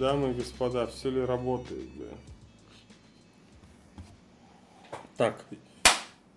[0.00, 0.86] Дамы и господа.
[0.86, 2.06] Все ли работает, бля?
[5.18, 5.44] Так,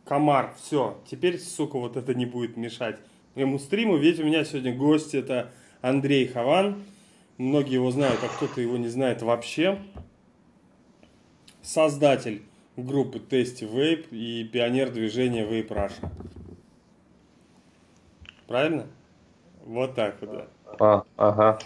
[0.04, 1.00] комар, все.
[1.10, 3.00] Теперь, сука, вот это не будет мешать
[3.36, 3.96] моему стриму.
[3.96, 5.50] Ведь у меня сегодня гость, это
[5.82, 6.84] Андрей Хаван.
[7.38, 9.80] Многие его знают, а кто-то его не знает вообще.
[11.62, 12.44] Создатель
[12.76, 16.12] группы Testy Vape и пионер движения Vape Russia.
[18.46, 18.88] Правильно?
[19.64, 20.48] Вот так вот, да.
[20.80, 21.60] А, ага.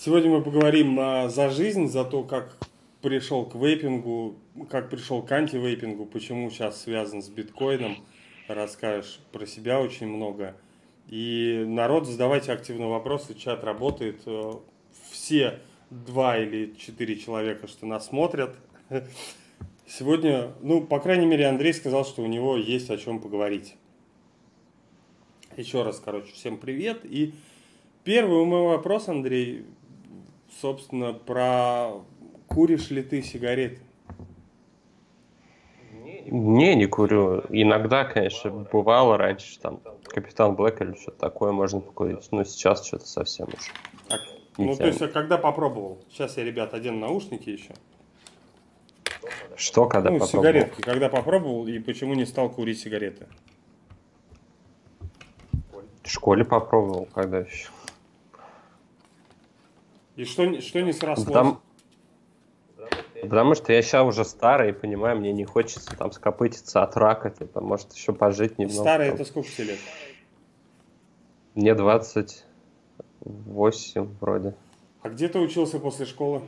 [0.00, 2.56] Сегодня мы поговорим а, за жизнь, за то, как
[3.02, 4.36] пришел к вейпингу,
[4.70, 7.96] как пришел к антивейпингу, почему сейчас связан с биткоином,
[8.46, 10.54] расскажешь про себя очень много.
[11.08, 14.20] И народ, задавайте активно вопросы, чат работает.
[14.26, 14.52] Э,
[15.10, 15.58] все
[15.90, 18.54] два или четыре человека, что нас смотрят.
[19.88, 23.74] Сегодня, ну, по крайней мере, Андрей сказал, что у него есть о чем поговорить.
[25.56, 27.00] Еще раз, короче, всем привет.
[27.02, 27.34] И
[28.04, 29.64] первый мой вопрос, Андрей,
[30.60, 32.04] собственно, про
[32.46, 33.80] куришь ли ты сигареты?
[36.30, 37.44] Не, не курю.
[37.48, 43.06] Иногда, конечно, бывало раньше, там, Капитан Блэк или что-то такое можно покурить, но сейчас что-то
[43.06, 43.72] совсем уж.
[44.08, 44.20] Так.
[44.58, 46.00] Ну, то есть, а когда попробовал?
[46.10, 47.74] Сейчас я, ребят, одену наушники еще.
[49.56, 50.42] Что, когда ну, попробовал?
[50.42, 50.80] сигаретки.
[50.82, 53.26] Когда попробовал и почему не стал курить сигареты?
[56.02, 57.68] В школе попробовал, когда еще.
[60.18, 61.28] И что, что не срослось?
[61.28, 61.60] Потому,
[63.22, 67.60] потому что я сейчас уже старый, понимаю, мне не хочется там скопытиться от рака, типа,
[67.60, 68.80] может еще пожить немного.
[68.80, 69.14] Старый там.
[69.14, 69.78] это сколько тебе лет?
[71.54, 74.56] Мне 28 вроде.
[75.02, 76.42] А где ты учился после школы?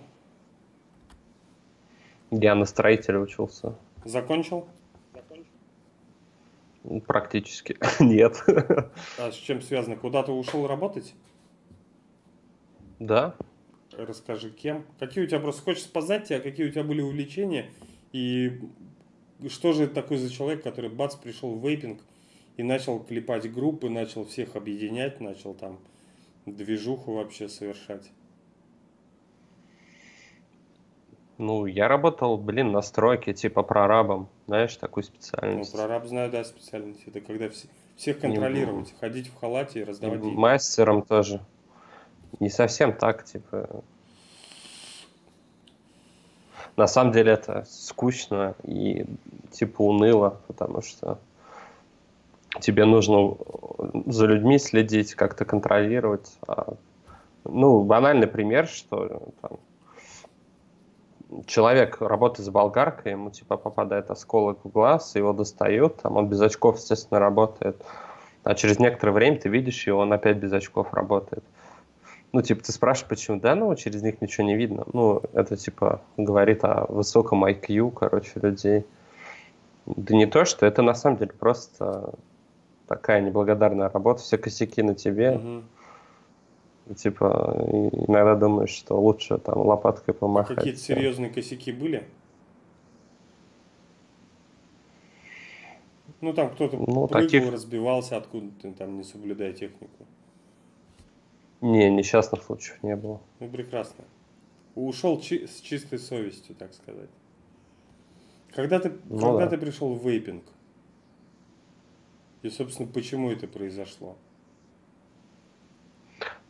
[2.33, 3.77] Я на строителя учился.
[4.05, 4.67] Закончил?
[7.07, 8.43] Практически нет.
[9.17, 9.95] А с чем связано?
[9.95, 11.15] Куда ты ушел работать?
[12.99, 13.37] Да.
[14.07, 14.85] Расскажи, кем?
[14.99, 17.71] Какие у тебя, просто хочется познать тебя, какие у тебя были увлечения,
[18.13, 18.61] и
[19.49, 22.01] что же такой за человек, который, бац, пришел в вейпинг
[22.57, 25.79] и начал клепать группы, начал всех объединять, начал там
[26.47, 28.11] движуху вообще совершать?
[31.39, 34.29] Ну, я работал, блин, на стройке, типа прорабом.
[34.47, 35.73] Знаешь, такую Ну, специальность.
[35.73, 37.03] прораб знаю, да, специальность.
[37.07, 40.37] Это когда все- всех контролировать, ходить в халате и И раздавать деньги.
[40.37, 41.41] мастером тоже.
[42.39, 43.83] Не совсем так, типа.
[46.77, 49.05] На самом деле это скучно и
[49.51, 51.19] типа уныло, потому что
[52.61, 53.37] тебе нужно
[54.07, 56.39] за людьми следить, как-то контролировать.
[56.47, 56.75] А,
[57.45, 59.59] ну, банальный пример, что там,
[61.47, 66.41] человек работает с болгаркой, ему типа попадает осколок в глаз, его достают, там он без
[66.41, 67.77] очков, естественно, работает.
[68.43, 71.45] А через некоторое время ты видишь его, он опять без очков работает.
[72.33, 73.41] Ну, типа, ты спрашиваешь, почему?
[73.41, 74.85] Да, ну, через них ничего не видно.
[74.93, 78.87] Ну, это, типа, говорит о высоком IQ, короче, людей.
[79.87, 82.15] Да не то, что это на самом деле просто
[82.87, 85.41] такая неблагодарная работа, все косяки на тебе.
[86.87, 87.57] И, типа,
[87.93, 90.57] иногда думаешь, что лучше там лопаткой А помахать.
[90.57, 92.05] какие-то серьезные косяки были?
[96.21, 100.07] Ну, там кто-то Ну, прыгал, таких- разбивался, откуда ты там не соблюдая технику.
[101.61, 103.21] Не, несчастных случаев не было.
[103.39, 104.05] Ну, прекрасно.
[104.75, 107.11] Ушел чи- с чистой совестью, так сказать.
[108.53, 109.49] Когда ты, Ну когда да.
[109.49, 110.43] ты пришел в вейпинг?
[112.43, 114.17] И, собственно, почему это произошло?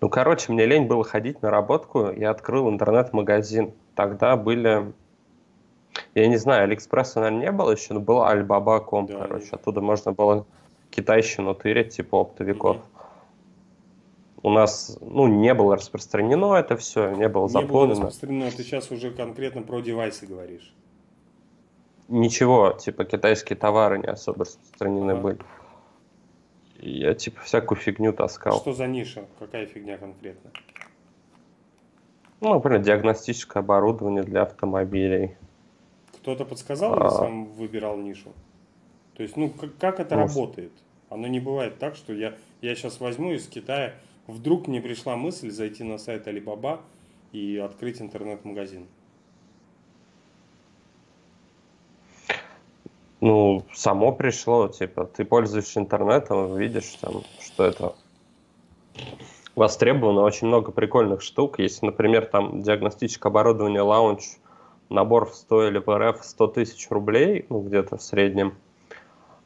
[0.01, 3.73] Ну, короче, мне лень было ходить на работку, я открыл интернет-магазин.
[3.97, 4.93] Тогда были,
[6.15, 9.41] я не знаю, Алиэкспресса, наверное, не было еще, но была Alibaba.com, Да, короче.
[9.43, 9.53] есть.
[9.53, 10.47] Оттуда можно было
[10.91, 12.79] китайщину тырить, типа оптовиков.
[14.43, 17.95] У нас, ну, не было распространено это все, не было Не было заполнено.
[18.07, 20.73] распространено, ты сейчас уже конкретно про девайсы говоришь.
[22.09, 25.21] Ничего, типа, китайские товары не особо распространены Ага.
[25.21, 25.39] были.
[26.81, 28.59] Я, типа, всякую фигню таскал.
[28.61, 29.27] Что за ниша?
[29.39, 30.51] Какая фигня конкретно?
[32.41, 35.37] Ну, например, диагностическое оборудование для автомобилей.
[36.15, 37.11] Кто-то подсказал или А.
[37.11, 38.33] сам выбирал нишу?
[39.17, 40.73] То есть, ну, как, как это Ну, работает?
[41.11, 43.95] Оно не бывает так, что я, я сейчас возьму из Китая,
[44.27, 46.81] вдруг мне пришла мысль зайти на сайт Alibaba
[47.33, 48.87] и открыть интернет-магазин.
[53.21, 57.95] Ну, само пришло, типа, ты пользуешься интернетом, видишь там, что это
[59.55, 61.59] востребовано, очень много прикольных штук.
[61.59, 64.23] Если, например, там диагностическое оборудование лаунч,
[64.89, 68.55] набор стоили в РФ 100 тысяч рублей, ну, где-то в среднем,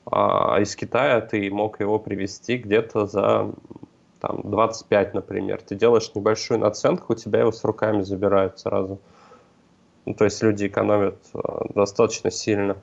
[0.06, 3.53] а из Китая ты мог его привезти где-то за
[4.26, 8.99] там 25, например, ты делаешь небольшую наценку, у тебя его с руками забирают сразу.
[10.06, 11.38] Ну, то есть люди экономят э,
[11.75, 12.79] достаточно сильно.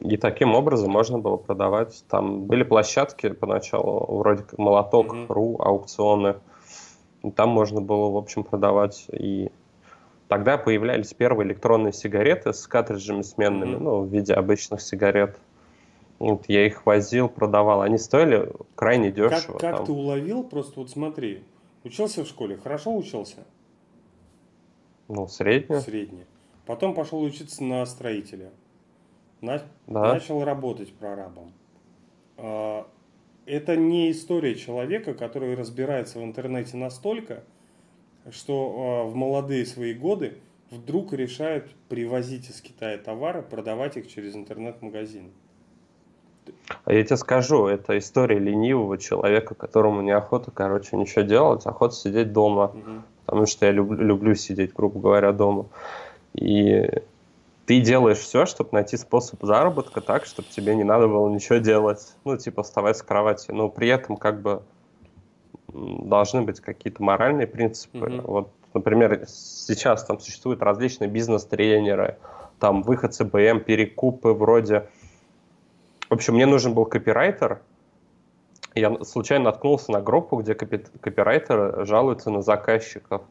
[0.00, 2.02] И таким образом можно было продавать.
[2.08, 5.62] Там были площадки поначалу, вроде как Молоток.ру, mm-hmm.
[5.62, 6.36] аукционы.
[7.22, 9.06] И там можно было, в общем, продавать.
[9.12, 9.50] И
[10.28, 13.82] тогда появлялись первые электронные сигареты с картриджами сменными, mm-hmm.
[13.82, 15.36] ну, в виде обычных сигарет.
[16.22, 17.82] Вот я их возил, продавал.
[17.82, 19.54] Они стоили крайне дешево.
[19.54, 19.86] Как, как там.
[19.86, 20.44] ты уловил?
[20.44, 21.42] Просто вот смотри.
[21.82, 22.56] Учился в школе?
[22.56, 23.38] Хорошо учился?
[25.08, 25.80] Ну, среднее.
[25.80, 26.26] Среднее.
[26.64, 28.52] Потом пошел учиться на строителя.
[29.40, 30.14] На, да.
[30.14, 31.52] Начал работать прорабом.
[32.36, 32.86] А,
[33.44, 37.42] это не история человека, который разбирается в интернете настолько,
[38.30, 40.38] что а, в молодые свои годы
[40.70, 45.32] вдруг решает привозить из Китая товары, продавать их через интернет-магазин.
[46.84, 52.32] А я тебе скажу, это история ленивого человека, которому неохота, короче, ничего делать, охота сидеть
[52.32, 53.02] дома, угу.
[53.26, 55.66] потому что я люблю, люблю сидеть, грубо говоря, дома.
[56.34, 56.88] И
[57.66, 62.14] ты делаешь все, чтобы найти способ заработка так, чтобы тебе не надо было ничего делать,
[62.24, 64.62] ну, типа вставать с кровати, но при этом как бы
[65.68, 67.98] должны быть какие-то моральные принципы.
[67.98, 68.22] Mm-hmm.
[68.26, 72.18] Вот, например, сейчас там существуют различные бизнес-тренеры,
[72.58, 74.88] там выход с БМ, перекупы вроде
[76.12, 77.62] в общем, мне нужен был копирайтер.
[78.74, 83.22] Я случайно наткнулся на группу, где копи копирайтеры жалуются на заказчиков.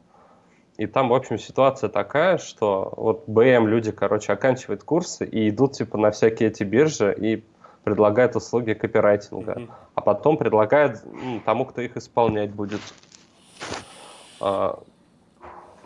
[0.78, 5.74] И там, в общем, ситуация такая, что вот БМ люди, короче, оканчивают курсы и идут
[5.74, 7.44] типа на всякие эти биржи и
[7.84, 9.52] предлагают услуги копирайтинга.
[9.52, 9.70] Mm-hmm.
[9.94, 12.80] А потом предлагают ну, тому, кто их исполнять будет.
[14.40, 14.82] А,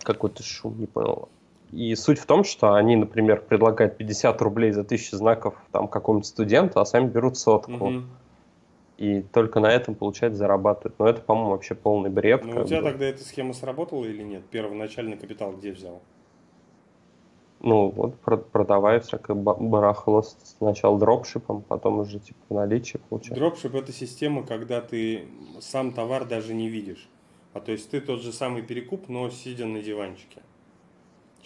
[0.03, 1.29] какой-то шум, не понял.
[1.73, 6.27] И суть в том, что они, например, предлагают 50 рублей за тысячу знаков там какому-то
[6.27, 7.73] студенту, а сами берут сотку.
[7.73, 8.03] Угу.
[8.99, 10.99] И только на этом, получается, зарабатывают.
[10.99, 12.45] Но это, по-моему, вообще полный бред.
[12.45, 12.91] Ну, у тебя бы.
[12.91, 14.45] тогда эта схема сработала или нет?
[14.47, 16.01] Первоначальный капитал где взял?
[17.61, 18.17] Ну, вот
[18.53, 23.35] продавая всякое барахло сначала дропшипом, потом уже типа наличие получается.
[23.35, 25.27] Дропшип это система, когда ты
[25.61, 27.09] сам товар даже не видишь.
[27.55, 30.43] А то есть ты тот же самый перекуп, но сидя на диванчике.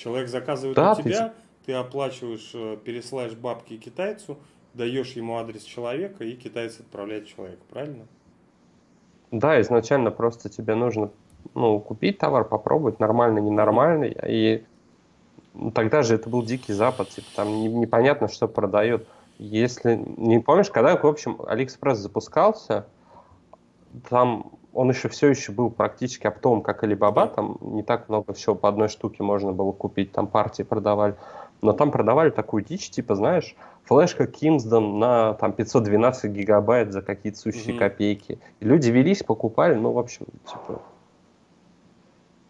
[0.00, 1.66] Человек заказывает да, у тебя, ты...
[1.66, 4.38] ты оплачиваешь, э, пересылаешь бабки китайцу,
[4.72, 8.06] даешь ему адрес человека, и китайец отправляет человека, правильно?
[9.30, 11.10] Да, изначально просто тебе нужно
[11.54, 14.64] ну, купить товар, попробовать, нормальный, ненормальный, и
[15.74, 17.48] тогда же это был дикий запад, типа там
[17.78, 19.06] непонятно, что продают.
[19.38, 22.86] Если не помнишь, когда, в общем, Алиэкспресс запускался,
[24.08, 28.54] там он еще все еще был практически оптовым, как Alibaba, там не так много всего
[28.54, 31.16] по одной штуке можно было купить, там партии продавали,
[31.62, 37.38] но там продавали такую дичь, типа, знаешь, флешка Kingston на там 512 гигабайт за какие-то
[37.38, 37.80] сущие угу.
[37.80, 38.38] копейки.
[38.60, 40.82] И люди велись, покупали, ну, в общем, типа...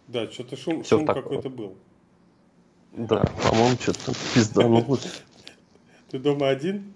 [0.08, 1.76] Да, что-то шум, шум какой-то был.
[2.92, 5.22] Да, по-моему, что-то там пизданулось.
[6.10, 6.92] Ты дома один?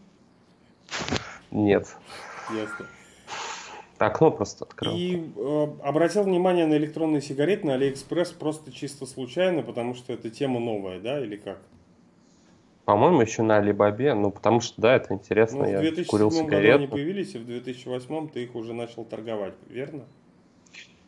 [1.51, 1.97] Нет.
[2.53, 2.87] Ясно.
[3.99, 4.95] Окно просто открыл.
[4.97, 10.31] И э, обратил внимание на электронные сигареты на Алиэкспресс просто чисто случайно, потому что это
[10.31, 11.59] тема новая, да, или как?
[12.85, 16.51] По-моему, еще на Алибабе, ну, потому что, да, это интересно, ну, я курил сигарету.
[16.51, 20.05] году они появились, и в 2008 ты их уже начал торговать, верно?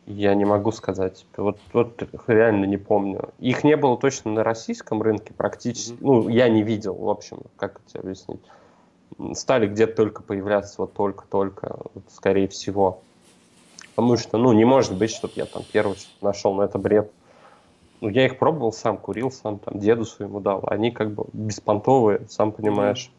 [0.07, 1.27] Я не могу сказать.
[1.37, 3.31] Вот, вот реально не помню.
[3.41, 5.95] Их не было точно на российском рынке практически.
[5.95, 5.99] Mm-hmm.
[6.01, 8.41] Ну, я не видел, в общем, как это объяснить
[9.35, 13.03] стали где-то только появляться, вот только-только, вот, скорее всего.
[13.95, 17.11] Потому что, ну, не может быть, чтобы я там первый нашел, но это бред.
[18.03, 20.65] Ну, я их пробовал сам, курил сам, там, деду своему дал.
[20.67, 23.11] Они как бы беспонтовые, сам понимаешь.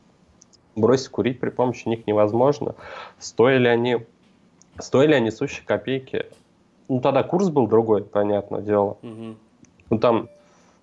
[0.75, 2.75] Бросить курить при помощи них невозможно.
[3.17, 4.05] Стоили они,
[4.77, 6.27] стоили они сущие копейки.
[6.87, 8.97] Ну, тогда курс был другой, понятное дело.
[9.01, 9.35] Угу.
[9.89, 10.29] Ну, там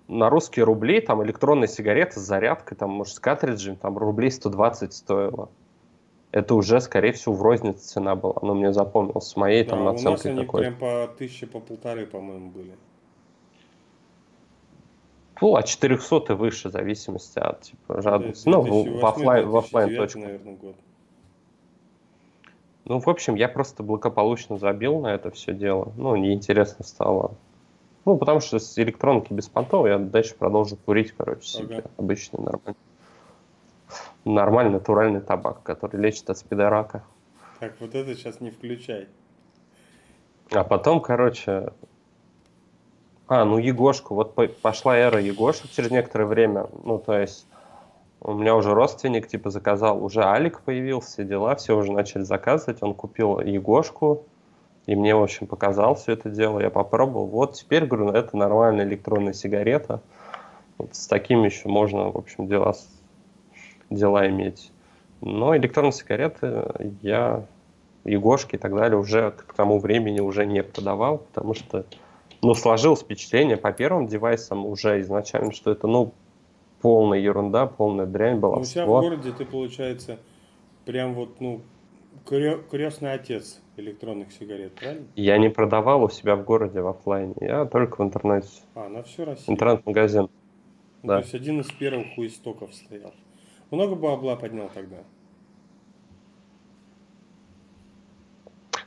[0.07, 4.93] на русские рубли там электронная сигарета с зарядкой, там, может, с картриджем, там рублей 120
[4.93, 5.49] стоило.
[6.31, 8.35] Это уже, скорее всего, в рознице цена была.
[8.41, 11.47] Но мне запомнилось с моей да, там наценкой у нас они какой прям по тысяче,
[11.47, 12.75] по полторы, по-моему, были.
[15.41, 18.47] Ну, от 400 и выше, в зависимости от типа, жадности.
[18.47, 20.19] Ну, в офлайн, в офлайн точку.
[20.19, 20.75] Наверное, год.
[22.85, 25.91] Ну, в общем, я просто благополучно забил на это все дело.
[25.97, 27.35] Ну, неинтересно стало.
[28.05, 31.89] Ну, потому что с электронки беспонтово я дальше продолжу курить, короче, себе ага.
[31.97, 32.75] обычный нормальный.
[34.25, 37.03] Нормальный натуральный табак, который лечит от спидорака.
[37.59, 39.07] Так, вот это сейчас не включай.
[40.51, 41.71] А потом, короче...
[43.27, 44.13] А, ну Егошку.
[44.13, 46.67] Вот пошла эра Егошек через некоторое время.
[46.83, 47.47] Ну, то есть
[48.21, 52.93] у меня уже родственник, типа, заказал, уже Алик появился, дела, все уже начали заказывать, он
[52.93, 54.25] купил Егошку,
[54.85, 57.25] и мне, в общем, показал все это дело, я попробовал.
[57.25, 60.01] Вот теперь, говорю, это нормальная электронная сигарета.
[60.77, 62.75] Вот с таким еще можно, в общем, дела,
[63.89, 64.71] дела иметь.
[65.21, 66.65] Но электронные сигареты
[67.01, 67.45] я,
[68.03, 71.85] Егошки и так далее уже к тому времени уже не продавал, потому что,
[72.43, 76.13] ну, сложилось впечатление по первым девайсам уже изначально, что это, ну,
[76.81, 78.57] полная ерунда, полная дрянь была.
[78.57, 80.19] Ну, у себя в городе ты, получается,
[80.85, 81.61] прям вот, ну,
[82.25, 85.07] крестный отец электронных сигарет, правильно?
[85.15, 88.47] Я не продавал у себя в городе в офлайне, я только в интернете.
[88.73, 89.53] А, на всю Россию?
[89.53, 90.29] Интернет-магазин.
[91.03, 91.17] Ну, да.
[91.17, 93.13] То есть один из первых у истоков стоял.
[93.71, 94.97] Много бабла поднял тогда?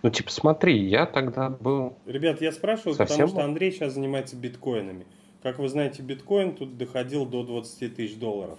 [0.02, 1.96] Ну, типа, смотри, я тогда был...
[2.06, 5.06] Ребят, я спрашиваю, Совсем потому что Андрей сейчас занимается биткоинами.
[5.42, 8.58] Как вы знаете, биткоин тут доходил до 20 тысяч долларов.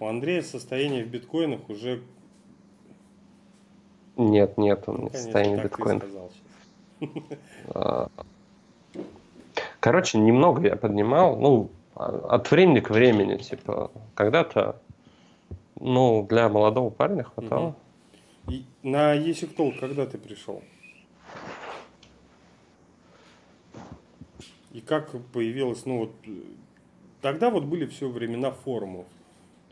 [0.00, 2.02] У Андрея состояние в биткоинах уже...
[4.18, 6.02] Нет, нет, он не в состоянии биткоина.
[7.68, 8.08] А,
[9.78, 14.80] короче, немного я поднимал, ну, от времени к времени, типа, когда-то,
[15.78, 17.76] ну, для молодого парня хватало.
[18.48, 20.62] И на Есиктол когда ты пришел?
[24.72, 26.10] И как появилось, ну вот,
[27.20, 29.06] тогда вот были все времена форумов.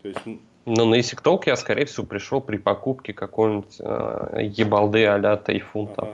[0.03, 0.21] То есть...
[0.66, 5.94] Ну, на ESIC я, скорее всего, пришел при покупке какой-нибудь э, ебалды а-ля Тайфун, ага.
[5.94, 6.08] там,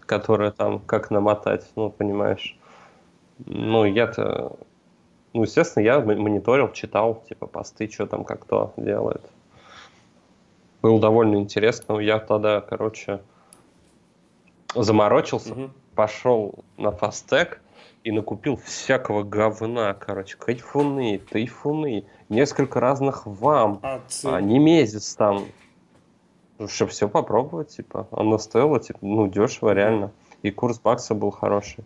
[0.00, 2.56] которая там, как намотать, ну, понимаешь.
[3.44, 4.56] Ну, я-то,
[5.34, 9.22] ну, естественно, я мониторил, читал, типа, посты, что там, как кто делает.
[10.80, 11.98] Было довольно интересно.
[11.98, 13.20] Я тогда, короче,
[14.74, 15.70] заморочился, угу.
[15.94, 17.60] пошел на фастег,
[18.04, 25.46] и накупил всякого говна, короче, кайфуны, тайфуны, несколько разных вам, а, а не месяц там,
[26.66, 30.12] чтобы все попробовать, типа, оно стоило, типа, ну, дешево реально,
[30.42, 31.84] и курс бакса был хороший.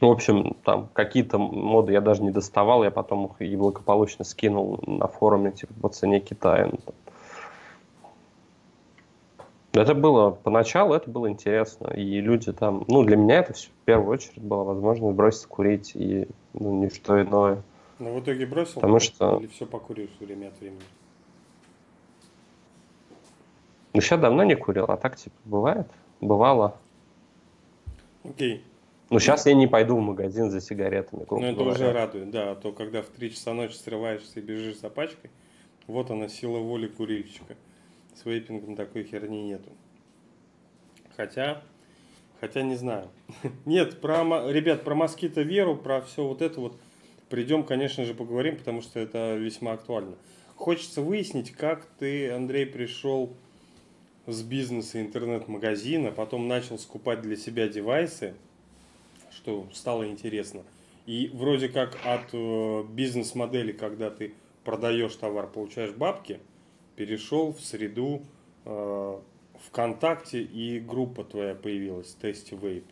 [0.00, 4.80] В общем, там какие-то моды я даже не доставал, я потом их и благополучно скинул
[4.84, 6.70] на форуме, типа, по цене Китая.
[6.72, 6.78] Ну,
[9.80, 11.88] это было поначалу, это было интересно.
[11.88, 15.92] И люди там, ну, для меня это все, в первую очередь была возможность бросить курить
[15.94, 17.62] и ну, ничто иное.
[17.98, 18.74] Но в итоге бросил?
[18.74, 19.38] Потому что...
[19.38, 20.82] Или все покуришь время от времени?
[23.94, 25.86] Ну, сейчас давно не курил, а так, типа, бывает.
[26.20, 26.76] Бывало.
[28.24, 28.64] Окей.
[29.10, 31.26] Ну, сейчас я не пойду в магазин за сигаретами.
[31.30, 31.70] Ну, это говоря.
[31.70, 32.52] уже радует, да.
[32.52, 35.30] А то, когда в 3 часа ночи срываешься и бежишь за пачкой,
[35.86, 37.56] вот она, сила воли курильщика.
[38.14, 39.70] С вейпингом такой херни нету.
[41.16, 41.62] Хотя,
[42.40, 43.08] хотя не знаю.
[43.64, 46.78] Нет, про, ребят, про москито веру, про все вот это вот
[47.28, 50.16] придем, конечно же, поговорим, потому что это весьма актуально.
[50.54, 53.34] Хочется выяснить, как ты, Андрей, пришел
[54.26, 58.34] с бизнеса интернет-магазина, потом начал скупать для себя девайсы,
[59.30, 60.62] что стало интересно.
[61.06, 66.38] И вроде как от э, бизнес-модели, когда ты продаешь товар, получаешь бабки–
[66.96, 68.22] перешел в среду
[68.64, 69.18] э,
[69.68, 72.84] ВКонтакте и группа твоя появилась, Тести Вейп.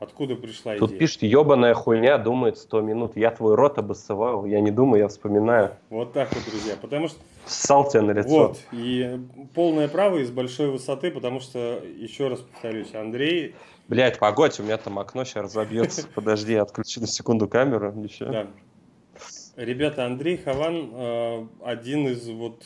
[0.00, 0.80] Откуда пришла идея?
[0.80, 3.16] Тут пишет, ебаная хуйня, думает 100 минут.
[3.16, 5.76] Я твой рот обоссывал, я не думаю, я вспоминаю.
[5.88, 7.18] Вот так вот, друзья, потому что...
[7.46, 8.28] Ссал тебя на лицо.
[8.28, 9.20] Вот, и
[9.54, 13.54] полное право из большой высоты, потому что, еще раз повторюсь, Андрей...
[13.86, 16.08] Блять, погодь, у меня там окно сейчас разобьется.
[16.14, 17.92] Подожди, отключу на секунду камеру.
[18.02, 18.24] Еще.
[18.26, 18.46] Да.
[19.56, 22.64] Ребята, Андрей Хаван э, один из вот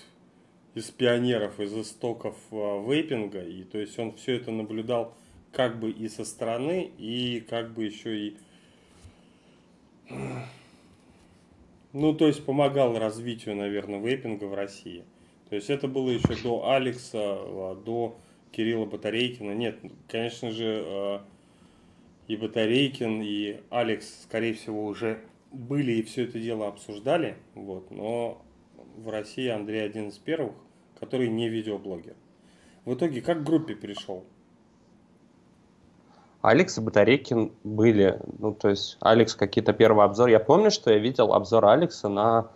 [0.78, 3.42] из пионеров, из истоков а, вейпинга.
[3.42, 5.14] И то есть он все это наблюдал
[5.52, 8.36] как бы и со стороны, и как бы еще и...
[11.92, 15.04] Ну, то есть помогал развитию, наверное, вейпинга в России.
[15.48, 18.16] То есть это было еще до Алекса, а, до
[18.52, 19.52] Кирилла Батарейкина.
[19.52, 21.24] Нет, конечно же, а,
[22.28, 25.20] и Батарейкин, и Алекс, скорее всего, уже
[25.50, 27.36] были и все это дело обсуждали.
[27.54, 28.42] Вот, но
[28.96, 30.54] в России Андрей один из первых
[31.00, 32.14] который не видеоблогер.
[32.84, 34.24] В итоге как к группе перешел?
[36.40, 40.30] Алекс и Батарейкин были, ну, то есть Алекс какие-то первые обзоры.
[40.30, 42.48] Я помню, что я видел обзор Алекса на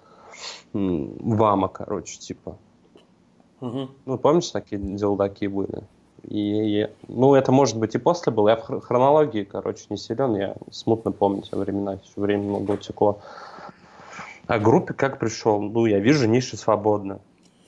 [0.73, 2.57] Вама, короче, типа.
[3.61, 3.91] Угу.
[4.07, 5.83] Ну, помнишь, такие делдаки были?
[6.23, 8.51] И, и, ну, это может быть и после было.
[8.51, 13.21] Я в хронологии, короче, не силен, я смутно помню те времена, еще время много утекло.
[14.47, 15.61] А группе как пришел?
[15.61, 17.21] Ну, я вижу, ниша свободна.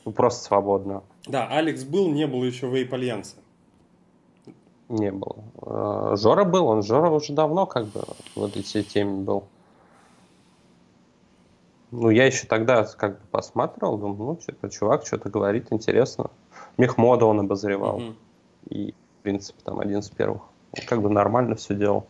[0.05, 1.03] Ну, просто свободно.
[1.27, 3.37] Да, Алекс был, не было еще Вейп Альянса.
[4.89, 5.37] Не было.
[5.63, 8.03] Э, Жора был, он Жора уже давно как бы
[8.35, 9.45] в этой теме был.
[11.91, 16.31] Ну, я еще тогда как бы посматривал, думаю, ну, что-то чувак что-то говорит, интересно.
[16.77, 17.97] Мехмода он обозревал.
[17.97, 18.15] Угу.
[18.71, 20.43] И, в принципе, там один из первых.
[20.87, 22.07] как бы нормально все делал.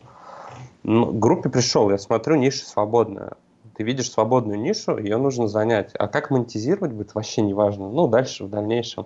[0.83, 3.33] Но к группе пришел, я смотрю, ниша свободная.
[3.75, 5.93] Ты видишь свободную нишу, ее нужно занять.
[5.95, 7.89] А как монетизировать будет, вообще не важно.
[7.89, 9.05] Ну, дальше, в дальнейшем.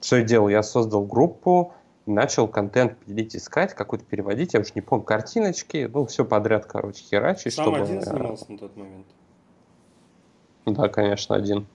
[0.00, 0.48] Что я делал?
[0.48, 1.72] Я создал группу,
[2.06, 4.54] начал контент пилить, искать, какой-то переводить.
[4.54, 7.54] Я уж не помню, картиночки, ну, все подряд, короче, херачить.
[7.54, 7.78] Сам чтобы...
[7.78, 9.06] один занимался на тот момент?
[10.66, 11.66] Да, конечно, один.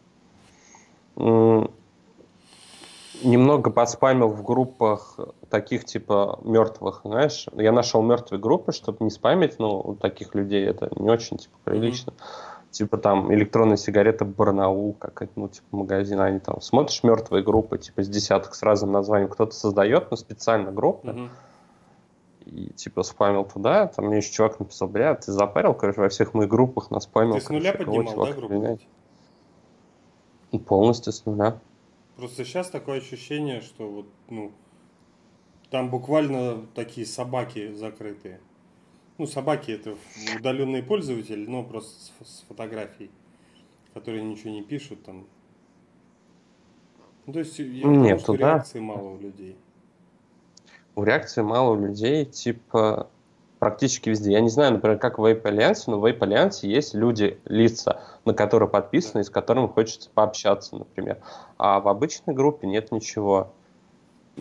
[3.24, 7.48] Немного поспамил в группах таких типа мертвых, знаешь.
[7.56, 12.12] Я нашел мертвые группы, чтобы не спамить, ну, таких людей это не очень типа прилично.
[12.12, 12.72] Mm-hmm.
[12.72, 18.04] Типа там электронная сигарета Барнаул, как ну, типа магазин, они там смотришь мертвые группы, типа
[18.04, 21.10] с десяток с разным названием кто-то создает, но специально группы.
[21.10, 21.30] Mm-hmm
[22.50, 26.34] и типа спамил туда, там мне еще чувак написал, бля, ты запарил, короче, во всех
[26.34, 27.36] моих группах нас спамил.
[27.36, 28.80] Ты с нуля короче, поднимал, да, группу?
[30.66, 31.60] Полностью с нуля.
[32.20, 34.52] Просто сейчас такое ощущение, что вот, ну,
[35.70, 38.40] там буквально такие собаки закрытые.
[39.18, 39.96] Ну, собаки это
[40.38, 43.10] удаленные пользователи, но просто с, с фотографией,
[43.94, 45.26] которые ничего не пишут там.
[47.26, 49.58] Ну, то есть я Нет, потому, что реакции мало у людей
[51.00, 53.10] у реакции мало у людей, типа,
[53.60, 54.32] практически везде.
[54.32, 58.01] Я не знаю, например, как в Vape Alliance, но в Vape Alliance есть люди, лица,
[58.25, 61.18] на которые подписаны, и с которыми хочется пообщаться, например.
[61.58, 63.51] А в обычной группе нет ничего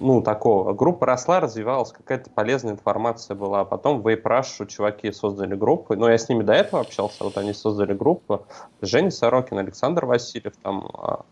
[0.01, 0.73] ну, такого.
[0.75, 3.65] Группа росла, развивалась, какая-то полезная информация была.
[3.65, 5.97] Потом в Vape чуваки создали группы.
[5.97, 8.47] Но я с ними до этого общался, вот они создали группу.
[8.81, 11.25] Женя Сорокин, Александр Васильев, там а,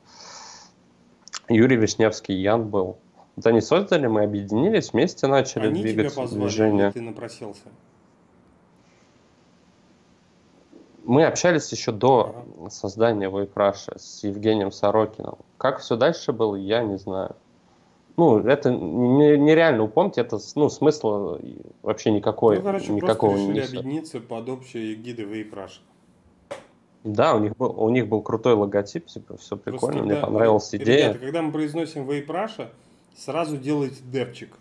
[1.49, 2.99] Юрий Вишневский, Ян был.
[3.37, 6.91] Вот они создали, мы объединились, вместе начали они двигаться тебя позвали, движение.
[6.91, 7.65] ты напросился?
[11.07, 15.37] Мы общались еще до создания Вайпраша с Евгением Сорокиным.
[15.57, 17.37] Как все дальше было, я не знаю.
[18.17, 21.39] Ну, это нереально упомнить, это ну, смысла
[21.83, 25.81] вообще никакой, ну, короче, никакого просто решили объединиться под общей гиды Вейпраша.
[27.05, 30.75] Да, у них был, у них был крутой логотип, типа, все прикольно, когда, мне понравилась
[30.75, 31.11] идея.
[31.11, 32.71] Ребята, когда мы произносим Вейпраша,
[33.17, 34.57] Сразу делайте депчик.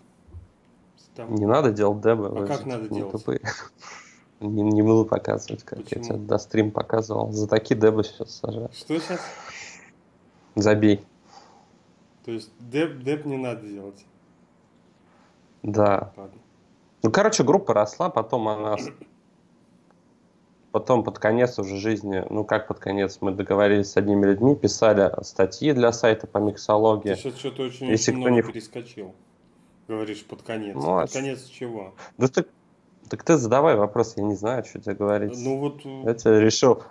[1.15, 1.35] Там...
[1.35, 2.27] Не надо делать дебы.
[2.27, 3.41] А как надо не делать?
[4.39, 6.03] Не, не буду показывать, как Почему?
[6.03, 7.31] я тебе до стрим показывал.
[7.31, 8.69] За такие дебы сейчас сажаю.
[8.73, 9.21] Что сейчас?
[10.55, 11.05] Забей.
[12.25, 14.05] То есть деп, деп не надо делать?
[15.63, 16.13] Да.
[16.15, 16.39] Ладно.
[17.03, 18.77] Ну, короче, группа росла, потом она
[20.75, 25.09] Потом под конец уже жизни, ну как под конец, мы договорились с одними людьми, писали
[25.23, 27.13] статьи для сайта по миксологии.
[27.13, 28.41] Ты сейчас что-то очень, Если очень много не...
[28.41, 29.15] перескочил.
[29.87, 30.75] Говоришь, под конец.
[30.75, 31.93] Ну, под а конец чего?
[32.17, 32.45] Да ты,
[33.09, 35.37] так ты задавай вопрос, я не знаю, что тебе говорить.
[35.37, 35.85] Ну вот...
[35.85, 36.83] Э, я тебе решил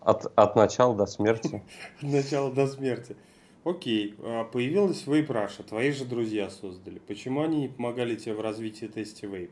[0.00, 1.62] от, от начала до смерти.
[2.02, 3.16] От начала до смерти.
[3.64, 6.98] Окей, а появилась Vape Russia, твои же друзья создали.
[6.98, 9.50] Почему они не помогали тебе в развитии тесте Vape?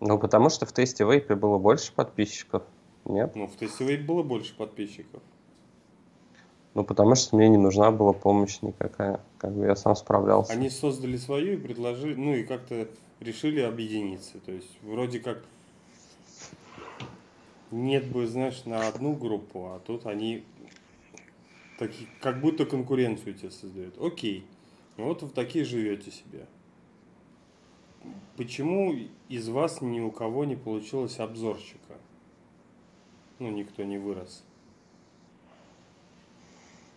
[0.00, 2.62] Ну, потому что в тесте вейпе было больше подписчиков.
[3.06, 3.34] Нет?
[3.34, 5.22] Ну, в тесте вейп было больше подписчиков.
[6.74, 9.20] Ну, потому что мне не нужна была помощь никакая.
[9.38, 10.52] Как бы я сам справлялся.
[10.52, 12.86] Они создали свою и предложили, ну и как-то
[13.20, 14.38] решили объединиться.
[14.40, 15.44] То есть, вроде как
[17.70, 20.44] нет бы, знаешь, на одну группу, а тут они
[21.78, 24.00] такие, как будто конкуренцию тебе создают.
[24.00, 24.44] Окей,
[24.96, 26.46] вот вы такие живете себе.
[28.36, 28.94] Почему
[29.28, 31.94] из вас ни у кого не получилось обзорщика?
[33.38, 34.44] Ну, никто не вырос.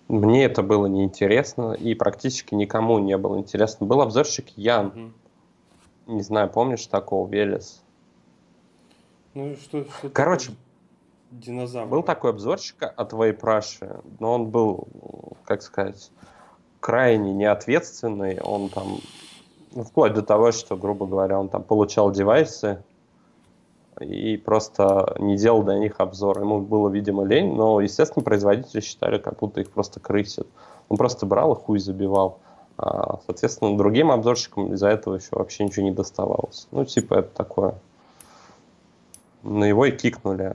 [0.08, 3.86] Мне это было неинтересно, и практически никому не было интересно.
[3.86, 4.88] Был обзорщик Ян.
[4.88, 5.12] Угу.
[6.10, 7.84] Не знаю, помнишь такого, Велес?
[9.36, 10.54] Ну, что, что Короче,
[11.30, 11.88] динозавр.
[11.88, 14.88] Был такой обзорщик от Вейпраши, но он был,
[15.46, 16.12] как сказать,
[16.80, 18.40] крайне неответственный.
[18.40, 18.98] Он там
[19.72, 22.84] ну, вплоть до того, что, грубо говоря, он там получал девайсы
[24.00, 26.40] и просто не делал до них обзор.
[26.40, 30.48] Ему было, видимо, лень, но, естественно, производители считали, как будто их просто крысят.
[30.88, 32.40] Он просто брал и хуй забивал.
[32.82, 36.68] А, соответственно, другим обзорщикам из-за этого еще вообще ничего не доставалось.
[36.72, 37.76] Ну, типа, это такое.
[39.44, 40.54] На его и кикнули.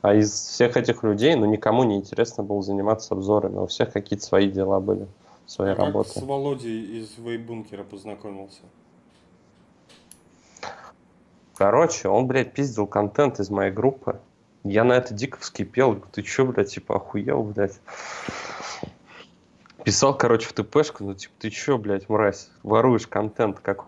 [0.00, 3.58] А из всех этих людей, ну, никому не интересно было заниматься обзорами.
[3.58, 5.06] У всех какие-то свои дела были
[5.44, 6.18] своей как работы.
[6.18, 8.62] с Володей из Вейбункера познакомился?
[11.56, 14.18] Короче, он, блядь, пиздил контент из моей группы.
[14.64, 16.00] Я на это дико вскипел.
[16.12, 17.80] Ты чё, блядь, типа, охуел, блядь?
[19.84, 23.86] Писал, короче, в ТПшку, ну, типа, ты чё, блядь, мразь, воруешь контент, как...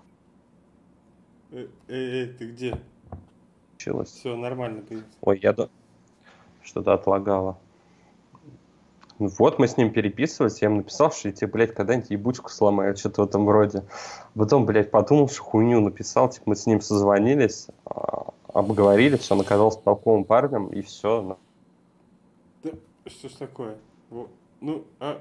[1.51, 2.81] Эй, эй, эй ты где?
[3.77, 4.11] Училась.
[4.11, 4.83] Все, нормально.
[5.21, 5.55] Ой, я,
[6.63, 7.59] что-то отлагало.
[9.19, 12.97] Вот мы с ним переписывались, я ему написал, что я тебе, блядь, когда-нибудь ебучку сломаю,
[12.97, 13.85] что-то в этом роде.
[14.35, 19.43] Потом, блядь, подумал, что хуйню написал, типа мы с ним созвонились, а, обговорили, все, он
[19.43, 21.39] оказался толковым парнем, и все.
[22.65, 22.71] Да,
[23.07, 23.77] что ж такое?
[24.61, 25.21] Ну, а...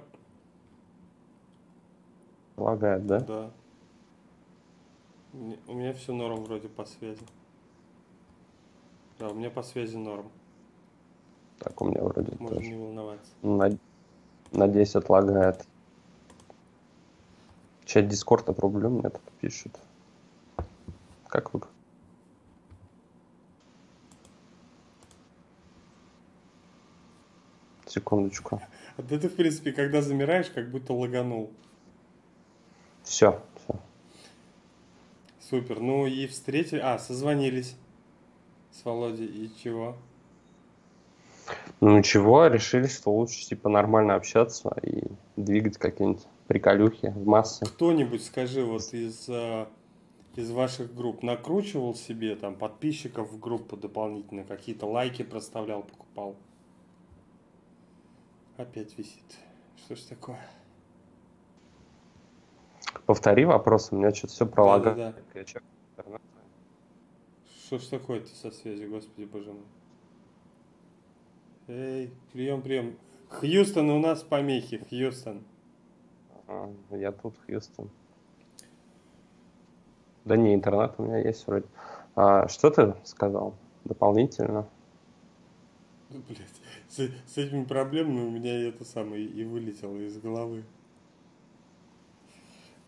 [2.58, 3.20] Лагает, да?
[3.20, 3.52] Да.
[5.68, 7.26] У меня все норм вроде по связи.
[9.20, 10.30] Да, у меня по связи норм.
[11.60, 12.70] Так, у меня вроде Можно тоже.
[12.70, 13.32] не волноваться.
[13.42, 13.70] На,
[14.52, 15.66] на 10 лагает.
[17.86, 19.80] Чат Дискорд отрублю, мне тут пишет.
[21.28, 21.62] Как вы?
[27.86, 28.62] Секундочку.
[28.98, 31.52] А ты, в принципе, когда замираешь, как будто лаганул.
[33.12, 33.76] Все, все.
[35.50, 35.82] Супер.
[35.82, 36.80] Ну и встретили...
[36.80, 37.76] А, созвонились
[38.72, 39.26] с Володей.
[39.26, 39.98] И чего?
[41.82, 45.04] Ну ничего, решили, что лучше типа нормально общаться и
[45.36, 47.66] двигать какие-нибудь приколюхи в массы.
[47.66, 49.66] Кто-нибудь, скажи, вот из, э,
[50.38, 56.38] из ваших групп накручивал себе там подписчиков в группу дополнительно, какие-то лайки проставлял, покупал?
[58.56, 59.38] Опять висит.
[59.76, 60.40] Что ж такое?
[63.12, 64.96] Повтори вопрос, у меня что-то все пролагает.
[64.96, 65.14] Да,
[65.98, 66.20] да, да.
[67.66, 69.66] Что ж такое-то со связью, господи боже мой?
[71.68, 72.96] Эй, прием, прием.
[73.28, 75.44] Хьюстон, у нас помехи, Хьюстон.
[76.48, 77.90] Ага, я тут, Хьюстон.
[80.24, 81.66] Да не, интернет у меня есть вроде.
[82.16, 84.70] А, что ты сказал дополнительно?
[86.08, 86.96] Блять, с,
[87.28, 90.64] с этими проблемами у меня это самое и вылетело из головы.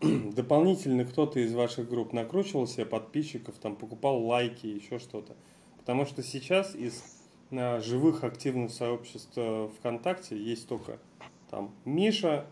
[0.00, 5.34] Дополнительно кто-то из ваших групп накручивал себе подписчиков, там покупал лайки, еще что-то.
[5.78, 7.02] Потому что сейчас из
[7.50, 9.38] на живых активных сообществ
[9.78, 10.98] ВКонтакте есть только
[11.50, 12.46] там Миша,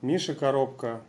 [0.00, 1.02] Миша Коробка,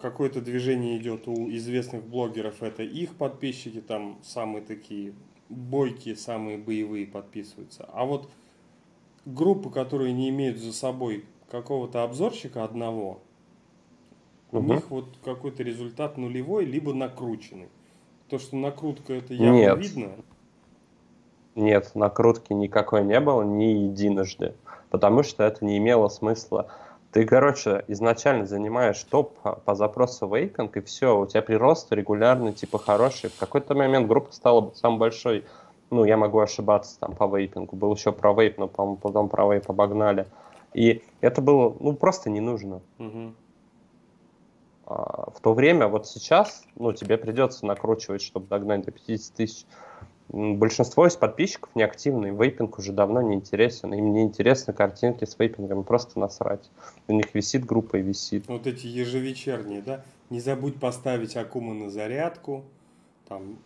[0.00, 5.12] какое-то движение идет у известных блогеров, это их подписчики, там самые такие
[5.48, 7.88] бойкие, самые боевые подписываются.
[7.92, 8.28] А вот
[9.24, 13.22] группы, которые не имеют за собой какого-то обзорщика одного,
[14.52, 14.58] угу.
[14.58, 17.68] у них вот какой-то результат нулевой, либо накрученный.
[18.28, 19.78] То, что накрутка это явно Нет.
[19.78, 20.10] видно.
[21.54, 24.54] Нет, накрутки никакой не было ни единожды,
[24.90, 26.68] потому что это не имело смысла.
[27.10, 29.34] Ты, короче, изначально занимаешь топ
[29.64, 33.30] по запросу вейпинг, и все, у тебя прирост регулярный, типа хороший.
[33.30, 35.44] В какой-то момент группа стала самой большой,
[35.90, 39.50] ну, я могу ошибаться там по вейпингу, был еще про вейп, но, по потом про
[39.50, 40.26] вейп обогнали.
[40.74, 42.82] И это было, ну, просто не нужно.
[42.98, 43.32] Угу.
[44.88, 49.66] А, в то время, вот сейчас, ну, тебе придется накручивать, чтобы догнать до 50 тысяч
[50.30, 55.84] большинство из подписчиков неактивны, вейпинг уже давно не интересен, им не интересны картинки с вейпингом,
[55.84, 56.70] просто насрать.
[57.06, 58.46] У них висит группа и висит.
[58.48, 60.04] Вот эти ежевечерние, да?
[60.30, 62.64] Не забудь поставить Акума на зарядку,
[63.28, 63.58] там,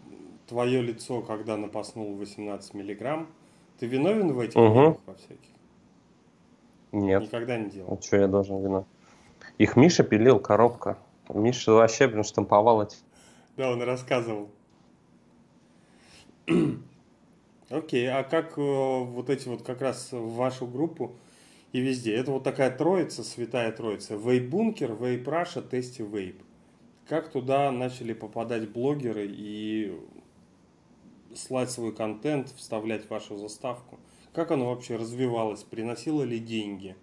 [0.49, 3.29] твое лицо, когда напоснул 18 миллиграмм.
[3.79, 4.99] Ты виновен в этих угу.
[5.07, 5.51] во всяких?
[6.93, 7.23] Нет.
[7.23, 7.99] Никогда не делал.
[7.99, 8.87] А что я должен виноват?
[9.59, 10.99] Их Миша пилил, коробка.
[11.29, 12.97] Миша вообще, блин, штамповал эти.
[13.57, 14.51] Да, он рассказывал.
[17.71, 21.17] Окей, а как э, вот эти вот как раз в вашу группу
[21.73, 22.15] и везде?
[22.15, 24.15] Это вот такая троица, святая троица.
[24.15, 26.43] Вейп-бункер, вейп-раша, тести вейп.
[27.09, 29.99] Как туда начали попадать блогеры и
[31.35, 33.99] слать свой контент, вставлять вашу заставку?
[34.33, 35.63] Как оно вообще развивалось?
[35.63, 36.97] Приносило ли деньги?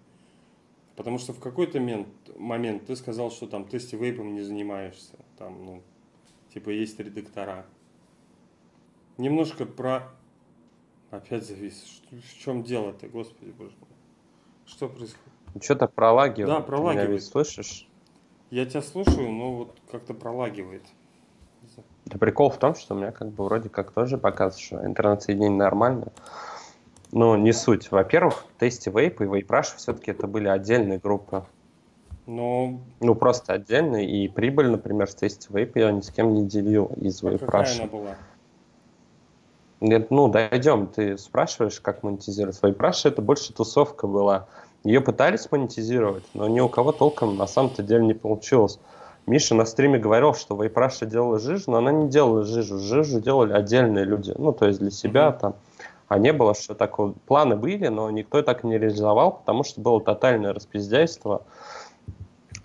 [1.00, 5.16] Потому что в какой-то момент, момент ты сказал, что там тести вейпом не занимаешься.
[5.38, 5.82] Там, ну,
[6.52, 7.64] типа есть редактора.
[9.16, 10.10] Немножко про...
[11.10, 11.86] Опять завис.
[11.86, 13.88] Что, в чем дело-то, господи боже мой.
[14.66, 15.32] Что происходит?
[15.62, 16.54] Что-то пролагивает.
[16.54, 17.08] Да, пролагивает.
[17.08, 17.88] Меня ведь слышишь?
[18.50, 20.84] Я тебя слушаю, но вот как-то пролагивает.
[22.04, 25.60] Да прикол в том, что у меня как бы вроде как тоже показывает, что интернет-соединение
[25.60, 26.12] нормально.
[27.12, 27.90] Но не суть.
[27.90, 31.44] Во-первых, тесте вейп и вейпраш все-таки это были отдельные группы.
[32.26, 32.80] Но...
[33.00, 34.08] Ну, просто отдельные.
[34.08, 37.82] И прибыль, например, с тесте вейп я ни с кем не делил из вейпраша.
[37.82, 38.16] Какая она была?
[39.80, 40.86] Нет, ну, дойдем.
[40.86, 42.60] Ты спрашиваешь, как монетизировать.
[42.62, 44.46] Вайпраша это больше тусовка была.
[44.84, 48.78] Ее пытались монетизировать, но ни у кого толком на самом-то деле не получилось.
[49.26, 52.78] Миша на стриме говорил, что Вайпраша делала жижу, но она не делала жижу.
[52.78, 54.34] Жижу делали отдельные люди.
[54.36, 55.40] Ну, то есть для себя mm-hmm.
[55.40, 55.54] там.
[56.10, 57.14] А не было, что такое.
[57.26, 61.42] Планы были, но никто так не реализовал, потому что было тотальное распиздяйство,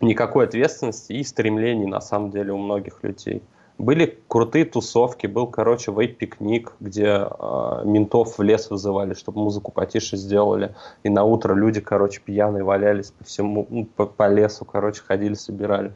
[0.02, 3.44] никакой ответственности и стремлений на самом деле у многих людей.
[3.78, 10.18] Были крутые тусовки, был, короче, вейп-пикник, где э, ментов в лес вызывали, чтобы музыку потише
[10.18, 10.74] сделали.
[11.04, 15.36] И на утро люди, короче, пьяные валялись по всему, ну, по, по лесу, короче, ходили,
[15.36, 15.94] собирали.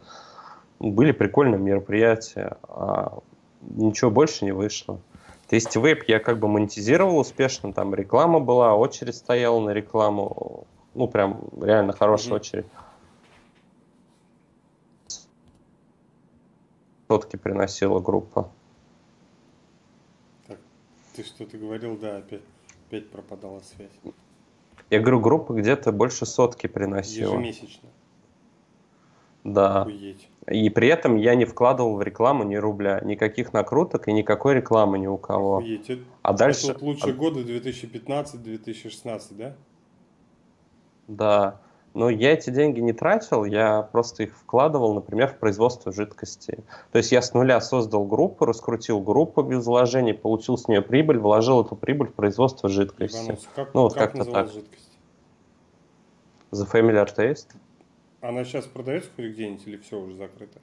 [0.80, 3.18] Были прикольные мероприятия, а
[3.62, 5.00] ничего больше не вышло.
[5.52, 11.08] Есть веб я как бы монетизировал успешно, там реклама была, очередь стояла на рекламу, ну
[11.08, 12.36] прям реально хорошая mm-hmm.
[12.36, 12.66] очередь.
[17.08, 18.52] Сотки приносила группа.
[20.46, 20.60] Так,
[21.16, 22.44] ты что-то говорил, да, опять,
[22.88, 24.14] опять пропадала связь.
[24.92, 27.34] Я говорю, группа где-то больше сотки приносила.
[27.34, 27.90] Ежемесячно.
[29.44, 29.82] Да.
[29.82, 30.30] Охуеть.
[30.50, 34.98] И при этом я не вкладывал в рекламу ни рубля, никаких накруток и никакой рекламы
[34.98, 35.58] ни у кого.
[35.58, 36.02] Охуеть.
[36.24, 36.72] А дальше...
[36.72, 37.16] Это вот лучшие а...
[37.16, 39.56] годы 2015-2016, да?
[41.08, 41.62] Да.
[41.94, 46.60] Но я эти деньги не тратил, я просто их вкладывал, например, в производство жидкости.
[46.92, 51.18] То есть я с нуля создал группу, раскрутил группу без вложений, получил с нее прибыль,
[51.18, 53.26] вложил эту прибыль в производство жидкости.
[53.26, 54.52] Иванус, как, ну, вот как как-то так.
[54.52, 54.98] жидкость?
[56.52, 57.56] The Familiar Taste.
[58.22, 60.60] Она сейчас продается хоть где-нибудь или все уже закрыто?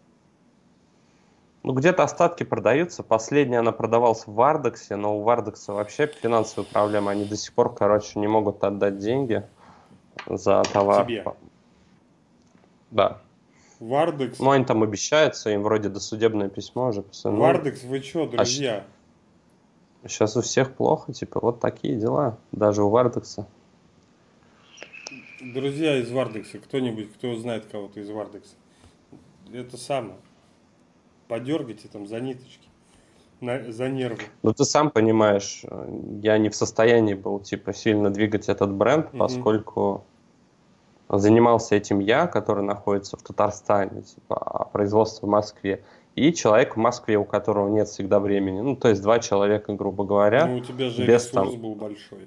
[1.62, 3.03] Ну, где-то остатки продаются.
[3.03, 7.11] Последняя она продавалась в Вардексе, но у Вардекса вообще финансовые проблемы.
[7.11, 9.42] Они до сих пор, короче, не могут отдать деньги
[10.27, 11.07] за товар.
[11.07, 11.25] Тебе?
[12.90, 13.21] Да.
[13.81, 14.38] Вардекс?
[14.38, 17.35] Ну, они там обещаются, им вроде досудебное письмо уже писали.
[17.35, 18.85] Вардекс, вы что, а друзья?
[20.03, 23.47] А сейчас у всех плохо, типа, вот такие дела, даже у Вардекса.
[25.55, 28.57] Друзья из Вардекса, кто-нибудь, кто знает кого-то из Вардекса,
[29.53, 30.17] это самое.
[31.29, 32.69] Подергайте там за ниточки,
[33.41, 34.23] на, за нервы.
[34.43, 35.63] Ну, ты сам понимаешь,
[36.21, 39.19] я не в состоянии был, типа, сильно двигать этот бренд, угу.
[39.19, 40.05] поскольку
[41.09, 45.85] занимался этим я, который находится в Татарстане, типа, а производство в Москве,
[46.17, 48.61] и человек в Москве, у которого нет всегда времени.
[48.61, 50.47] Ну, то есть два человека, грубо говоря.
[50.47, 51.61] Ну, у тебя же без, ресурс там...
[51.61, 52.27] был большой.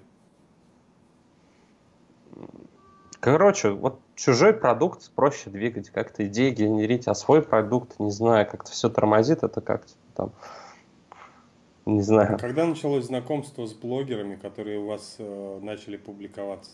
[3.19, 8.71] Короче, вот чужой продукт проще двигать, как-то идеи генерить, а свой продукт, не знаю, как-то
[8.71, 10.31] все тормозит, это как типа, там,
[11.85, 12.37] не знаю.
[12.39, 16.71] Когда началось знакомство с блогерами, которые у вас э, начали публиковаться?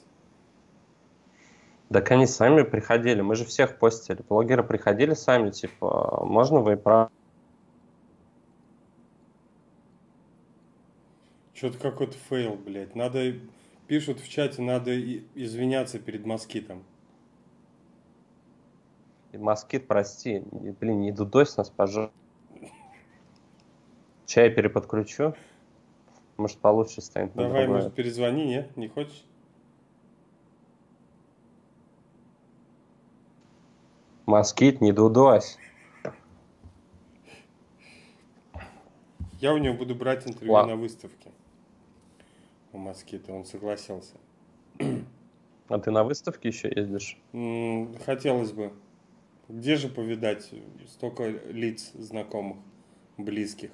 [1.90, 4.20] Так они сами приходили, мы же всех постили.
[4.28, 7.10] Блогеры приходили сами, типа, можно вы про...
[11.54, 12.96] Что-то какой-то fail, блядь.
[12.96, 13.34] Надо
[13.88, 15.00] Пишут в чате, надо
[15.36, 16.84] извиняться перед москитом.
[19.32, 20.44] Москит, прости,
[20.80, 22.16] блин, не дудось нас, пожалуйста.
[24.26, 25.36] Щас переподключу.
[26.38, 27.34] Может, получше станет.
[27.34, 28.76] Давай, может, перезвони, нет?
[28.76, 29.24] Не хочешь?
[34.26, 35.60] Москит, не дудось.
[39.40, 40.76] Я у него буду брать интервью Ладно.
[40.76, 41.32] на выставке
[42.76, 44.16] у Москита, он согласился.
[45.68, 47.18] А ты на выставке еще ездишь?
[48.06, 48.72] Хотелось бы.
[49.50, 50.52] Где же повидать
[50.88, 52.58] столько лиц знакомых,
[53.18, 53.72] близких?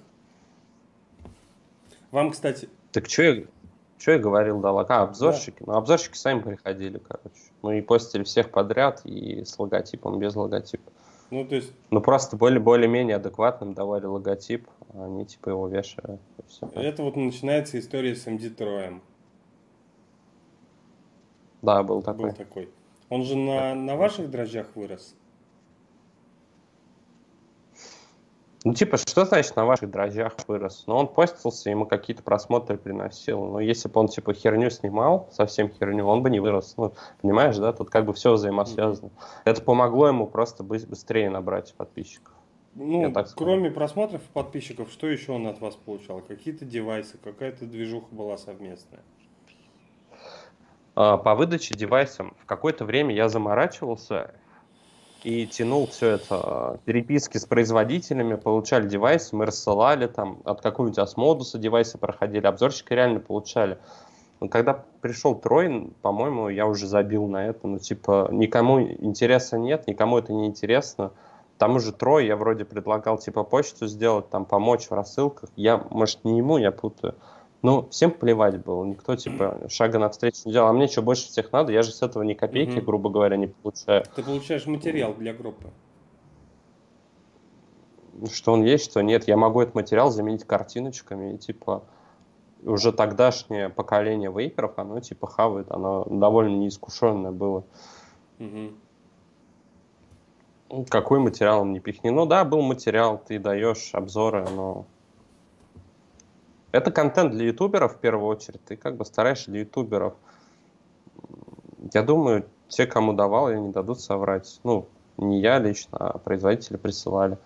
[2.11, 2.69] Вам, кстати...
[2.93, 3.43] Так что я,
[3.97, 5.59] что я говорил, да, а, обзорщики?
[5.59, 5.73] Да.
[5.73, 7.51] Ну, обзорщики сами приходили, короче.
[7.61, 10.91] Ну, и постили всех подряд, и с логотипом, без логотипа.
[11.31, 11.73] Ну, то есть...
[11.89, 16.19] Ну, просто более, более-менее адекватным давали логотип, а они типа его вешали.
[16.75, 19.01] Это вот начинается история с MD Троем.
[21.61, 22.31] Да, был такой.
[22.31, 22.69] Был такой.
[23.09, 25.15] Он же на, на ваших дрожжах вырос?
[28.63, 30.83] Ну, типа, что значит на ваших дрожжах вырос?
[30.85, 33.43] Ну, он постился, ему какие-то просмотры приносил.
[33.45, 36.75] Но если бы он, типа, херню снимал, совсем херню, он бы не вырос.
[36.77, 37.73] Ну, понимаешь, да?
[37.73, 39.09] Тут как бы все взаимосвязано.
[39.45, 42.33] Это помогло ему просто быстрее набрать подписчиков.
[42.75, 46.21] Ну, так кроме просмотров и подписчиков, что еще он от вас получал?
[46.21, 49.01] Какие-то девайсы, какая-то движуха была совместная?
[50.95, 54.35] А, по выдаче девайсов в какое-то время я заморачивался
[55.23, 61.57] и тянул все это, переписки с производителями, получали девайсы, мы рассылали там, от какого-нибудь осмодуса
[61.57, 63.77] девайсы проходили, обзорщики реально получали.
[64.39, 69.87] Но когда пришел Трой, по-моему, я уже забил на это, ну, типа, никому интереса нет,
[69.87, 71.11] никому это не интересно.
[71.59, 75.51] Тому же Трой я вроде предлагал, типа, почту сделать, там, помочь в рассылках.
[75.55, 77.13] Я, может, не ему, я путаю.
[77.61, 80.69] Ну, всем плевать было, никто, типа, шага навстречу не делал.
[80.69, 82.85] А мне что больше всех надо, я же с этого ни копейки, угу.
[82.85, 84.03] грубо говоря, не получаю.
[84.15, 85.69] Ты получаешь материал для группы.
[88.31, 89.27] Что он есть, что нет.
[89.27, 91.83] Я могу этот материал заменить картиночками, и, типа,
[92.63, 97.63] уже тогдашнее поколение вейперов, оно, типа, хавает, оно довольно неискушенное было.
[98.39, 98.71] Угу.
[100.89, 102.09] Какой материал не пихни?
[102.09, 104.85] Ну да, был материал, ты даешь обзоры, но...
[106.71, 108.63] Это контент для ютуберов в первую очередь.
[108.65, 110.13] Ты как бы стараешься для ютуберов.
[111.93, 114.59] Я думаю, те, кому давал, и не дадут соврать.
[114.63, 117.37] Ну, не я лично, а производители присылали.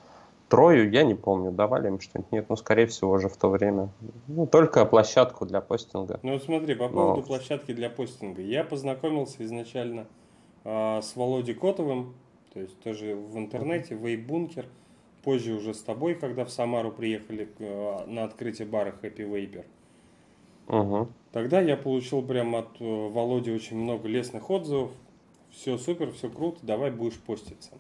[0.47, 2.31] Трою я не помню, давали им что-нибудь.
[2.31, 3.89] Нет, ну, скорее всего, уже в то время.
[4.27, 6.19] Ну, только площадку для постинга.
[6.21, 7.25] Ну, смотри, по поводу Но...
[7.25, 8.43] площадки для постинга.
[8.43, 10.05] Я познакомился изначально
[10.63, 12.13] э, с Володей Котовым,
[12.53, 14.67] то есть тоже в интернете, Вейбункер.
[15.25, 19.65] Позже уже с тобой, когда в Самару приехали э, на открытие бара Happy Vapor.
[20.67, 21.09] Угу.
[21.31, 24.91] Тогда я получил прям от э, Володи очень много лестных отзывов.
[25.49, 27.71] Все супер, все круто, давай будешь поститься.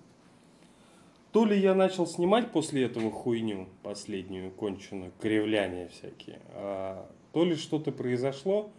[1.31, 7.55] То ли я начал снимать после этого хуйню, последнюю, конченую, кривляния всякие, а то ли
[7.55, 8.71] что-то произошло,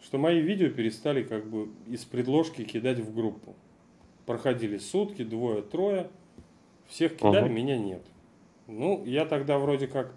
[0.00, 3.56] что мои видео перестали как бы из предложки кидать в группу.
[4.26, 6.08] Проходили сутки, двое-трое,
[6.88, 7.52] всех кидали, угу.
[7.52, 8.02] меня нет.
[8.66, 10.14] Ну, я тогда вроде как,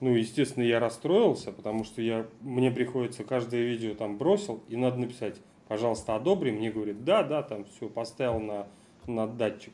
[0.00, 4.98] ну, естественно, я расстроился, потому что я, мне приходится каждое видео там бросил, и надо
[4.98, 5.36] написать,
[5.68, 6.52] пожалуйста, одобри.
[6.52, 8.66] Мне говорит, да, да, там все, поставил на,
[9.06, 9.72] на датчик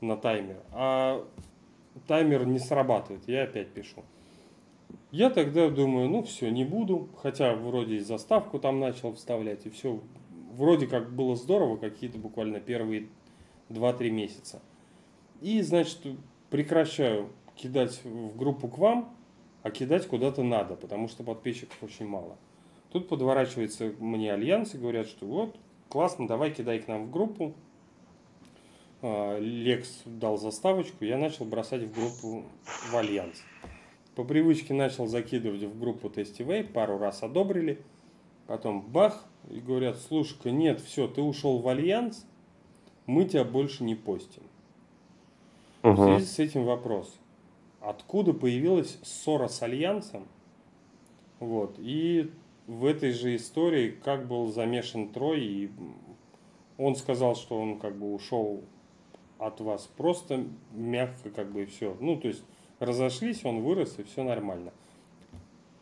[0.00, 1.24] на таймер, а
[2.06, 4.02] таймер не срабатывает, я опять пишу.
[5.10, 9.70] Я тогда думаю, ну все, не буду, хотя вроде и заставку там начал вставлять, и
[9.70, 10.00] все,
[10.52, 13.08] вроде как было здорово, какие-то буквально первые
[13.68, 14.62] 2-3 месяца.
[15.40, 15.98] И, значит,
[16.50, 19.14] прекращаю кидать в группу к вам,
[19.62, 22.36] а кидать куда-то надо, потому что подписчиков очень мало.
[22.90, 25.56] Тут подворачивается мне альянс и говорят, что вот,
[25.88, 27.54] классно, давай кидай к нам в группу,
[29.02, 32.44] а, Лекс дал заставочку, я начал бросать в группу
[32.90, 33.42] в Альянс.
[34.14, 37.80] По привычке начал закидывать в группу Testivate, пару раз одобрили,
[38.46, 42.26] потом бах, и говорят, слушай нет, все, ты ушел в Альянс,
[43.06, 44.42] мы тебя больше не постим.
[45.82, 45.92] Угу.
[45.92, 47.18] В связи с этим вопрос.
[47.80, 50.26] Откуда появилась ссора с Альянсом?
[51.38, 51.76] Вот.
[51.78, 52.30] И
[52.66, 55.70] в этой же истории, как был замешан Трой, и
[56.76, 58.62] он сказал, что он как бы ушел
[59.38, 59.88] от вас.
[59.96, 61.96] Просто мягко как бы и все.
[62.00, 62.42] Ну, то есть
[62.78, 64.72] разошлись, он вырос и все нормально.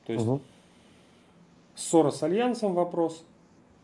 [0.06, 0.40] То есть угу.
[1.74, 3.24] ссора с Альянсом вопрос.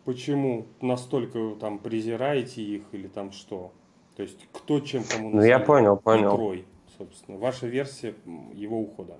[0.04, 3.72] Почему настолько там презираете их или там что?
[4.16, 6.36] То есть кто чем кому Ну я понял, понял.
[6.36, 6.64] Трой,
[6.98, 7.38] собственно.
[7.38, 8.14] Ваша версия
[8.52, 9.14] его ухода.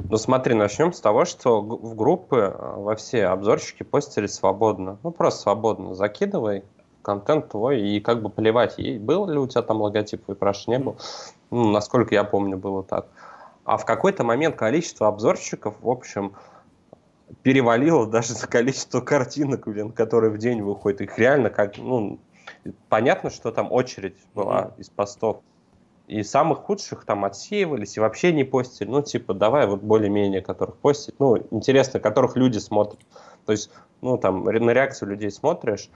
[0.00, 4.98] Ну смотри, начнем с того, что в группы э, во все обзорщики постили свободно.
[5.04, 6.64] Ну просто свободно закидывай,
[7.02, 10.78] контент твой, и как бы плевать, и был ли у тебя там логотип Випраш, не
[10.78, 10.96] был.
[11.50, 13.06] Ну, насколько я помню, было так.
[13.64, 16.32] А в какой-то момент количество обзорщиков, в общем,
[17.42, 21.00] перевалило даже за количество картинок, блин, которые в день выходят.
[21.00, 22.20] Их реально как, ну,
[22.88, 24.80] понятно, что там очередь была mm-hmm.
[24.80, 25.40] из постов.
[26.06, 28.88] И самых худших там отсеивались и вообще не постили.
[28.88, 31.14] Ну, типа, давай вот более-менее, которых постить.
[31.18, 33.00] Ну, интересно, которых люди смотрят.
[33.46, 33.70] То есть,
[34.02, 35.88] ну, там, на реакцию людей смотришь,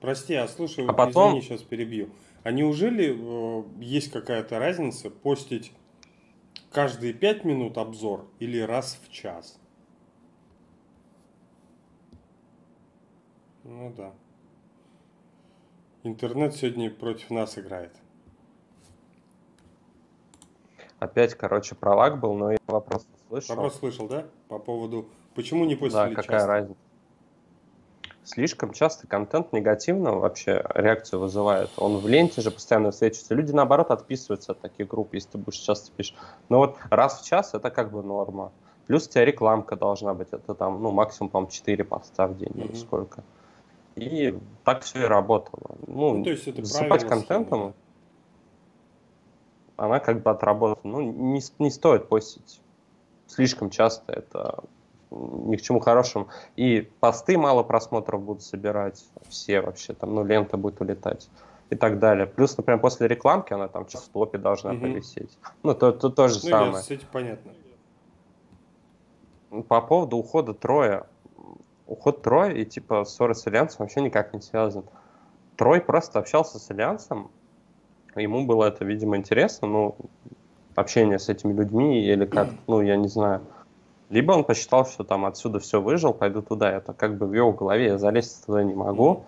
[0.00, 1.30] Прости, а слушай, а потом...
[1.32, 2.10] извини, сейчас перебью.
[2.44, 5.72] А неужели э, есть какая-то разница постить
[6.70, 9.58] каждые пять минут обзор или раз в час?
[13.68, 14.12] Ну да.
[16.02, 17.92] Интернет сегодня против нас играет.
[20.98, 23.56] Опять, короче, про лаг был, но я вопрос слышал.
[23.56, 24.26] Вопрос слышал, да?
[24.48, 26.46] По поводу, почему не постили Да, какая часто?
[26.48, 26.80] разница?
[28.24, 31.70] слишком часто контент негативно вообще реакцию вызывает.
[31.76, 33.34] Он в ленте же постоянно встречается.
[33.34, 36.14] Люди, наоборот, отписываются от таких групп, если ты будешь часто пишешь.
[36.48, 38.50] Но вот раз в час это как бы норма.
[38.86, 40.28] Плюс у тебя рекламка должна быть.
[40.30, 42.68] Это там, ну, максимум, по-моему, 4 поста в день mm-hmm.
[42.68, 43.22] или сколько.
[44.04, 45.76] И так все и работало.
[45.86, 47.74] Ну, ну то есть это засыпать контентом,
[49.76, 50.98] она как бы отработана.
[50.98, 52.60] Ну, не, не стоит постить
[53.26, 54.12] слишком часто.
[54.12, 54.64] Это
[55.10, 56.28] ни к чему хорошему.
[56.56, 61.28] И посты мало просмотров будут собирать, все вообще, там, ну, лента будет улетать
[61.70, 62.26] и так далее.
[62.26, 64.80] Плюс, например, после рекламки она там в топе должна угу.
[64.80, 65.38] повисеть.
[65.62, 66.82] Ну, то, то, то же ну, самое.
[66.82, 67.52] Кстати, понятно.
[69.68, 71.06] По поводу ухода Троя.
[71.88, 74.84] Уход Троя и типа ссоры с Альянсом вообще никак не связан.
[75.56, 77.30] Трой просто общался с Альянсом,
[78.14, 79.96] ему было это, видимо, интересно, ну,
[80.74, 83.40] общение с этими людьми или как, ну, я не знаю.
[84.10, 86.70] Либо он посчитал, что там отсюда все выжил, пойду туда.
[86.70, 89.24] Это как бы в его голове, я залезть туда не могу.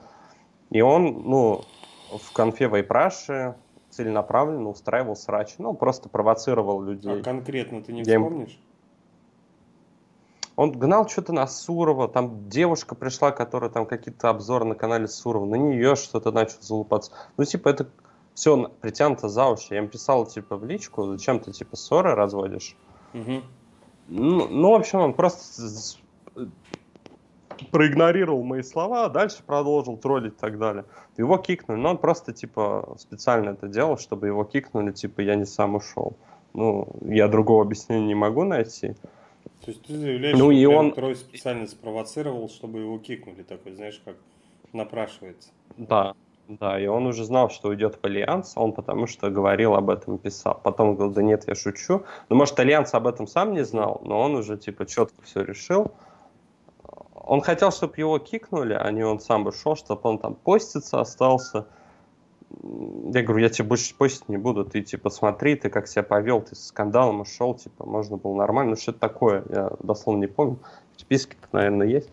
[0.70, 1.62] И он, ну,
[2.10, 3.54] в конфе Вайпраши
[3.90, 5.54] целенаправленно устраивал срач.
[5.58, 7.20] Ну, просто провоцировал людей.
[7.20, 8.58] А конкретно ты не вспомнишь?
[10.60, 15.46] Он гнал что-то на Сурова, там девушка пришла, которая там какие-то обзоры на канале Сурова,
[15.46, 17.12] на нее что-то начал залупаться.
[17.38, 17.88] Ну, типа, это
[18.34, 19.68] все притянуто за уши.
[19.70, 22.76] Я им писал, типа, в личку, зачем ты, типа, ссоры разводишь?
[23.14, 23.40] Угу.
[24.08, 25.62] Ну, ну, в общем, он просто
[27.70, 30.84] проигнорировал мои слова, а дальше продолжил троллить и так далее.
[31.16, 35.46] Его кикнули, но он просто, типа, специально это делал, чтобы его кикнули, типа, я не
[35.46, 36.18] сам ушел.
[36.52, 38.94] Ну, я другого объяснения не могу найти.
[39.64, 40.92] То есть ты заявляешь, ну, что и он...
[40.92, 44.16] Трой специально спровоцировал, чтобы его кикнули, такой, знаешь, как
[44.72, 45.50] напрашивается.
[45.76, 46.14] Да,
[46.48, 50.18] да, и он уже знал, что уйдет в Альянс, он потому что говорил об этом,
[50.18, 50.60] писал.
[50.64, 52.04] Потом говорил, да нет, я шучу.
[52.28, 55.92] Ну, может, Альянс об этом сам не знал, но он уже, типа, четко все решил.
[57.14, 61.00] Он хотел, чтобы его кикнули, а не он сам бы шел, чтобы он там поститься
[61.00, 61.66] остался.
[62.62, 66.40] Я говорю, я тебе больше постить не буду, ты типа смотри, ты как себя повел,
[66.40, 70.26] ты с скандалом ушел, типа, можно было нормально, ну что это такое, я дословно не
[70.26, 70.58] помню,
[70.96, 72.10] списки-то, наверное, есть.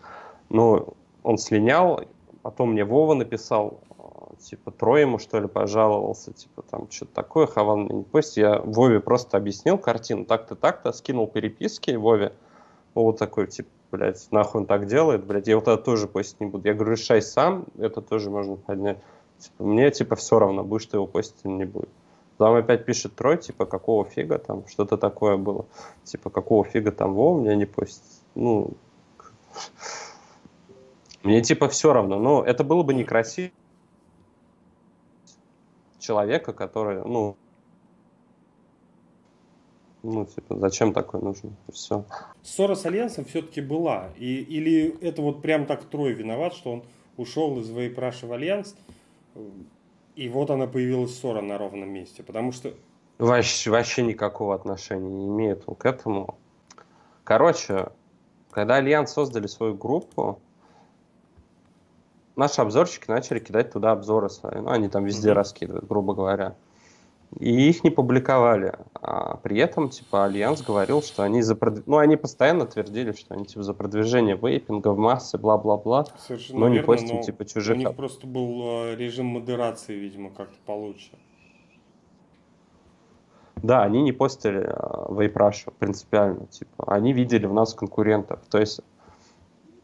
[0.48, 2.02] Но он слинял,
[2.42, 3.80] потом мне Вова написал,
[4.38, 8.36] типа, трое ему, что ли, пожаловался, типа, там, что-то такое, Хаван мне не пусть.
[8.36, 12.32] Я Вове просто объяснил картину, так-то, так-то, скинул переписки Вове,
[12.94, 16.46] вот такой, типа, блядь, нахуй он так делает, блядь, я вот это тоже постить не
[16.46, 16.66] буду.
[16.66, 18.98] Я говорю, решай сам, это тоже можно поднять.
[19.38, 21.90] Типа, мне, типа, все равно, будешь ты его постить или не будет.
[22.38, 25.66] Там опять пишет Трой, типа, какого фига там, что-то такое было.
[26.04, 28.02] Типа, какого фига там Вова меня не постит.
[28.34, 28.72] Ну,
[31.22, 32.18] мне, типа, все равно.
[32.18, 33.50] Но это было бы некрасиво
[35.98, 37.36] человека, который, ну,
[40.02, 41.50] ну, типа, зачем такое нужно?
[41.72, 42.04] Все.
[42.42, 44.10] Ссора с Альянсом все-таки была.
[44.16, 46.84] И, или это вот прям так Трой виноват, что он
[47.16, 48.76] ушел из Вейпраша в Альянс,
[50.16, 52.22] и вот она появилась ссора на ровном месте.
[52.22, 52.74] Потому что...
[53.18, 56.36] Вообще, вообще никакого отношения не имеет он к этому.
[57.24, 57.90] Короче,
[58.50, 60.40] когда Альянс создали свою группу,
[62.36, 64.60] наши обзорщики начали кидать туда обзоры свои.
[64.60, 65.34] Ну, они там везде mm-hmm.
[65.34, 66.56] раскидывают, грубо говоря.
[67.38, 68.74] И их не публиковали.
[68.94, 71.82] А при этом, типа, Альянс говорил, что они за продв...
[71.86, 76.06] Ну, они постоянно твердили, что они, типа, за продвижение вейпинга в массы, бла-бла-бла.
[76.18, 77.76] Совершенно но верно, не постим, но типа, чужих...
[77.76, 81.10] У них просто был а, режим модерации, видимо, как-то получше.
[83.56, 86.84] Да, они не постили э, вейпрашу принципиально, типа.
[86.86, 88.40] Они видели в нас конкурентов.
[88.48, 88.80] То есть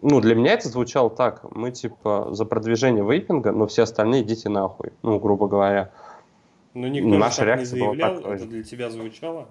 [0.06, 1.44] ну, для меня это звучало так.
[1.50, 5.92] Мы, типа, за продвижение вейпинга, но все остальные идите нахуй, ну, грубо говоря.
[6.74, 9.48] Но никто Наша так реакция не заявлял, была так, это для тебя звучало?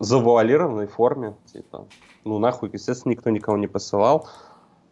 [0.00, 1.86] Завуалированной форме, типа.
[2.24, 4.28] Ну, нахуй, естественно, никто никого не посылал.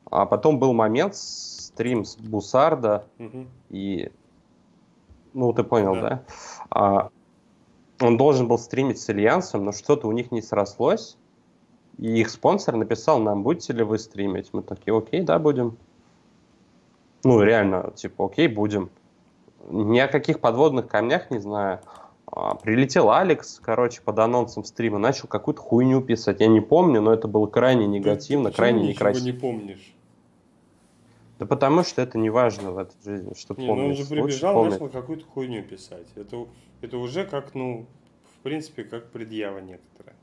[0.09, 3.47] А потом был момент, стрим с Бусарда, угу.
[3.71, 4.11] и...
[5.35, 6.01] Ну, ты понял, да?
[6.01, 6.25] да?
[6.71, 7.11] А,
[8.01, 11.19] он должен был стримить с Альянсом, но что-то у них не срослось.
[11.99, 14.51] И их спонсор написал нам, будете ли вы стримить?
[14.53, 15.77] Мы такие, окей, да, будем.
[17.27, 18.91] Ну, реально, типа, окей, будем.
[19.69, 21.81] Ни о каких подводных камнях не знаю.
[22.27, 26.41] А, прилетел Алекс, короче, под анонсом стрима, начал какую-то хуйню писать.
[26.41, 29.25] Я не помню, но это было крайне негативно, Ты крайне некрасиво.
[29.25, 29.95] не помнишь?
[31.39, 33.85] Да потому что это не важно в этой жизни, что не, помнишь.
[33.85, 36.07] ну он же прибежал, начал какую-то хуйню писать.
[36.15, 36.47] Это
[36.81, 37.87] это уже как, ну,
[38.39, 40.17] в принципе, как предъява некоторая.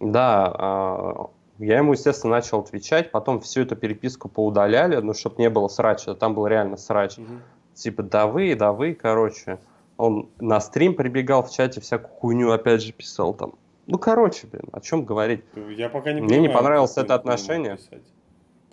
[0.00, 5.50] Да, а, я ему, естественно, начал отвечать, потом всю эту переписку поудаляли, ну, чтобы не
[5.50, 7.18] было срача, там был реально срач.
[7.18, 7.26] Угу.
[7.74, 9.58] Типа, да вы, да вы, короче.
[9.96, 13.54] Он на стрим прибегал в чате, всякую хуйню опять же писал там.
[13.86, 15.42] Ну, короче, блин, о чем говорить.
[15.76, 17.78] Я пока не Мне понимаю, не понравилось это отношение.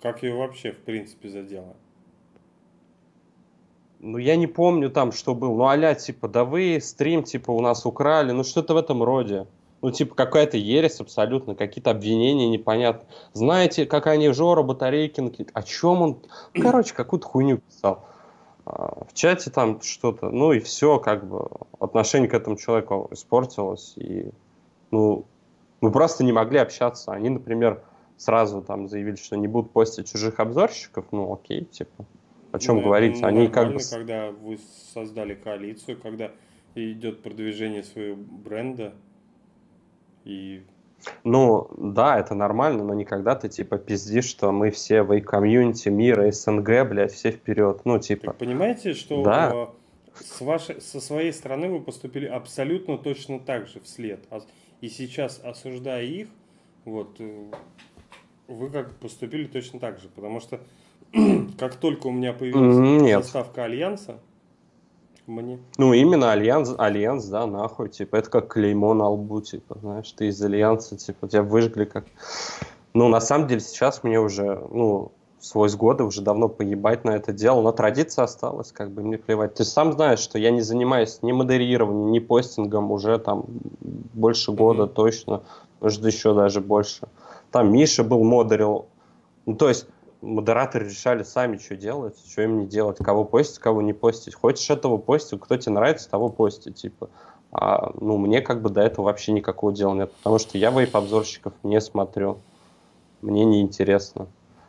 [0.02, 1.74] Как ее вообще, в принципе, задело?
[3.98, 5.56] Ну, я не помню там, что был.
[5.56, 8.32] Ну, аля, типа, да вы стрим, типа, у нас украли.
[8.32, 9.46] Ну, что-то в этом роде.
[9.82, 13.06] Ну, типа, какая-то ересь абсолютно, какие-то обвинения непонятно.
[13.34, 16.18] Знаете, как они Жора Батарейкин, о чем он...
[16.54, 18.04] Ну, короче, какую-то хуйню писал.
[18.64, 21.48] А, в чате там что-то, ну и все, как бы,
[21.78, 24.30] отношение к этому человеку испортилось, и,
[24.90, 25.24] ну,
[25.80, 27.12] мы просто не могли общаться.
[27.12, 27.82] Они, например,
[28.16, 32.06] сразу там заявили, что не будут постить чужих обзорщиков, ну, окей, типа,
[32.50, 33.22] о чем ну, говорить?
[33.22, 33.78] Они как бы...
[33.90, 34.58] когда вы
[34.92, 36.32] создали коалицию, когда
[36.74, 38.94] идет продвижение своего бренда,
[40.26, 40.62] и
[41.24, 46.30] ну, да, это нормально, но никогда ты, типа, пиздишь, что мы все в комьюнити мира,
[46.30, 47.82] СНГ, блядь, все вперед.
[47.84, 48.28] Ну, типа...
[48.28, 49.52] Так понимаете, что да.
[49.54, 49.66] Э,
[50.14, 54.24] с вашей, со своей стороны вы поступили абсолютно точно так же вслед.
[54.30, 54.40] А
[54.80, 56.28] и сейчас, осуждая их,
[56.84, 57.50] вот, э,
[58.48, 60.08] вы как поступили точно так же.
[60.08, 60.60] Потому что
[61.58, 63.22] как только у меня появилась Нет.
[63.22, 64.18] заставка Альянса,
[65.26, 65.58] Мне.
[65.76, 70.28] Ну, именно Альянс, Альянс, да, нахуй, типа, это как клеймо на лбу, типа, знаешь, ты
[70.28, 72.04] из Альянса, типа, тебя выжгли как...
[72.94, 77.10] Ну, на самом деле, сейчас мне уже, ну, свой с года уже давно поебать на
[77.10, 79.54] это дело, но традиция осталась, как бы мне плевать.
[79.54, 83.44] Ты сам знаешь, что я не занимаюсь ни модерированием, ни постингом уже там
[83.80, 84.94] больше года mm-hmm.
[84.94, 85.42] точно,
[85.80, 87.08] может еще даже больше.
[87.50, 88.86] Там Миша был модерил,
[89.44, 89.86] ну то есть
[90.20, 94.34] модераторы решали сами, что делать, что им не делать, кого постить, кого не постить.
[94.34, 97.10] Хочешь этого постить, кто тебе нравится, того пости, типа.
[97.52, 101.52] А, ну, мне как бы до этого вообще никакого дела нет, потому что я вейп-обзорщиков
[101.62, 102.38] не смотрю.
[103.22, 104.26] Мне не интересно.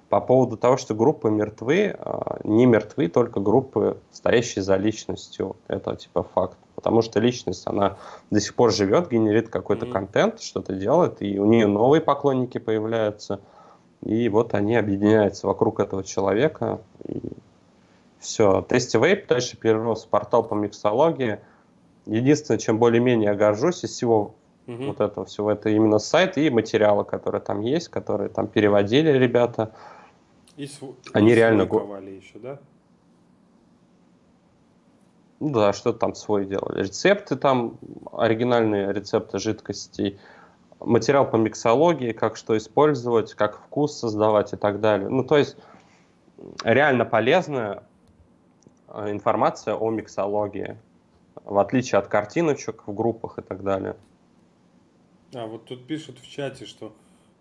[0.09, 5.57] По поводу того, что группы мертвы, а, не мертвы только группы, стоящие за личностью.
[5.67, 6.57] Это типа факт.
[6.75, 7.97] Потому что личность, она
[8.29, 9.91] до сих пор живет, генерит какой-то mm-hmm.
[9.91, 13.41] контент, что-то делает, и у нее новые поклонники появляются.
[14.03, 16.81] И вот они объединяются вокруг этого человека.
[17.07, 17.21] И
[18.19, 18.65] все.
[18.67, 21.39] Тести Вейп дальше перерос в портал по миксологии.
[22.05, 24.35] Единственное, чем более-менее горжусь из всего
[24.67, 24.85] угу.
[24.85, 29.73] вот этого всего, это именно сайт и материалы, которые там есть, которые там переводили ребята.
[30.55, 30.69] И.
[31.13, 31.63] Они и реально...
[31.63, 32.59] еще, да?
[35.39, 36.81] Ну да, что там свой делали.
[36.81, 37.77] Рецепты там,
[38.11, 40.19] оригинальные рецепты жидкостей,
[40.80, 45.09] материал по миксологии, как что использовать, как вкус создавать и так далее.
[45.09, 45.57] Ну, то есть
[46.63, 47.84] реально полезная
[48.88, 50.78] э, информация о миксологии,
[51.43, 53.95] в отличие от картиночек в группах и так далее.
[55.34, 56.93] А вот тут пишут в чате, что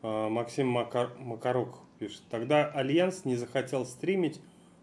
[0.03, 1.11] э, Максим Макар...
[1.18, 2.22] Макарук пишет.
[2.30, 4.41] Тогда Альянс не захотел стримить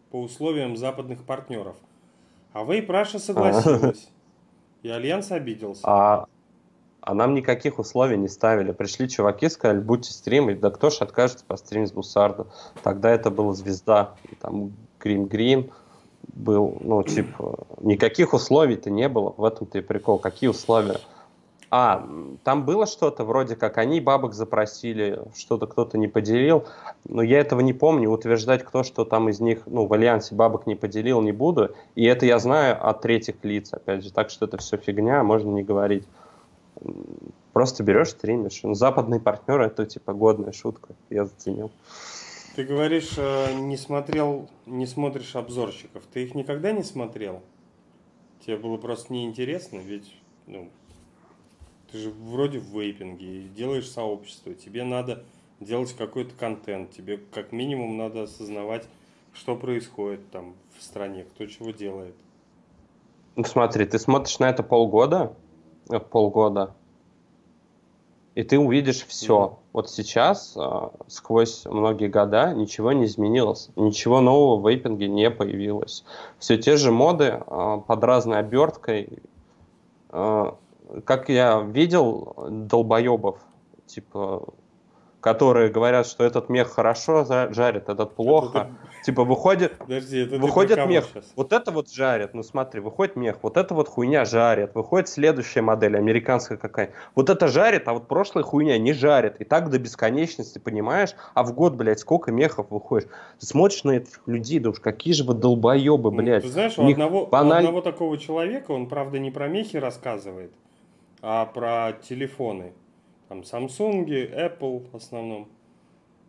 [0.10, 1.76] по условиям западных партнеров.
[2.54, 4.10] А Вейп Раша согласилась.
[4.84, 5.82] И Альянс обиделся.
[5.86, 6.26] А,
[7.06, 8.72] а нам никаких условий не ставили.
[8.72, 10.62] Пришли чуваки, сказали, будете стримить.
[10.62, 12.48] Да кто ж откажется постримить с Бусардо?
[12.82, 14.16] Тогда это была звезда.
[14.40, 15.72] Там Грин Грин
[16.34, 19.34] был, ну, типа, никаких условий-то не было.
[19.36, 20.18] В этом-то и прикол.
[20.18, 21.02] Какие условия?
[21.70, 22.08] А,
[22.44, 26.66] там было что-то вроде как они бабок запросили, что-то кто-то не поделил,
[27.04, 30.68] но я этого не помню, утверждать, кто что там из них, ну, в Альянсе бабок
[30.68, 34.46] не поделил, не буду, и это я знаю от третьих лиц, опять же, так что
[34.46, 36.06] это все фигня, можно не говорить.
[37.54, 38.62] Просто берешь, стримишь.
[38.64, 41.72] Ну, западный партнер это типа годная шутка, я заценил.
[42.56, 46.04] Ты говоришь, э, не смотрел, не смотришь обзорщиков.
[46.14, 47.42] Ты их никогда не смотрел?
[48.46, 50.14] Тебе было просто неинтересно, ведь
[50.48, 50.70] ну,
[51.92, 55.24] ты же вроде в вейпинге, делаешь сообщество, тебе надо
[55.60, 58.86] делать какой-то контент, тебе как минимум надо осознавать,
[59.34, 62.16] что происходит там в стране, кто чего делает.
[63.36, 65.36] Ну смотри, ты смотришь на это полгода,
[66.12, 66.74] полгода,
[68.36, 69.36] и ты увидишь все.
[69.36, 69.58] Mm-hmm.
[69.74, 73.70] Вот сейчас, э, сквозь многие года, ничего не изменилось.
[73.76, 76.04] Ничего нового в вейпинге не появилось.
[76.40, 79.20] Все те же моды э, под разной оберткой
[81.06, 83.40] как я видел долбоебов,
[83.86, 84.44] типа,
[85.24, 88.58] которые говорят, что этот мех хорошо жарит, этот плохо.
[88.58, 91.32] Это, типа выходит, Подожди, это выходит мех, сейчас?
[91.38, 95.62] вот это вот жарит, ну смотри, выходит мех, вот это вот хуйня жарит, выходит следующая
[95.62, 99.80] модель, американская какая вот это жарит, а вот прошлая хуйня не жарит, и так до
[99.80, 101.16] бесконечности, понимаешь?
[101.34, 103.10] А в год, блядь, сколько мехов выходишь?
[103.40, 106.44] Ты смотришь на этих людей, думаешь, какие же вы долбоебы, ну, блядь.
[106.44, 107.64] Ну, ты знаешь, у, у одного, баналь...
[107.64, 110.52] у одного такого человека, он, правда, не про мехи рассказывает,
[111.22, 112.74] а про телефоны.
[113.34, 115.48] Там Samsung, Apple в основном.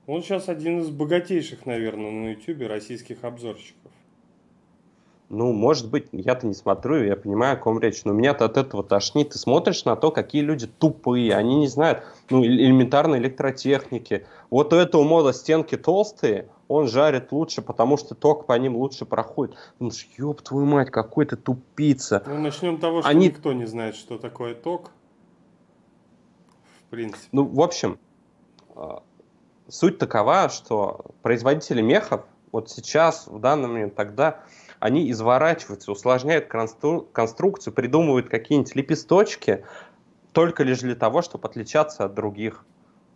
[0.06, 3.92] Он сейчас один из богатейших, наверное, на YouTube российских обзорщиков.
[5.28, 8.82] Ну, может быть, я-то не смотрю, я понимаю, о ком речь, но меня-то от этого
[8.82, 9.30] тошнит.
[9.30, 14.26] Ты смотришь на то, какие люди тупые, они не знают, ну, элементарной электротехники.
[14.48, 19.04] Вот у этого мода стенки толстые, он жарит лучше, потому что ток по ним лучше
[19.04, 19.56] проходит.
[19.78, 22.22] Ну, ёб твою мать, какой ты тупица.
[22.26, 23.26] Ну, начнем с того, что Они...
[23.26, 24.90] никто не знает, что такое ток.
[26.94, 27.28] Принципе.
[27.32, 27.98] Ну, в общем,
[28.74, 29.02] а,
[29.68, 32.22] суть такова, что производители мехов
[32.54, 34.42] вот сейчас, в данный момент, тогда,
[34.78, 37.00] они изворачиваются, усложняют констру...
[37.00, 39.64] конструкцию, придумывают какие-нибудь лепесточки,
[40.32, 42.64] только лишь для того, чтобы отличаться от других.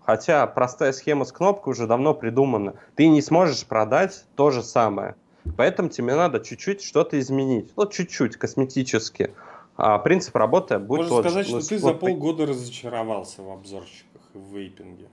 [0.05, 2.75] Хотя простая схема с кнопкой уже давно придумана.
[2.97, 5.15] Ты не сможешь продать то же самое.
[5.57, 7.73] Поэтому тебе надо чуть-чуть что-то изменить.
[7.77, 9.35] Вот чуть-чуть, косметически.
[9.79, 11.51] А принцип работы будет Можно тот сказать, же.
[11.51, 15.09] что ну, ты за полгода разочаровался в обзорщиках и в вейпинге.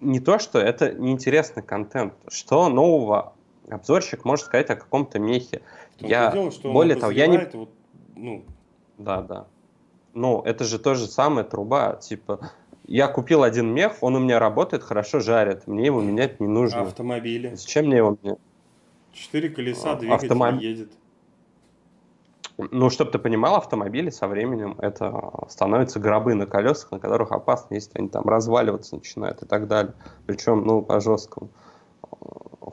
[0.00, 2.14] Не то, что это неинтересный контент.
[2.26, 3.32] Что нового
[3.70, 5.62] обзорщик может сказать о каком-то мехе?
[6.00, 7.38] я, дело, что более того, я не...
[7.52, 7.70] Вот,
[8.16, 8.44] ну...
[8.98, 9.46] Да, да.
[10.14, 11.94] Ну, это же то же самое труба.
[11.94, 12.50] Типа,
[12.88, 15.68] я купил один мех, он у меня работает, хорошо жарит.
[15.68, 16.80] Мне его менять не нужно.
[16.80, 17.54] Автомобили.
[17.54, 18.38] Зачем мне его менять?
[19.12, 20.60] Четыре колеса, а, двигатель Автомоб...
[20.60, 20.90] едет.
[22.56, 27.74] Ну, чтобы ты понимал, автомобили со временем это становятся гробы на колесах, на которых опасно,
[27.74, 29.94] если они там разваливаться начинают и так далее.
[30.26, 31.50] Причем, ну, по жесткому.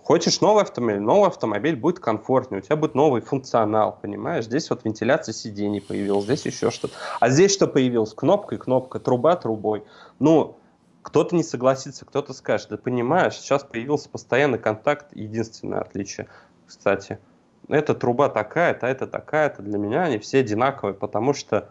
[0.04, 1.00] Хочешь новый автомобиль?
[1.00, 4.46] Новый автомобиль будет комфортнее, у тебя будет новый функционал, понимаешь?
[4.46, 6.94] Здесь вот вентиляция сидений появилась, здесь еще что-то.
[7.20, 8.14] А здесь что появилось?
[8.14, 9.84] Кнопка и кнопка, труба трубой.
[10.20, 10.58] Ну,
[11.02, 16.28] кто-то не согласится, кто-то скажет, да понимаешь, сейчас появился постоянный контакт, единственное отличие,
[16.68, 17.18] кстати–
[17.72, 21.70] эта труба такая-то, это такая-то, для меня они все одинаковые, потому что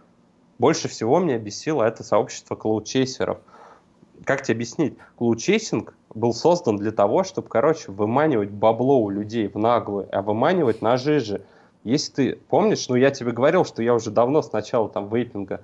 [0.59, 3.39] больше всего меня бесило это сообщество cloud chaser ов.
[4.25, 4.99] Как тебе объяснить?
[5.17, 10.21] Cloud chasing был создан для того, чтобы, короче, выманивать бабло у людей в наглую, а
[10.23, 11.43] выманивать на жиже.
[11.85, 15.61] Если ты помнишь, ну я тебе говорил, что я уже давно с начала там вейпинга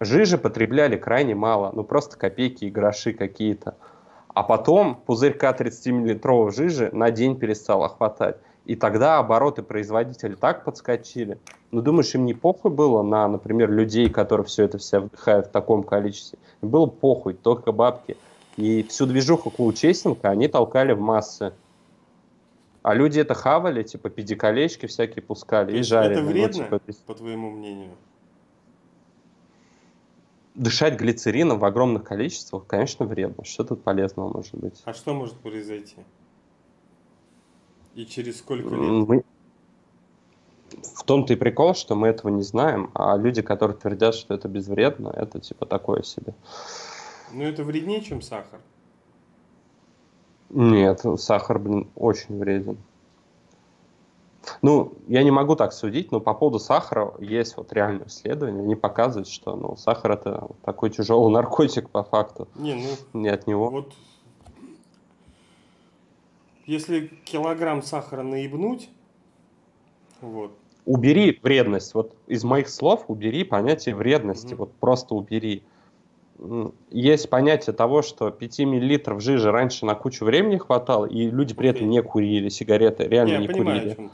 [0.00, 3.76] жижи потребляли крайне мало, ну просто копейки и гроши какие-то.
[4.28, 8.36] А потом пузырька 30-миллилитровой жижи на день перестало хватать.
[8.68, 11.38] И тогда обороты производителя так подскочили.
[11.70, 15.50] Ну, думаешь, им не похуй было на, например, людей, которые все это все вдыхают в
[15.50, 16.38] таком количестве?
[16.60, 18.18] Им было похуй, только бабки.
[18.58, 21.54] И всю движуху клоучестинга они толкали в массы.
[22.82, 26.12] А люди это хавали, типа педиколечки всякие пускали и жарили.
[26.12, 27.92] Это вредно, ну, типа, по твоему мнению?
[30.54, 33.44] дышать глицерином в огромных количествах, конечно, вредно.
[33.44, 34.82] Что тут полезного может быть?
[34.84, 35.96] А что может произойти?
[37.98, 38.78] И через сколько лет?
[38.78, 39.24] Мы...
[40.94, 44.46] В том-то и прикол, что мы этого не знаем, а люди, которые твердят, что это
[44.46, 46.32] безвредно, это типа такое себе.
[47.32, 48.60] Ну это вреднее, чем сахар?
[50.50, 52.78] Нет, сахар, блин, очень вреден.
[54.62, 58.62] Ну, я не могу так судить, но по поводу сахара есть вот реальное исследование.
[58.62, 62.46] Они показывают, что ну, сахар это такой тяжелый наркотик по факту.
[62.54, 63.70] Не, ну, не от него.
[63.70, 63.92] Вот
[66.68, 68.90] если килограмм сахара наебнуть,
[70.20, 70.52] вот.
[70.84, 71.94] Убери вредность.
[71.94, 74.52] Вот из моих слов убери понятие вредности.
[74.52, 74.56] Mm-hmm.
[74.56, 75.62] Вот просто убери.
[76.90, 81.70] Есть понятие того, что 5 миллилитров жижи раньше на кучу времени хватало, и люди при
[81.70, 84.10] этом не курили сигареты, реально не, не понимаю, курили.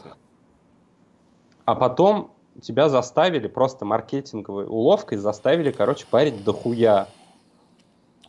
[1.64, 2.30] А потом
[2.62, 7.08] тебя заставили просто маркетинговой уловкой, заставили, короче, парить дохуя.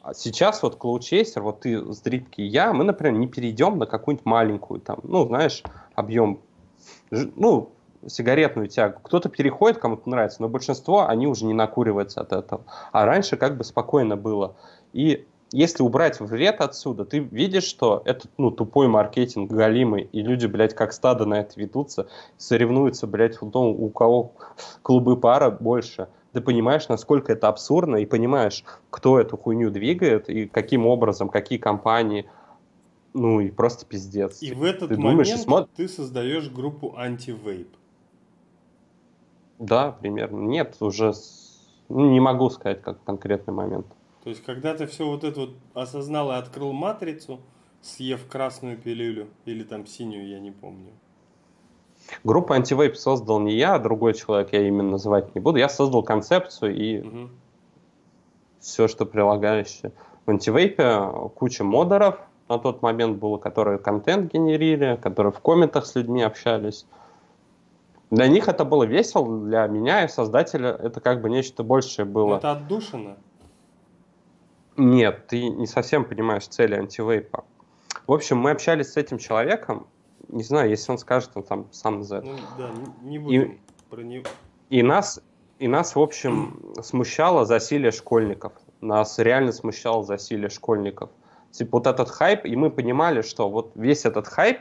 [0.06, 4.28] А сейчас вот клоучейсер, вот ты с дрипки я, мы, например, не перейдем на какую-нибудь
[4.28, 5.64] маленькую, там, ну, знаешь,
[5.96, 6.42] объем,
[7.10, 7.72] ну,
[8.06, 9.00] сигаретную тягу.
[9.02, 12.66] Кто-то переходит, кому-то нравится, но большинство, они уже не накуриваются от этого.
[12.92, 14.56] А раньше как бы спокойно было.
[14.94, 20.46] И если убрать вред отсюда, ты видишь, что это, ну, тупой маркетинг галимый, и люди,
[20.46, 22.06] блядь, как стадо на это ведутся,
[22.38, 24.34] соревнуются, блядь, в том, у кого
[24.84, 26.10] клубы пара больше.
[26.36, 31.58] Ты понимаешь, насколько это абсурдно, и понимаешь, кто эту хуйню двигает, и каким образом, какие
[31.58, 32.30] компании,
[33.14, 34.42] ну, и просто пиздец.
[34.42, 35.70] И в этот ты момент думаешь, смотр...
[35.74, 37.70] ты создаешь группу анти-вейп.
[39.60, 40.40] Да, примерно.
[40.40, 41.14] Нет, уже
[41.88, 43.88] ну, не могу сказать, как конкретный момент.
[44.26, 47.40] То есть, когда ты все вот это вот осознал и открыл матрицу,
[47.82, 50.92] съев красную пилюлю или там синюю, я не помню.
[52.24, 55.58] Группу антивейп создал не я, а другой человек, я именно называть не буду.
[55.58, 57.30] Я создал концепцию и угу.
[58.60, 59.92] все, что прилагающее.
[60.26, 65.96] В антивейпе куча модеров на тот момент было, которые контент генерили, которые в комментах с
[65.96, 66.86] людьми общались.
[68.12, 72.38] Для них это было весело, для меня и создателя это как бы нечто большее было.
[72.38, 73.18] Это отдушина?
[74.78, 77.46] Нет, ты не совсем понимаешь цели антивейпа.
[78.08, 79.88] В общем, мы общались с этим человеком,
[80.30, 82.26] не знаю, если он скажет, он там сам назовет.
[82.26, 82.72] Ну, да,
[83.02, 83.60] не будем и,
[83.90, 84.26] про него.
[84.70, 85.22] И нас,
[85.60, 88.54] и нас, в общем, смущало засилие школьников.
[88.82, 91.10] Нас реально смущало засилие школьников.
[91.52, 94.60] Типа вот этот хайп, и мы понимали, что вот весь этот хайп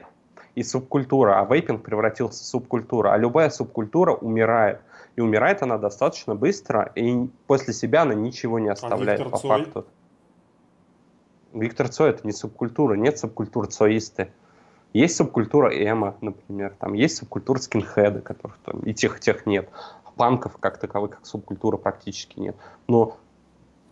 [0.54, 4.80] и субкультура, а вейпинг превратился в субкультуру, а любая субкультура умирает.
[5.16, 9.38] И умирает она достаточно быстро, и после себя она ничего не а оставляет а по
[9.38, 9.48] Цой?
[9.48, 9.86] факту.
[11.52, 14.32] Виктор Цой это не субкультура, нет субкультур цоисты.
[14.95, 19.68] Есть субкультура эмо, например, там есть субкультура скинхеда, которых там и тех, и тех нет.
[20.16, 22.55] Панков как таковых, как субкультура практически нет.
[22.86, 23.16] Но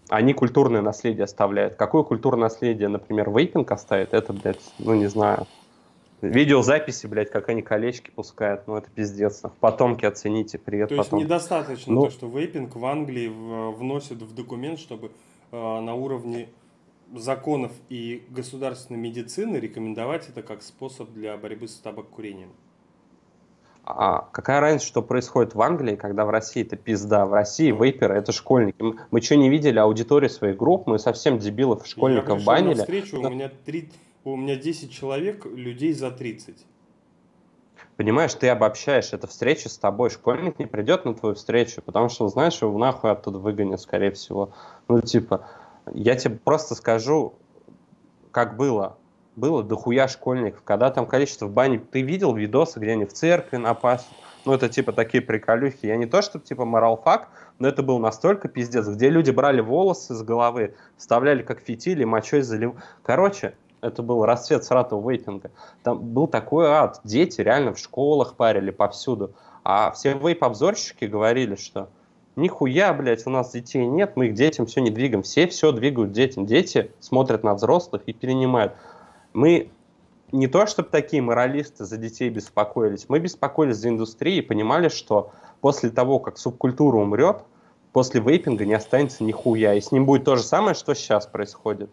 [0.09, 1.75] они культурное наследие оставляют.
[1.75, 5.49] Какое культурное наследие, например, вейпинг оставит, это, блядь, ну не знаю.
[6.21, 9.43] Видеозаписи, блядь, как они колечки пускают, ну это пиздец.
[9.59, 11.19] Потомки оцените, привет То потом.
[11.19, 15.11] есть недостаточно ну, то, что вейпинг в Англии вносит в документ, чтобы
[15.51, 16.49] э, на уровне
[17.13, 22.51] законов и государственной медицины рекомендовать это как способ для борьбы с табакокурением.
[23.85, 27.27] А какая разница, что происходит в Англии, когда в России это пизда?
[27.27, 28.77] В России вейперы это школьники.
[29.11, 32.75] Мы, что не видели аудиторию своих групп, мы совсем дебилов школьников Я банили.
[32.75, 33.29] На встречу, Но...
[33.29, 33.91] у, меня 3,
[34.25, 36.65] у меня 10 человек, людей за 30.
[37.97, 42.29] понимаешь, ты обобщаешь, это встреча с тобой, школьник не придет на твою встречу, потому что,
[42.29, 44.53] знаешь, его нахуй оттуда выгонят, скорее всего.
[44.87, 45.45] Ну, типа,
[45.93, 47.35] я тебе просто скажу,
[48.31, 48.97] как было.
[49.35, 51.79] Было дохуя школьников, когда там количество в бане...
[51.79, 54.15] Ты видел видосы, где они в церкви на Пасху?
[54.45, 55.87] Ну, это типа такие приколюхи.
[55.87, 57.29] Я не то, что типа моралфак,
[57.59, 62.43] но это был настолько пиздец, где люди брали волосы с головы, вставляли как фитили, мочой
[62.43, 62.75] залив...
[63.03, 65.51] Короче, это был расцвет сратого вейпинга.
[65.83, 67.01] Там был такой ад.
[67.05, 69.35] Дети реально в школах парили повсюду.
[69.65, 71.89] А все вейп-обзорщики говорили, что
[72.37, 75.23] нихуя, блядь, у нас детей нет, мы их детям все не двигаем.
[75.23, 76.47] Все все двигают детям.
[76.47, 78.75] Дети смотрят на взрослых и перенимают.
[79.33, 79.71] Мы
[80.31, 85.31] не то, чтобы такие моралисты за детей беспокоились, мы беспокоились за индустрию и понимали, что
[85.61, 87.43] после того, как субкультура умрет,
[87.93, 89.75] после вейпинга не останется нихуя.
[89.75, 91.91] И с ним будет то же самое, что сейчас происходит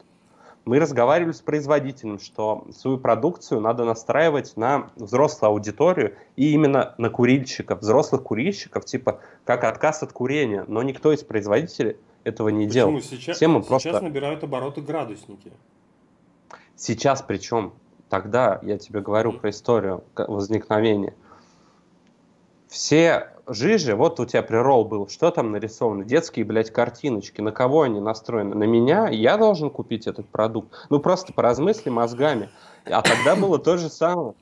[0.70, 7.10] мы разговаривали с производителем, что свою продукцию надо настраивать на взрослую аудиторию и именно на
[7.10, 10.66] курильщиков, взрослых курильщиков, типа как отказ от курения.
[10.68, 12.92] Но никто из производителей этого не Почему?
[12.92, 13.02] делал.
[13.02, 14.02] Сейчас, Все мы сейчас просто...
[14.02, 15.52] набирают обороты градусники.
[16.76, 17.74] Сейчас причем,
[18.08, 21.16] тогда я тебе говорю про историю возникновения.
[22.68, 26.06] Все жижи, вот у тебя прирол был, что там нарисовано?
[26.06, 27.42] Детские, блядь, картиночки.
[27.42, 28.56] На кого они настроены?
[28.56, 29.10] На меня?
[29.10, 30.74] Я должен купить этот продукт?
[30.90, 32.50] Ну, просто поразмысли мозгами.
[32.86, 34.34] А тогда было то же самое.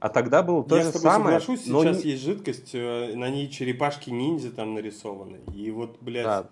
[0.00, 1.40] А тогда было то Я же с тобой самое.
[1.40, 5.38] соглашусь, но сейчас есть жидкость, э, на ней черепашки ниндзя там нарисованы.
[5.54, 6.46] И вот, блядь, Да.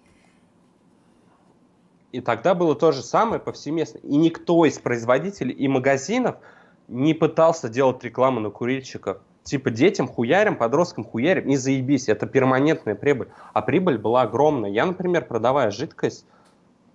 [2.13, 3.99] И тогда было то же самое повсеместно.
[3.99, 6.37] И никто из производителей и магазинов
[6.89, 9.19] не пытался делать рекламу на курильщиков.
[9.43, 13.29] Типа детям хуярим, подросткам хуярим, и заебись, это перманентная прибыль.
[13.53, 14.71] А прибыль была огромная.
[14.71, 16.27] Я, например, продавая жидкость,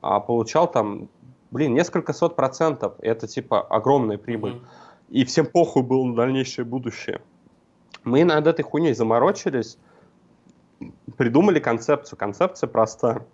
[0.01, 1.09] а, получал там,
[1.51, 2.93] блин, несколько сот процентов.
[2.99, 4.53] Это типа огромная прибыль.
[4.53, 4.67] Мгм.
[5.09, 7.21] И всем похуй было на дальнейшее будущее.
[8.03, 9.77] Мы над этой хуйней заморочились,
[11.17, 12.17] придумали концепцию.
[12.19, 13.25] Концепция проста.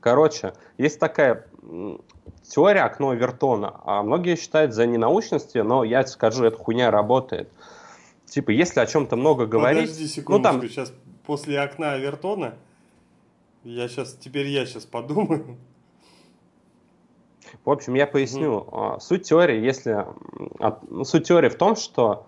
[0.00, 1.46] Короче, есть такая
[2.42, 7.50] теория окно Вертона, а многие считают за ненаучности, но я скажу, эта хуйня работает.
[8.26, 10.92] Типа, если о чем-то много говорить, Подожди ну секундочку, там, сейчас
[11.24, 12.54] после окна Авертона,
[13.64, 15.56] я сейчас, теперь я сейчас подумаю.
[17.64, 18.68] в общем, я поясню.
[18.72, 20.04] А, Суть теории, если
[20.58, 22.26] от- ну, суть теории в том, что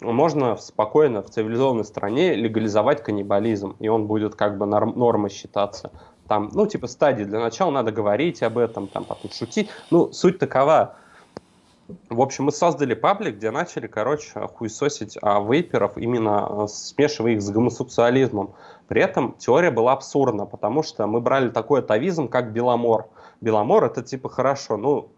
[0.00, 5.90] можно спокойно в цивилизованной стране легализовать каннибализм, и он будет как бы норм- нормой считаться.
[6.28, 7.24] Там, ну, типа стадии.
[7.24, 9.68] Для начала надо говорить об этом, там, потом шутить.
[9.90, 10.96] Ну, суть такова.
[12.08, 17.42] В общем, мы создали паблик, где начали, короче, хуесосить а, вейперов, именно а, смешивая их
[17.42, 18.54] с гомосексуализмом.
[18.88, 23.08] При этом теория была абсурдна, потому что мы брали такой атовизм, как Беломор.
[23.42, 25.10] Беломор это типа хорошо, ну,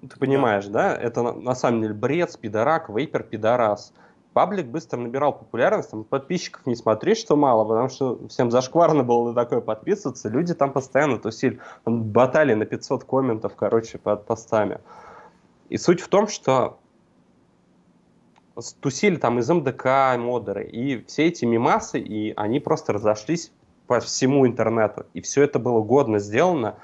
[0.00, 0.94] ты понимаешь, да?
[0.94, 3.92] Это на, на самом деле бред, спидорак, вейпер, пидорас.
[4.32, 9.28] Паблик быстро набирал популярность, там подписчиков не смотри, что мало, потому что всем зашкварно было
[9.28, 14.78] на такое подписываться, люди там постоянно тусили, там батали на 500 комментов, короче, под постами.
[15.68, 16.78] И суть в том, что
[18.80, 23.52] тусили там из МДК модеры, и все эти мимасы, и они просто разошлись
[23.86, 25.06] по всему интернету.
[25.14, 26.76] И все это было годно сделано.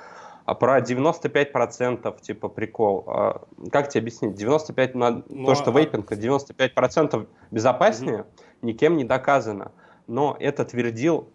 [0.44, 3.04] А про 95% типа прикол.
[3.06, 4.34] А, Как тебе объяснить?
[4.34, 8.26] 95 на Ну, то, что а- вейпинг 95% безопаснее,
[8.60, 9.70] никем не доказано.
[10.08, 11.28] Но это твердил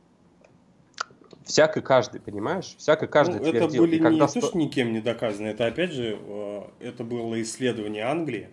[1.48, 2.76] всякий каждый, понимаешь?
[2.78, 3.82] Всякий каждый Ну, это твердил.
[3.84, 7.04] были И когда не то, сто- что никем не доказано, это опять же, э, это
[7.04, 8.50] было исследование Англии,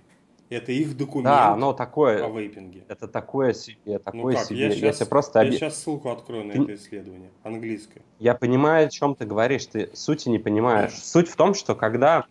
[0.51, 2.85] это их документ Да, оно о такое, вейпинге.
[2.89, 4.59] это такое себе, Ну такое как, себе.
[4.61, 8.03] я Я, сейчас, тебе просто я сейчас ссылку открою на Ты- это исследование, английское.
[8.19, 10.95] Я понимаю, о чем ты говоришь, ты сути не понимаешь.
[10.95, 12.25] Суть в том, что когда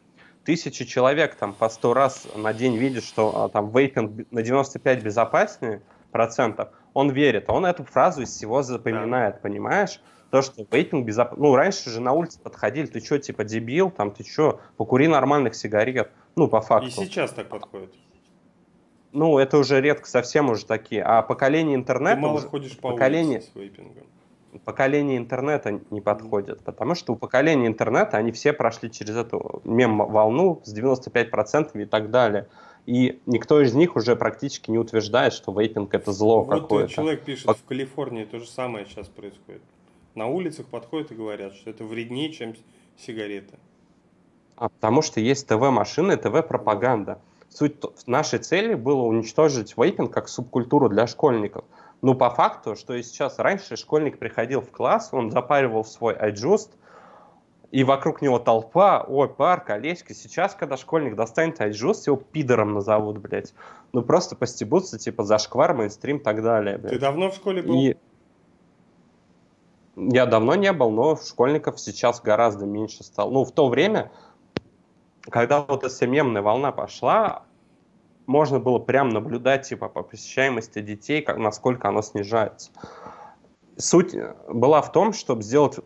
[0.46, 5.02] тысячи человек там по сто раз на день видят, что а, там вейпинг на 95
[5.04, 10.00] безопаснее процентов, он верит, он эту фразу из всего запоминает, понимаешь?
[10.34, 11.44] То, что вейпинг безопасен.
[11.44, 15.54] Ну, раньше же на улице подходили, ты что, типа дебил, там, ты что, покури нормальных
[15.54, 16.10] сигарет.
[16.36, 16.88] Ну, по факту.
[16.88, 17.94] И сейчас так подходит.
[19.12, 21.04] Ну, это уже редко совсем уже такие.
[21.04, 22.20] А поколение Ты интернета...
[22.20, 24.04] мало уже- ходишь по поколение- улице с вейпингом.
[24.66, 30.62] поколение интернета не подходит, потому что у поколения интернета они все прошли через эту мем-волну
[30.64, 32.48] с 95% и так далее.
[32.88, 36.92] И никто из них уже практически не утверждает, что вейпинг это зло Вот какое-то.
[36.92, 39.62] человек пишет, в Калифорнии то же самое сейчас происходит.
[40.16, 42.54] На улицах подходят и говорят, что это вреднее, чем
[42.98, 43.58] сигареты.
[44.56, 47.20] А потому что есть ТВ-машины, ТВ-пропаганда.
[47.50, 47.76] Суть
[48.08, 51.66] нашей цели было уничтожить вейпинг как субкультуру для школьников.
[52.02, 56.70] Ну, по факту, что и сейчас раньше школьник приходил в класс, он запаривал свой iJust,
[57.72, 60.14] и вокруг него толпа, ой, парк, колечко.
[60.14, 63.56] Сейчас, когда школьник достанет айджуст, его пидором назовут, блядь.
[63.94, 66.94] Ну, просто постебутся, типа, за шквар, мейнстрим и так далее, блядь.
[66.94, 67.74] Ты давно в школе был?
[67.74, 67.96] И...
[69.96, 73.30] Я давно не был, но школьников сейчас гораздо меньше стало.
[73.32, 74.12] Ну, в то время,
[75.30, 77.44] когда вот эта мемная волна пошла,
[78.26, 82.72] можно было прям наблюдать, типа, по посещаемости детей, как, насколько оно снижается.
[83.78, 84.16] Суть
[84.48, 85.80] была в том, чтобы сделать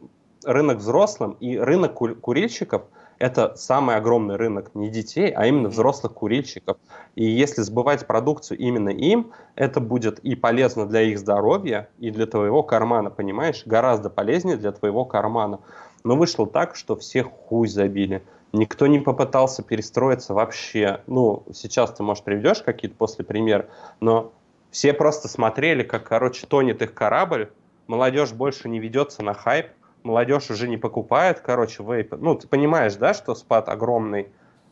[0.44, 2.84] рынок взрослым и рынок курильщиков–
[3.20, 6.78] это самый огромный рынок не детей, а именно взрослых курильщиков.
[7.16, 12.26] И если сбывать продукцию именно им, это будет и полезно для их здоровья, и для
[12.26, 13.64] твоего кармана, понимаешь?
[13.66, 15.60] Гораздо полезнее для твоего кармана.
[16.04, 18.24] Но вышло так, что всех хуй забили.
[18.54, 21.02] Никто не попытался перестроиться вообще.
[21.08, 23.68] Ну, сейчас ты, может, приведешь какие-то после пример,
[24.00, 24.32] но
[24.72, 27.50] все просто смотрели, как, короче, тонет их корабль,
[27.88, 29.68] молодежь больше не ведется на хайп,
[30.04, 32.14] молодежь уже не покупает, короче, вейп.
[32.18, 34.28] Ну, ты понимаешь, да, что спад огромный,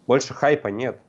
[0.08, 1.00] больше хайпа нет.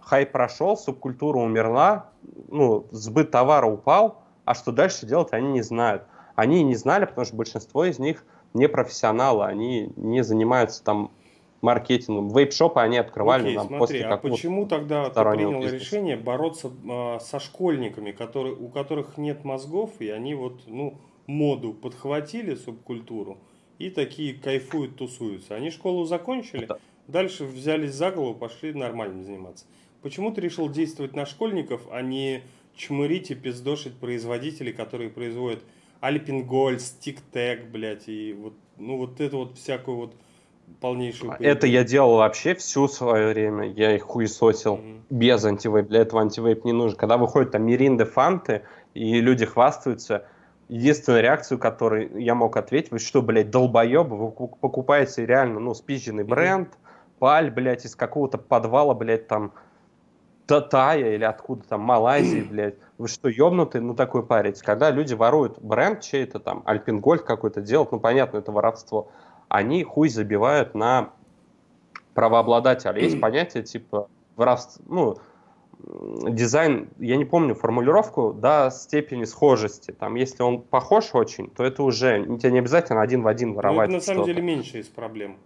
[0.00, 2.10] Хайп прошел, субкультура умерла,
[2.48, 6.04] ну, сбыт товара упал, а что дальше делать, они не знают.
[6.34, 11.10] Они не знали, потому что большинство из них не профессионалы, они не занимаются там
[11.64, 12.28] маркетингом.
[12.28, 15.76] Вейп-шопы они открывали Окей, нам смотри, после а почему тогда ты принял бизнеса.
[15.76, 21.72] решение бороться э, со школьниками, которые, у которых нет мозгов, и они вот, ну, моду
[21.72, 23.38] подхватили, субкультуру,
[23.78, 25.54] и такие кайфуют, тусуются.
[25.54, 26.78] Они школу закончили, Да.
[27.08, 29.66] дальше взялись за голову, пошли нормально заниматься.
[30.02, 32.42] Почему ты решил действовать на школьников, а не
[32.76, 35.62] чмырить и пиздошить производителей, которые производят
[36.00, 40.16] Альпингольд, Стиктек, блядь, и вот, ну вот это вот всякую вот
[40.80, 41.32] полнейшую...
[41.32, 43.70] А Это я делал вообще всю свое время.
[43.72, 45.04] Я их хуесосил Мгм.
[45.10, 45.88] без антивейп.
[45.88, 46.96] Для этого антивейп не нужен.
[46.96, 48.62] Когда выходят там Миринды, Фанты,
[48.92, 50.26] и люди хвастаются,
[50.68, 55.74] единственная реакция, которую я мог ответить, вы что, блядь, долбоебы, вы ку- покупаете реально, ну,
[55.74, 56.70] спизженный бренд,
[57.18, 59.52] паль, блядь, из какого-то подвала, блядь, там,
[60.46, 62.76] Татая или откуда там, Малайзии, блядь.
[62.98, 64.60] Вы что, ёбнутые, ну, такой парить?
[64.60, 69.08] Когда люди воруют бренд чей-то там, Альпингольд какой-то делают, ну, понятно, это воровство,
[69.48, 71.10] они хуй забивают на
[72.14, 73.00] правообладателя.
[73.00, 75.18] Есть понятие типа воровства, ну,
[76.28, 79.92] дизайн, я не помню формулировку, до степени схожести.
[79.92, 83.54] Там, если он похож очень, то это уже, тебе не обязательно один в один Ну,
[83.56, 85.36] воровать это на самом деле меньше из проблем.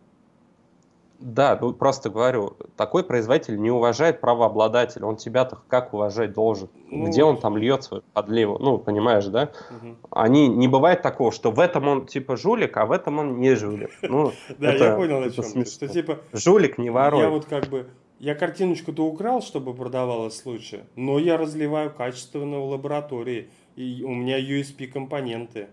[1.20, 6.68] Да, ну, просто говорю, такой производитель не уважает правообладателя, он тебя-то как уважать должен?
[6.90, 8.56] Ну, Где он там льет свою подливу?
[8.60, 9.50] Ну, понимаешь, да?
[9.68, 9.96] Мгм.
[10.10, 13.56] Они, не бывает такого, что в этом он типа жулик, а в этом он не
[13.56, 13.90] жулик.
[14.02, 15.64] Ну, Да, это- я понял, о чем.
[15.66, 17.22] Что типа, Жулик не воруй.
[17.22, 17.88] я вот как бы,
[18.20, 24.40] я картиночку-то украл, чтобы продавалось лучше, но я разливаю качественно в лаборатории, и у меня
[24.40, 25.68] USP-компоненты.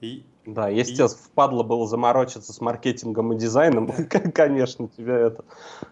[0.00, 3.92] И, Да, если тебе впадло было заморочиться с маркетингом и дизайном,
[4.34, 5.44] конечно, тебе это.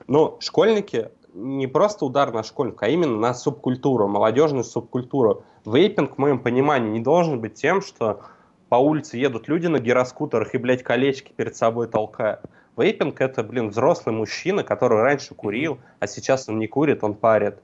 [0.07, 5.45] Но школьники не просто удар на школьника, а именно на субкультуру, молодежную субкультуру.
[5.65, 8.23] Вейпинг, в моем понимании, не должен быть тем, что
[8.69, 12.41] по улице едут люди на гироскутерах и, блядь, колечки перед собой толкают.
[12.81, 17.59] Вейпинг это, блин, взрослый мужчина, который раньше курил, а сейчас он не курит, он парит.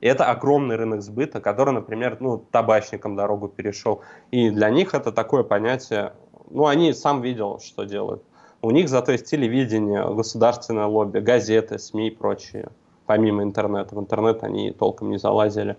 [0.00, 4.02] И это огромный рынок сбыта, который, например, ну, табачникам дорогу перешел.
[4.30, 6.12] И для них это такое понятие,
[6.50, 8.22] ну, они сам видел, что делают.
[8.62, 12.68] У них зато есть телевидение, государственное лобби, газеты, СМИ и прочее.
[13.06, 13.94] Помимо интернета.
[13.94, 15.76] В интернет они толком не залазили.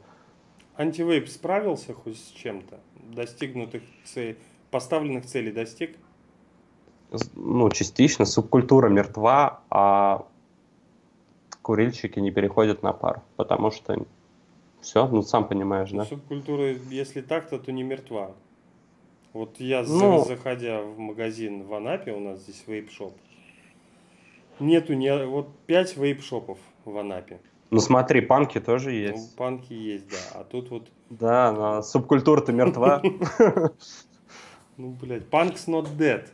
[0.77, 2.79] антивейп справился хоть с чем-то?
[3.13, 4.37] Достигнутых целей,
[4.71, 5.97] поставленных целей достиг?
[7.35, 10.25] Ну, частично субкультура мертва, а
[11.61, 13.21] курильщики не переходят на пар.
[13.35, 14.05] Потому что
[14.81, 16.05] все, ну, сам понимаешь, Ну, да?
[16.05, 18.31] Субкультура, если так-то, то не мертва.
[19.33, 20.25] Вот я, Ну.
[20.25, 23.13] заходя в магазин в Анапе, у нас здесь вейп-шоп,
[24.59, 25.25] нету ни...
[25.25, 27.39] Вот пять вейп-шопов в Анапе.
[27.69, 29.35] Ну, смотри, панки тоже Ну, есть.
[29.35, 30.39] панки есть, да.
[30.39, 33.01] А тут вот, Да, но субкультура-то мертва.
[34.77, 36.27] ну, блядь, punks not dead.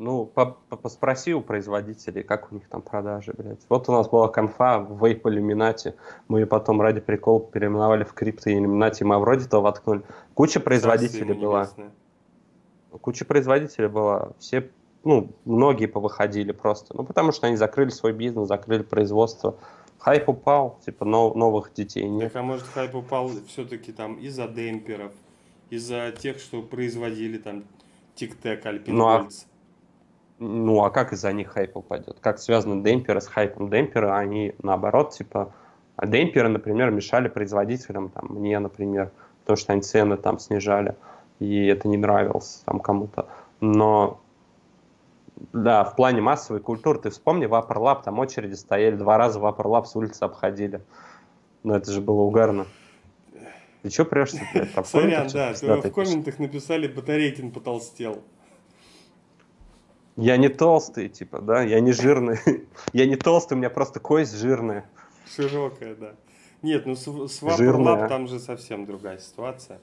[0.00, 3.58] Ну, по- по- поспроси у производителей, как у них там продажи, блядь.
[3.68, 5.94] Вот у нас была конфа в Vape Illuminati.
[6.28, 9.02] Мы ее потом ради прикола переименовали в крипто Illuminati.
[9.04, 10.02] Мы вроде того воткнули.
[10.34, 11.62] Куча производителей была.
[11.62, 11.90] небесное.
[13.00, 14.30] Куча производителей была.
[14.38, 14.70] Все,
[15.02, 16.96] ну, многие повыходили просто.
[16.96, 19.56] Ну, потому что они закрыли свой бизнес, закрыли производство.
[19.98, 22.32] Хайп упал, типа нов- новых детей нет.
[22.32, 25.10] Так, а может хайп упал все-таки там из-за демперов,
[25.70, 27.64] из-за тех, что производили там
[28.14, 28.94] Тик-Тек, Альпингольц.
[28.96, 29.57] Ну, а
[30.38, 32.18] как из-за них хайп упадет?
[32.20, 33.70] Как связаны демперы с хайпом?
[33.70, 35.52] Демперы, они наоборот, типа,
[35.96, 39.10] а демперы, например, мешали производителям, там, мне, например,
[39.40, 40.94] потому что они цены там снижали,
[41.40, 43.26] и это не нравилось там кому-то.
[43.60, 44.20] Но
[45.52, 46.98] Да, в плане массовой культуры.
[46.98, 50.22] Ты вспомни, в Upper Lab там очереди стояли, два раза в Upper Lab с улицы
[50.22, 50.80] обходили.
[51.62, 52.66] Ну, это же было угарно.
[53.82, 54.86] Ты что прешься, блядь?
[54.86, 58.22] Сорян, да, в комментах написали, Батарейкин потолстел.
[60.18, 62.38] Я не толстый, типа, да, я не жирный.
[62.92, 64.84] я не толстый, у меня просто кость жирная.
[65.36, 66.14] Широкая, да.
[66.60, 69.78] Нет, ну с, Vaporlab там же совсем другая ситуация.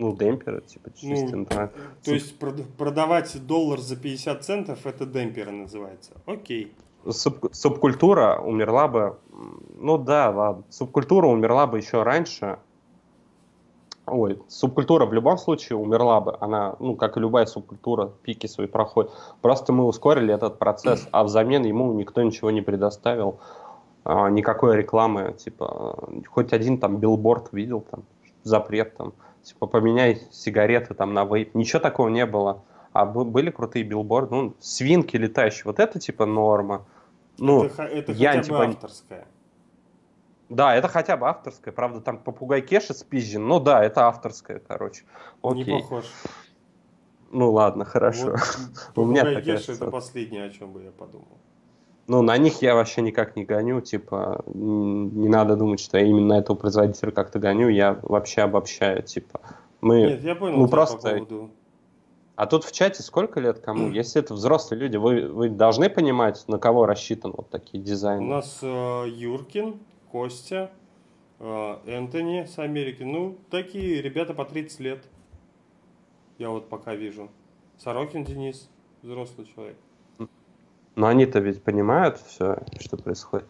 [0.00, 6.12] Ну, демперы, типа, чисто ну, То есть продавать доллар за 50 центов, это демперы называется.
[6.26, 6.74] Окей.
[7.08, 9.16] Суб, субкультура умерла бы,
[9.76, 12.58] ну да, ладно, субкультура умерла бы еще раньше.
[14.10, 16.36] Ой, субкультура в любом случае умерла бы.
[16.40, 19.12] Она, ну, как и любая субкультура, пики свои проходят.
[19.40, 23.38] Просто мы ускорили этот процесс, а взамен ему никто ничего не предоставил.
[24.04, 25.96] А, никакой рекламы, типа,
[26.28, 28.04] хоть один там билборд видел, там,
[28.42, 29.12] запрет там
[29.48, 31.54] типа поменяй сигареты там на вейп.
[31.54, 32.62] Ничего такого не было.
[32.92, 36.84] А были крутые билборды, ну, свинки летающие, вот это типа норма.
[37.38, 39.26] Ну, это, это я, хотя типа, бы авторская.
[40.48, 41.72] Да, это хотя бы авторская.
[41.72, 45.04] Правда, там попугай Кеша спизжен, но да, это авторская, короче.
[45.42, 45.64] Окей.
[45.64, 46.04] Не похож.
[47.30, 48.36] Ну ладно, хорошо.
[48.94, 51.38] Вот, У меня Кеша это последнее, о чем бы я подумал.
[52.06, 56.32] Ну, на них я вообще никак не гоню, типа, не надо думать, что я именно
[56.32, 59.40] этого производителя как-то гоню, я вообще обобщаю, типа.
[59.82, 60.96] Мы, Нет, я понял, ну, просто...
[60.96, 61.50] по поводу...
[62.34, 63.90] А тут в чате сколько лет кому?
[63.92, 68.24] Если это взрослые люди, вы, вы должны понимать, на кого рассчитан вот такие дизайны.
[68.24, 69.78] У нас э, Юркин,
[70.10, 70.70] Костя,
[71.38, 73.02] э, Энтони с Америки.
[73.02, 75.04] Ну, такие ребята по 30 лет.
[76.38, 77.30] Я вот пока вижу.
[77.78, 78.70] Сорокин Денис,
[79.02, 79.76] взрослый человек.
[80.94, 83.46] Но они-то ведь понимают все, что происходит.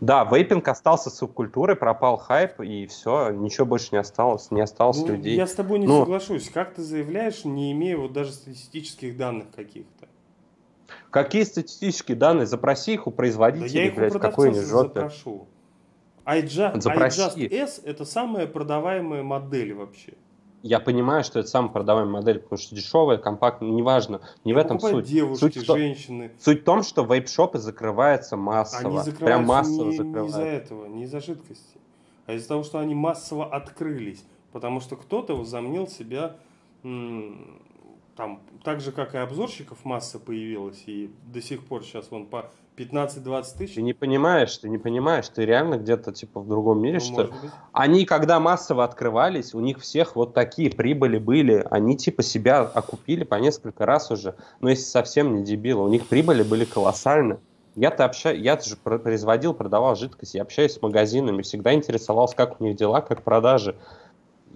[0.00, 5.08] Да, вейпинг остался субкультурой, пропал хайп, и все, ничего больше не осталось, не осталось ну,
[5.08, 5.36] людей.
[5.36, 6.48] Я с тобой не ну, соглашусь.
[6.48, 10.08] Как ты заявляешь, не имея вот даже статистических данных каких-то?
[11.10, 12.46] Какие статистические данные?
[12.46, 15.00] Запроси их у производителей, да я их блядь, какой-нибудь жопе.
[15.00, 15.46] запрошу.
[16.24, 20.14] iJust, iJust S это самая продаваемая модель вообще
[20.66, 24.80] я понимаю, что это самая продаваемая модель, потому что дешевая, компактная, неважно, не в этом
[24.80, 25.06] суть.
[25.06, 26.32] девушки, суть женщины.
[26.38, 29.02] В, суть в том, что вейп-шопы закрываются массово.
[29.02, 30.38] Они прям массово не, закрываются.
[30.38, 31.78] не из-за этого, не из-за жидкости,
[32.26, 34.24] а из-за того, что они массово открылись.
[34.52, 36.36] Потому что кто-то возомнил себя
[38.16, 42.50] там, так же, как и обзорщиков масса появилась, и до сих пор сейчас вон по
[42.76, 43.74] 15-20 тысяч.
[43.74, 47.30] Ты не понимаешь, ты не понимаешь, ты реально где-то типа в другом мире, ну, что
[47.72, 53.24] они когда массово открывались, у них всех вот такие прибыли были, они типа себя окупили
[53.24, 57.38] по несколько раз уже, но если совсем не дебилы, у них прибыли были колоссальны.
[57.74, 62.64] Я-то общаюсь, я же производил, продавал жидкость, я общаюсь с магазинами, всегда интересовался, как у
[62.64, 63.76] них дела, как продажи.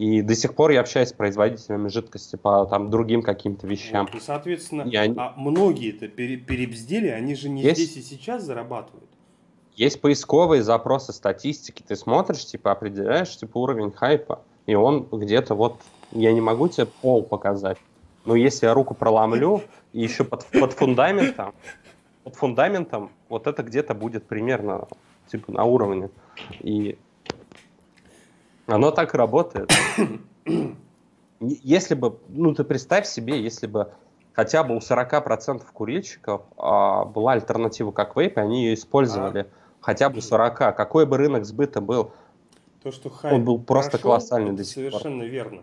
[0.01, 4.07] И до сих пор я общаюсь с производителями жидкости по там, другим каким-то вещам.
[4.07, 5.15] Вот, и, соответственно, и они...
[5.19, 9.11] а многие-то пере, перебздели, они же не есть, здесь и сейчас зарабатывают.
[9.75, 11.85] Есть поисковые запросы статистики.
[11.87, 15.77] Ты смотришь, типа, определяешь типа, уровень хайпа, и он где-то вот...
[16.13, 17.77] Я не могу тебе пол показать,
[18.25, 19.61] но если я руку проломлю,
[19.93, 21.53] и еще под, под фундаментом,
[22.25, 24.89] под фундаментом, вот это где-то будет примерно
[25.31, 26.09] типа на уровне.
[26.61, 26.97] И
[28.71, 29.73] оно так работает.
[31.41, 33.93] Если бы, ну ты представь себе, если бы
[34.35, 39.41] хотя бы у 40% курильщиков а, была альтернатива как вейп, и они ее использовали.
[39.41, 39.47] А?
[39.81, 40.77] Хотя бы 40.
[40.77, 42.13] Какой бы рынок сбыта был?
[42.83, 45.29] То, что хайп он был просто прошел, колоссальный до сих Совершенно пор.
[45.29, 45.63] верно.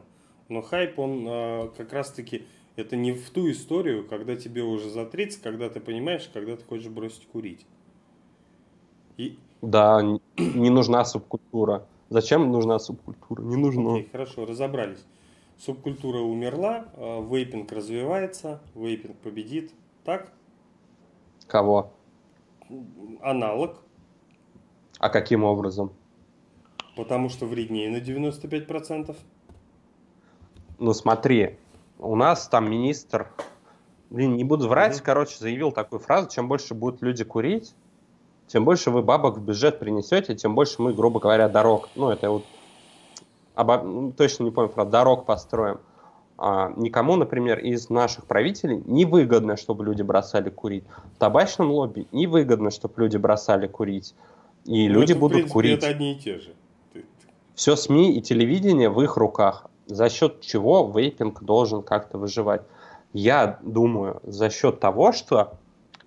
[0.50, 5.06] Но хайп, он а, как раз-таки, это не в ту историю, когда тебе уже за
[5.06, 7.66] 30, когда ты понимаешь, когда ты хочешь бросить курить.
[9.18, 9.38] И...
[9.62, 10.02] Да,
[10.38, 11.86] не нужна субкультура.
[12.10, 13.42] Зачем нужна субкультура?
[13.42, 13.96] Не нужно.
[13.96, 15.06] Окей, хорошо, разобрались.
[15.58, 19.74] Субкультура умерла, а, вейпинг развивается, вейпинг победит.
[20.04, 20.32] Так?
[21.48, 21.92] Кого?
[23.22, 23.82] Аналог.
[25.00, 25.92] А каким образом?
[26.96, 29.16] Потому что вреднее на 95%.
[30.80, 31.58] Ну смотри,
[32.00, 33.28] у нас там министр,
[34.10, 35.06] блин, не буду врать, угу.
[35.06, 37.74] короче, заявил такую фразу, чем больше будут люди курить,
[38.48, 42.30] тем больше вы бабок в бюджет принесете, тем больше мы, грубо говоря, дорог, ну, это
[42.30, 42.46] вот,
[43.56, 45.80] обо, ну, точно не помню, про дорог построим.
[46.38, 50.84] А, никому, например, из наших правителей невыгодно, чтобы люди бросали курить.
[51.16, 54.14] В табачном лобби невыгодно, чтобы люди бросали курить.
[54.66, 55.78] И ну, люди это, будут принципе, курить.
[55.80, 56.54] Это одни и те же.
[57.56, 59.66] Все СМИ и телевидение в их руках.
[59.88, 62.62] За счет чего вейпинг должен как-то выживать?
[63.14, 65.54] Я думаю, за счет того, что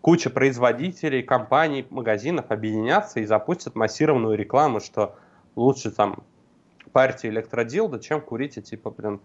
[0.01, 5.17] куча производителей, компаний, магазинов объединятся и запустят массированную рекламу, что
[5.57, 6.23] лучше там
[6.93, 9.21] парьте электродилда, чем курите типа, блин,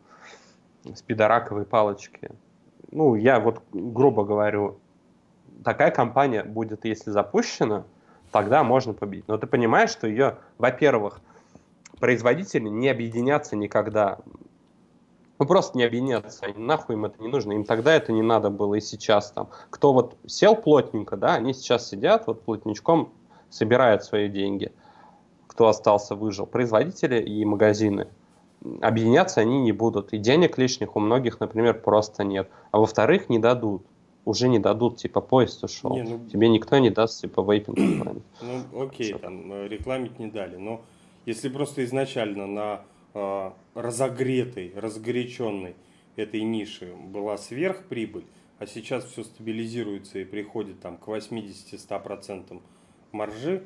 [0.96, 2.32] спидораковые палочки.
[2.92, 4.80] ну, я вот грубо говорю,
[5.64, 7.86] такая компания будет, если запущена,
[8.32, 9.28] тогда можно победить.
[9.28, 11.22] Но ты понимаешь, что ее, во-первых,
[12.00, 14.20] производители не объединятся никогда.
[15.38, 17.54] Ну, просто не объединятся, они, нахуй им это не нужно.
[17.54, 19.50] Им тогда это не надо было, и сейчас там.
[19.70, 23.12] Кто вот сел плотненько, да, они сейчас сидят вот плотничком,
[23.50, 24.72] собирают свои деньги.
[25.48, 26.46] Кто остался, выжил.
[26.46, 28.08] Производители и магазины.
[28.82, 30.14] Объединяться они не будут.
[30.14, 32.50] И денег лишних у многих, например, просто нет.
[32.72, 33.84] А во-вторых, не дадут
[34.26, 35.96] уже не дадут, типа, поезд ушел.
[35.96, 36.20] Не, ну...
[36.32, 37.78] Тебе никто не даст, типа, вейпинг.
[38.42, 39.18] Ну, окей, Все.
[39.20, 40.82] там, э, рекламить не дали, но
[41.26, 42.82] если просто изначально на
[43.74, 45.76] разогретой, разгоряченной
[46.16, 48.26] этой нише была сверхприбыль,
[48.60, 52.62] а сейчас все стабилизируется и приходит там к 80-100%
[53.12, 53.66] маржи,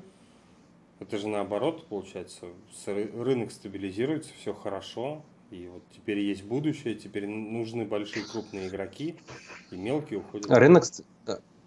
[1.00, 2.48] это же наоборот получается,
[2.88, 9.16] рынок стабилизируется, все хорошо, и вот теперь есть будущее, теперь нужны большие крупные игроки,
[9.72, 10.50] и мелкие уходят.
[10.52, 10.84] Рынок,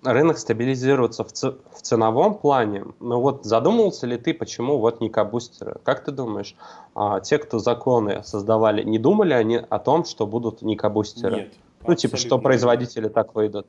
[0.03, 2.85] рынок стабилизируется в, ц, в ценовом плане.
[3.01, 5.77] Но вот задумывался ли ты, почему вот никобустеры?
[5.85, 6.57] Как ты думаешь,
[6.95, 11.37] а, те, кто законы создавали, не думали они о том, что будут никобустеры?
[11.37, 11.55] Нет.
[11.87, 13.15] Ну, типа, что производители нет.
[13.15, 13.67] так выйдут.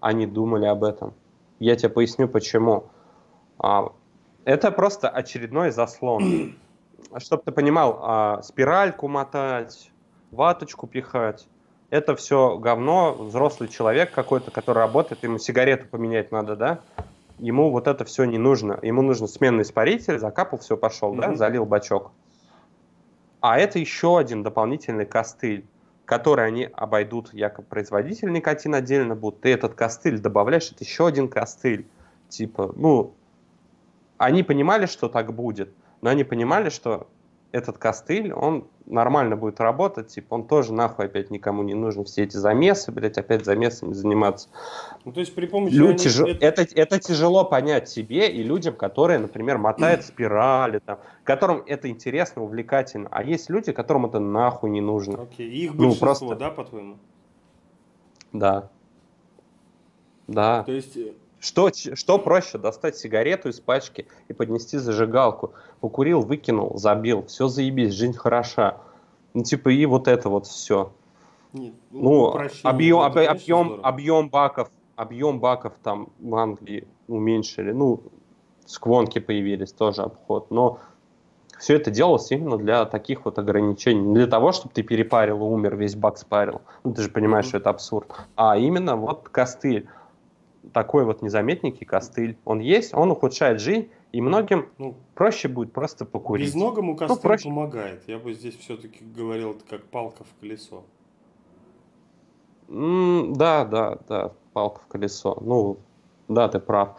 [0.00, 1.14] Они думали об этом.
[1.58, 2.84] Я тебе поясню, почему.
[3.58, 3.92] А,
[4.44, 6.56] это просто очередной заслон.
[7.18, 9.90] Чтобы ты понимал, а, спиральку мотать,
[10.30, 11.46] ваточку пихать,
[11.94, 16.80] это все говно, взрослый человек какой-то, который работает, ему сигарету поменять надо, да?
[17.38, 18.80] Ему вот это все не нужно.
[18.82, 21.20] Ему нужно сменный испаритель, закапал, все, пошел, mm-hmm.
[21.20, 22.10] да, залил бачок.
[23.40, 25.64] А это еще один дополнительный костыль,
[26.04, 29.42] который они обойдут, якобы производитель никотин отдельно будут.
[29.42, 31.86] Ты этот костыль добавляешь, это еще один костыль.
[32.28, 33.14] Типа, ну,
[34.18, 37.06] они понимали, что так будет, но они понимали, что
[37.54, 42.04] этот костыль, он нормально будет работать, типа, он тоже нахуй опять никому не нужен.
[42.04, 44.48] Все эти замесы, блядь, опять замесами заниматься.
[45.04, 45.72] Ну, то есть при помощи...
[45.74, 46.18] Люди, тяж...
[46.20, 46.62] это...
[46.62, 52.42] Это, это тяжело понять себе и людям, которые, например, мотают спирали, там, которым это интересно,
[52.42, 53.08] увлекательно.
[53.12, 55.22] А есть люди, которым это нахуй не нужно.
[55.22, 56.36] Окей, их ну, большинство, ну, просто...
[56.36, 56.96] да, по-твоему?
[58.32, 58.68] Да.
[60.26, 60.64] Да.
[60.64, 61.12] То есть э,
[61.44, 65.52] что, что проще, достать сигарету из пачки и поднести зажигалку?
[65.80, 68.78] Покурил, выкинул, забил, все заебись, жизнь хороша.
[69.34, 70.92] Ну, типа, и вот это вот все.
[71.52, 77.72] Нет, ну, ну объем, об, объем, объем баков, объем баков там в Англии уменьшили.
[77.72, 78.00] Ну,
[78.64, 80.50] сквонки появились, тоже обход.
[80.50, 80.78] Но
[81.58, 84.00] все это делалось именно для таких вот ограничений.
[84.00, 86.62] Не для того, чтобы ты перепарил и умер, весь бак спарил.
[86.84, 87.48] Ну, ты же понимаешь, mm-hmm.
[87.48, 88.12] что это абсурд.
[88.34, 89.86] А именно вот костыль
[90.72, 92.36] такой вот незаметненький костыль.
[92.44, 96.46] Он есть, он ухудшает жизнь, и многим ну, проще будет просто покурить.
[96.46, 97.44] Безногому ну, костыль ну, проще...
[97.48, 98.02] помогает.
[98.06, 100.84] Я бы здесь все-таки говорил, это как палка в колесо.
[102.68, 105.36] Mm, да, да, да, палка в колесо.
[105.40, 105.78] Ну,
[106.28, 106.96] да, ты прав.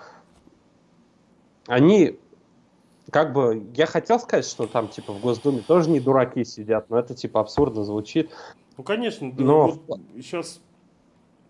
[1.68, 2.20] Они,
[3.10, 7.00] как бы, я хотел сказать, что там, типа, в Госдуме тоже не дураки сидят, но
[7.00, 8.32] это, типа, абсурдно звучит.
[8.78, 10.62] Ну, конечно, но вот сейчас...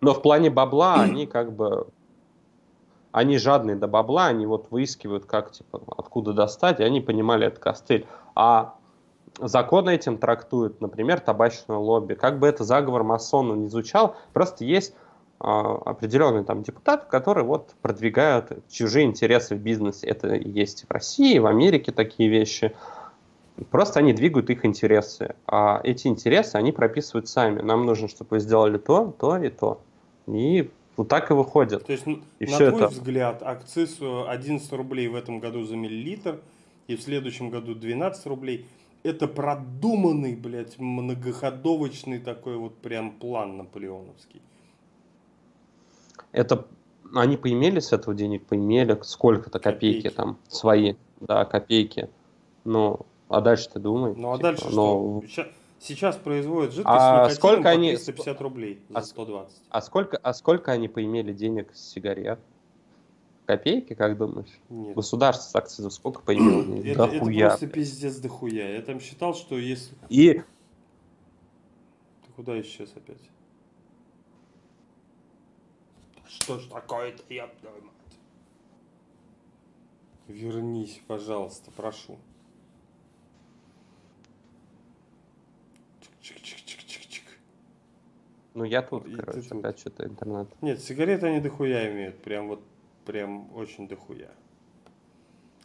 [0.01, 1.87] Но в плане бабла они, как бы,
[3.15, 7.59] они жадные до бабла, они вот выискивают, как, типа, откуда достать, и они понимали этот
[7.59, 8.05] костыль.
[8.35, 8.75] А
[9.39, 12.15] закон этим трактует, например, табачное лобби.
[12.15, 14.95] Как бы это заговор масона не звучал, просто есть
[15.39, 20.07] э, определенные там депутаты, которые вот продвигают чужие интересы в бизнесе.
[20.07, 22.75] Это есть в России, в Америке такие вещи.
[23.71, 25.35] Просто они двигают их интересы.
[25.47, 27.61] А эти интересы они прописывают сами.
[27.61, 29.79] Нам нужно, чтобы вы сделали то, то и то.
[30.27, 31.85] И вот так и выходит.
[31.85, 32.87] То есть, и на твой это...
[32.87, 36.39] взгляд, акциз 11 рублей в этом году за миллилитр
[36.87, 38.65] и в следующем году 12 рублей.
[39.03, 44.41] Это продуманный, блядь, многоходовочный такой вот прям план наполеоновский.
[46.31, 46.65] Это
[47.13, 52.09] они поимели с этого денег, поимели сколько-то копейки, копейки там свои, да, копейки.
[52.63, 54.13] Ну, а дальше ты думай.
[54.15, 55.21] Ну, а типа, дальше но...
[55.27, 55.45] что?
[55.85, 57.91] Сейчас производят жидкость а с сколько они...
[57.91, 59.63] 350 рублей за 120.
[59.69, 62.39] А сколько, а сколько они поимели денег с сигарет?
[63.45, 64.59] Копейки, как думаешь?
[64.69, 64.95] Нет.
[64.95, 66.63] Государство с акцизов сколько поимело?
[66.83, 68.71] это, это просто пиздец дохуя.
[68.71, 69.95] Я там считал, что если...
[70.09, 70.33] И...
[70.33, 73.21] Ты куда исчез опять?
[76.27, 78.17] Что ж такое-то, я мать?
[80.27, 82.17] Вернись, пожалуйста, прошу.
[88.55, 89.59] Ну, я тут, и короче, тут.
[89.59, 90.47] опять что-то интернет.
[90.61, 92.23] Нет, сигареты они дохуя имеют.
[92.23, 92.63] Прям вот,
[93.05, 94.31] прям очень дохуя.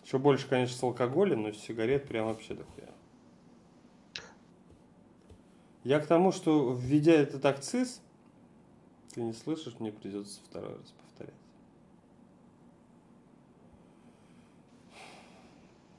[0.04, 2.90] Еще больше, конечно, с алкоголем, но сигарет прям вообще дохуя.
[5.84, 8.02] Я к тому, что введя этот акциз,
[9.14, 11.34] Ты не слышишь, мне придется второй раз повторять.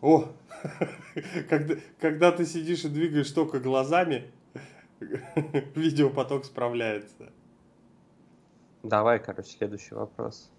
[0.02, 0.28] О,
[1.50, 4.30] когда, когда ты сидишь и двигаешь только глазами,
[5.76, 7.32] видеопоток справляется.
[8.84, 10.49] Давай, короче, следующий вопрос.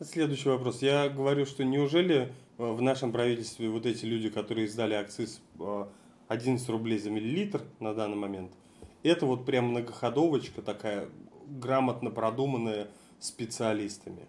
[0.00, 0.82] Следующий вопрос.
[0.82, 5.40] Я говорю, что неужели э, в нашем правительстве вот эти люди, которые издали акциз
[6.28, 8.52] 11 э, рублей за миллилитр на данный момент,
[9.02, 11.08] это вот прям многоходовочка такая,
[11.46, 12.88] грамотно продуманная
[13.18, 14.28] специалистами?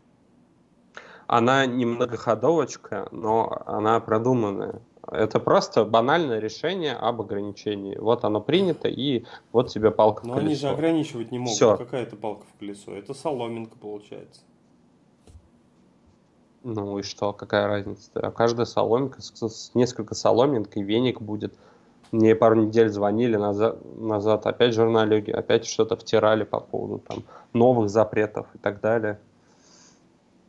[1.28, 4.82] Она не многоходовочка, но она продуманная.
[5.12, 7.98] Это просто банальное решение об ограничении.
[7.98, 10.48] Вот оно принято, и вот тебе палка Но в колесо.
[10.48, 11.56] они же ограничивать не могут.
[11.56, 11.78] Все.
[11.78, 12.94] Какая это палка в колесо?
[12.94, 14.42] Это соломинка получается.
[16.64, 18.10] Ну и что, какая разница?
[18.36, 21.54] Каждая соломинка, с, несколько соломинок и веник будет.
[22.12, 27.24] Мне пару недель звонили назад, назад опять журналюги, опять что-то втирали по поводу там
[27.54, 29.20] новых запретов и так далее.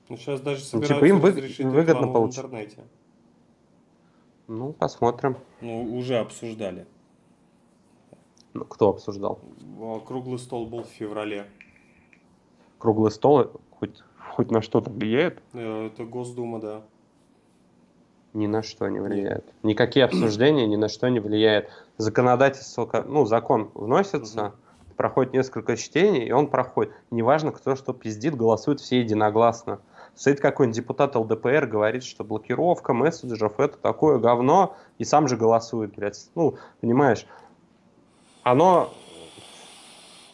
[0.08, 2.38] Ну сейчас даже собираются ну, типа им вы, выгодно получить.
[2.38, 2.78] в интернете.
[4.50, 5.36] Ну, посмотрим.
[5.60, 6.84] Ну, уже обсуждали.
[8.52, 9.38] Ну, кто обсуждал?
[10.04, 11.46] Круглый стол был в феврале.
[12.78, 14.02] Круглый стол хоть,
[14.34, 15.40] хоть на что-то влияет?
[15.52, 16.82] Э, это Госдума, да.
[18.32, 19.46] Ни на что не влияет.
[19.46, 19.54] Нет.
[19.62, 21.70] Никакие обсуждения ни на что не влияют.
[21.96, 24.94] Законодательство, ну, закон вносится, угу.
[24.96, 26.92] проходит несколько чтений, и он проходит.
[27.12, 29.78] Неважно, кто что пиздит, голосуют все единогласно.
[30.20, 35.94] Стоит какой-нибудь депутат ЛДПР, говорит, что блокировка мессенджеров это такое говно, и сам же голосует,
[35.96, 36.28] блядь.
[36.34, 37.24] Ну, понимаешь,
[38.42, 38.92] оно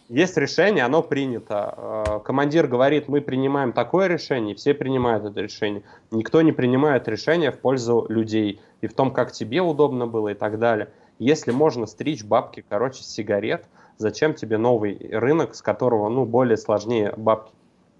[0.08, 2.04] есть решение, оно принято.
[2.08, 5.84] Э, командир говорит, мы принимаем такое решение, все принимают это решение.
[6.10, 10.34] Никто не принимает решение в пользу людей и в том, как тебе удобно было и
[10.34, 10.88] так далее.
[11.20, 13.66] Если можно стричь бабки, короче, сигарет,
[13.98, 17.52] зачем тебе новый рынок, с которого, ну, более сложнее бабки,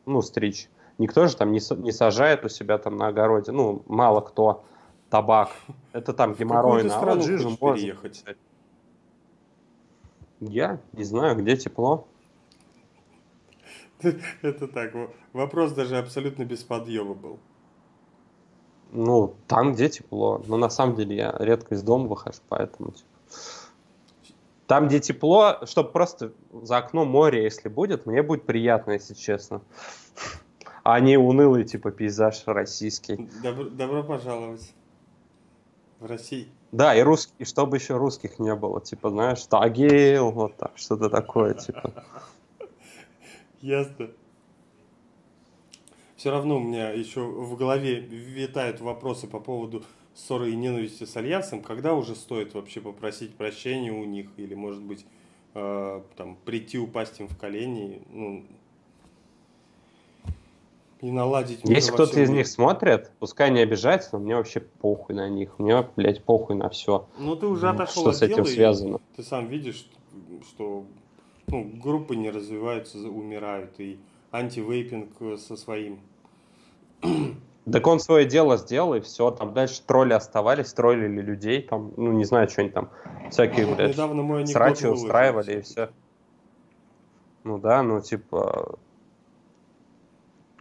[0.04, 0.68] ну, стричь?
[0.98, 4.64] Никто же там не, не сажает у себя там на огороде, ну, мало кто
[5.10, 5.50] табак.
[5.92, 6.96] Это там геморройно.
[6.96, 7.76] А вот жижу можно.
[7.76, 8.24] переехать?
[10.40, 12.06] Я не знаю, где тепло.
[14.42, 14.92] Это так,
[15.32, 17.38] вопрос даже абсолютно без подъема был.
[18.92, 20.42] Ну, там, где тепло.
[20.46, 22.92] Но на самом деле я редко из дома выхожу, поэтому...
[22.92, 23.08] Типа,
[24.66, 29.62] там, где тепло, чтобы просто за окном море, если будет, мне будет приятно, если честно
[30.88, 33.28] а не унылый типа пейзаж российский.
[33.42, 34.72] Добро, добро пожаловать
[35.98, 36.46] в Россию.
[36.70, 41.10] Да, и русский, и чтобы еще русских не было, типа, знаешь, Тагил, вот так, что-то
[41.10, 42.04] такое, типа.
[43.60, 44.10] Ясно.
[46.14, 49.82] Все равно у меня еще в голове витают вопросы по поводу
[50.14, 51.62] ссоры и ненависти с Альянсом.
[51.62, 54.28] Когда уже стоит вообще попросить прощения у них?
[54.36, 55.04] Или, может быть,
[55.54, 58.02] э, там, прийти, упасть им в колени?
[58.08, 58.46] Ну,
[61.00, 65.28] и наладить Если кто-то из них смотрит, пускай не обижается, но мне вообще похуй на
[65.28, 65.58] них.
[65.58, 67.06] Мне, блядь, похуй на все.
[67.18, 69.00] Ну ты уже отошел Что с этим связано?
[69.14, 69.88] Ты сам видишь,
[70.48, 70.84] что
[71.48, 73.78] ну, группы не развиваются, умирают.
[73.78, 73.98] И
[74.32, 76.00] антивейпинг э, со своим.
[77.70, 79.32] Так он свое дело сделал, и все.
[79.32, 82.90] Там дальше тролли оставались, троллили людей, там, ну, не знаю, что они там,
[83.28, 85.90] всякие, блядь, Недавно мой срачи устраивали, и все.
[87.42, 88.78] Ну да, ну, типа,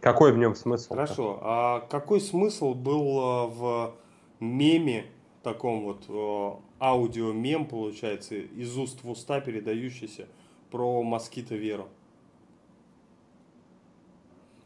[0.00, 0.94] какой в нем смысл?
[0.94, 1.38] Хорошо.
[1.42, 3.94] А какой смысл был э, в
[4.40, 5.06] меме,
[5.42, 6.50] таком вот э,
[6.80, 10.26] аудио-мем, получается, из уст в уста передающийся
[10.70, 11.88] про москита Веру?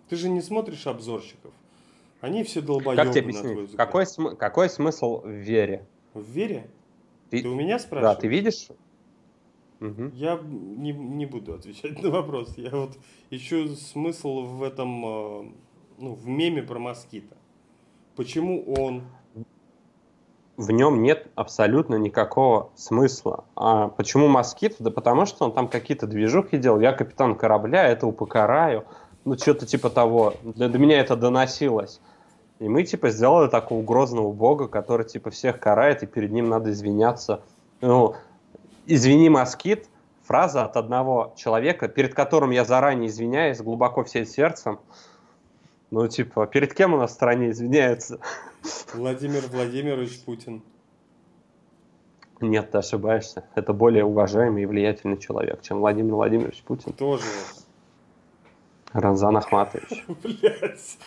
[0.09, 1.52] Ты же не смотришь обзорщиков.
[2.20, 3.77] Они все долбоебы, как тебе объяснить?
[3.77, 5.86] Какой, см- какой смысл в вере?
[6.12, 6.69] В вере?
[7.31, 8.16] Ты, ты у меня спрашиваешь?
[8.16, 8.69] Да, ты видишь?
[9.81, 10.11] Угу.
[10.12, 12.55] Я не, не буду отвечать на вопрос.
[12.57, 12.98] Я вот
[13.31, 15.52] ищу смысл в этом, э,
[15.98, 17.36] ну, в меме про москита.
[18.15, 19.05] Почему он?
[20.59, 23.44] В нем нет абсолютно никакого смысла.
[23.57, 24.77] А почему москит?
[24.78, 26.81] Да потому что он там какие-то движухи делал.
[26.81, 28.85] Я капитан корабля, этого покараю.
[29.24, 30.35] Ну, что-то типа того.
[30.43, 32.01] Для, до меня это доносилось.
[32.59, 36.70] И мы, типа, сделали такого грозного бога, который, типа, всех карает, и перед ним надо
[36.70, 37.43] извиняться.
[37.81, 38.15] Ну,
[38.86, 39.89] «Извини, москит»—
[40.23, 44.78] фраза от одного человека, перед которым я заранее извиняюсь, глубоко всем сердцем.
[45.90, 48.20] Ну, типа, перед кем у нас в стране извиняются?
[48.94, 50.62] Владимир Владимирович Путин.
[52.40, 53.44] Нет, ты ошибаешься.
[53.55, 56.93] Это более уважаемый и влиятельный человек, чем Владимир Владимирович Путин.
[56.93, 57.24] Тоже.
[58.93, 60.05] Ранзан Ахматович.
[60.23, 60.98] Блять.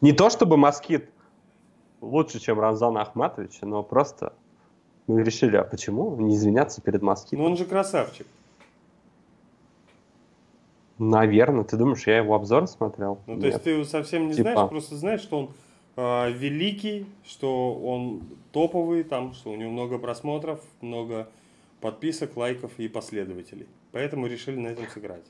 [0.00, 1.10] Не то чтобы москит
[2.00, 4.34] лучше, чем Ранзан Ахматович, но просто
[5.06, 7.40] мы решили, а почему не извиняться перед москитом?
[7.40, 8.26] Ну он же красавчик.
[10.98, 11.64] Наверное.
[11.64, 13.18] Ты думаешь, я его обзор смотрел?
[13.26, 14.52] Ну, то есть ты его совсем не Типа.
[14.52, 15.50] знаешь, просто знаешь, что он
[15.96, 18.22] э, великий, что он
[18.52, 21.28] топовый, там, что у него много просмотров, много
[21.80, 23.66] подписок, лайков и последователей.
[23.90, 25.24] Поэтому решили на этом сыграть.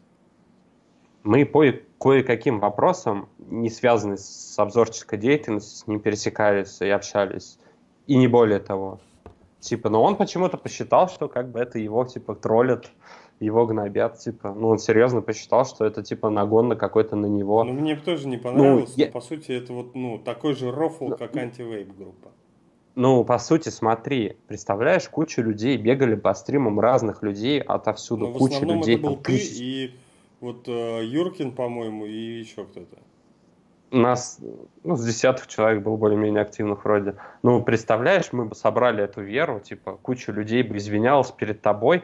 [1.22, 1.64] Мы по
[1.98, 7.58] кое-каким вопросам, не связанные с обзорческой деятельностью, с ним пересекались и общались.
[8.08, 8.98] И не более того.
[9.62, 12.90] Типа, но он почему-то посчитал, что как бы это его, типа, троллят,
[13.38, 14.52] его гнобят, типа.
[14.52, 17.62] Ну, он серьезно посчитал, что это, типа, нагон на какой-то на него.
[17.62, 21.10] Ну, мне тоже не понравилось, я- но, по сути, это вот, ну, такой же рофл,
[21.10, 22.30] Ну, как антивейп группа.
[22.96, 28.54] Ну, по сути, смотри, представляешь, куча людей бегали по стримам разных людей отовсюду, в куча
[28.56, 29.60] основном людей, это был там ты тысяч.
[29.60, 29.90] и
[30.40, 32.98] вот э, Юркин, по-моему, и еще кто-то.
[33.92, 34.40] Нас,
[34.84, 37.16] ну, с десятых человек было более-менее активных вроде.
[37.42, 42.02] Ну, представляешь, мы бы собрали эту веру, типа, куча людей бы извинялась перед тобой,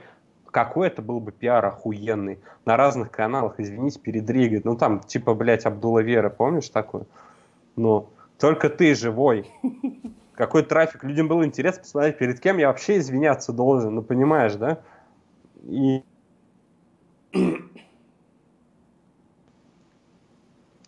[0.50, 2.40] какой это был бы пиар охуенный.
[2.66, 4.66] На разных каналах, извинись, передригать.
[4.66, 7.06] Ну, там, типа, блядь, Абдула Вера, помнишь такую?
[7.76, 9.50] Ну, только ты живой.
[10.34, 11.04] Какой трафик.
[11.04, 13.94] Людям было интересно посмотреть, перед кем я вообще извиняться должен.
[13.94, 14.78] Ну, понимаешь, да?
[15.64, 16.02] И...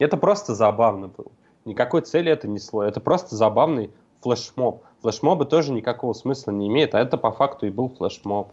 [0.00, 1.30] Это просто забавно было.
[1.64, 2.82] Никакой цели это несло.
[2.82, 3.90] Это просто забавный
[4.22, 4.82] флешмоб.
[5.02, 8.50] Флешмобы тоже никакого смысла не имеют, а это по факту и был флешмоб.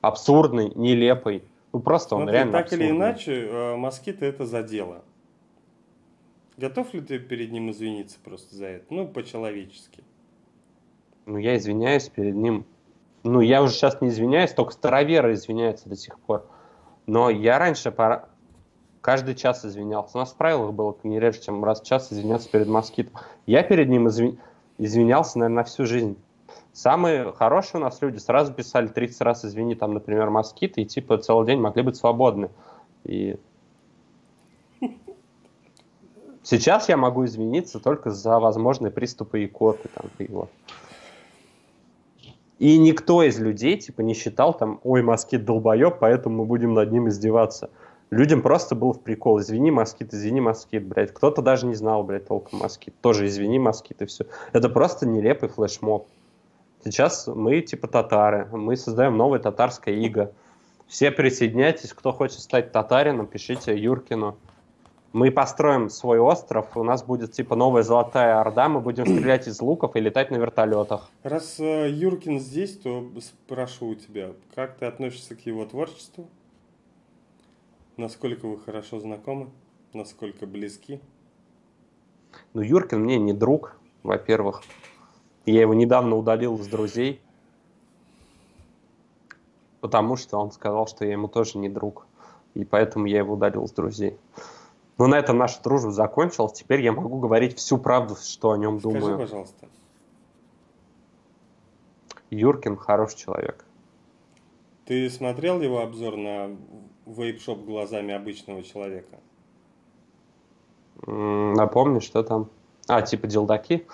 [0.00, 1.44] Абсурдный, нелепый.
[1.72, 2.98] Ну просто он Смотри, реально так или абсурдный.
[2.98, 5.02] иначе, э, москита это задело.
[6.56, 8.84] Готов ли ты перед ним извиниться просто за это?
[8.90, 10.04] Ну, по-человечески.
[11.26, 12.66] Ну, я извиняюсь перед ним.
[13.22, 16.44] Ну, я уже сейчас не извиняюсь, только староверы извиняются до сих пор.
[17.06, 18.28] Но я раньше пора-
[19.02, 20.16] каждый час извинялся.
[20.16, 23.20] У нас в правилах было не реже, чем раз в час извиняться перед москитом.
[23.44, 24.38] Я перед ним изви-
[24.78, 26.16] извинялся, наверное, на всю жизнь.
[26.72, 31.18] Самые хорошие у нас люди сразу писали 30 раз извини, там, например, москиты, и типа
[31.18, 32.48] целый день могли быть свободны.
[33.04, 33.36] И
[36.42, 39.90] сейчас я могу извиниться только за возможные приступы икоты.
[39.94, 40.50] Там, и вот.
[42.58, 46.92] И никто из людей, типа, не считал там, ой, москит долбоеб, поэтому мы будем над
[46.92, 47.70] ним издеваться.
[48.12, 49.40] Людям просто был в прикол.
[49.40, 51.14] Извини, москит, извини, москит, блядь.
[51.14, 52.94] Кто-то даже не знал, блядь, толком москит.
[53.00, 54.26] Тоже извини, москит, и все.
[54.52, 56.06] Это просто нелепый флешмоб.
[56.84, 58.48] Сейчас мы, типа, татары.
[58.52, 60.30] Мы создаем новое татарское иго.
[60.86, 61.94] Все присоединяйтесь.
[61.94, 64.36] Кто хочет стать татарином, пишите Юркину.
[65.14, 69.60] Мы построим свой остров, у нас будет типа новая золотая орда, мы будем стрелять из
[69.60, 71.10] луков и летать на вертолетах.
[71.22, 76.28] Раз э, Юркин здесь, то спрошу у тебя, как ты относишься к его творчеству?
[77.96, 79.50] Насколько вы хорошо знакомы?
[79.92, 81.00] Насколько близки?
[82.54, 84.62] Ну, Юркин мне не друг, во-первых.
[85.44, 87.20] Я его недавно удалил из друзей,
[89.80, 92.06] потому что он сказал, что я ему тоже не друг.
[92.54, 94.16] И поэтому я его удалил из друзей.
[94.96, 96.52] Но на этом наша дружба закончилась.
[96.52, 99.18] Теперь я могу говорить всю правду, что о нем Скажи, думаю.
[99.18, 99.68] пожалуйста.
[102.30, 103.64] Юркин хороший человек.
[104.86, 106.56] Ты смотрел его обзор на
[107.06, 109.18] вейп-шоп глазами обычного человека?
[111.06, 112.50] Напомни, что там?
[112.86, 113.86] А, типа делдаки?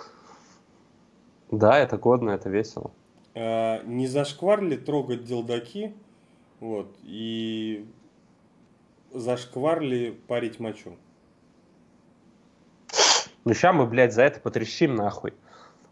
[1.51, 2.91] Да, это годно, это весело.
[3.35, 5.95] Э, не зашквар ли трогать делдаки?
[6.61, 7.87] Вот, и
[9.13, 10.97] зашквар ли парить мочу?
[13.45, 15.33] Ну ща мы, блядь, за это потрещим нахуй.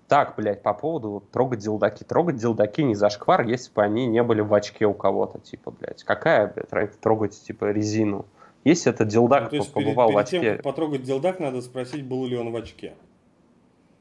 [0.08, 2.04] Так, блядь, по поводу трогать делдаки.
[2.04, 6.04] Трогать делдаки не зашквар, если бы они не были в очке у кого-то, типа, блядь.
[6.04, 8.26] Какая, блядь, разница трогать, типа, резину?
[8.62, 10.54] Если это Ну, делдак то есть перед, побывал в перед тем, очке...
[10.54, 12.94] как потрогать делдак, надо спросить, был ли он в очке.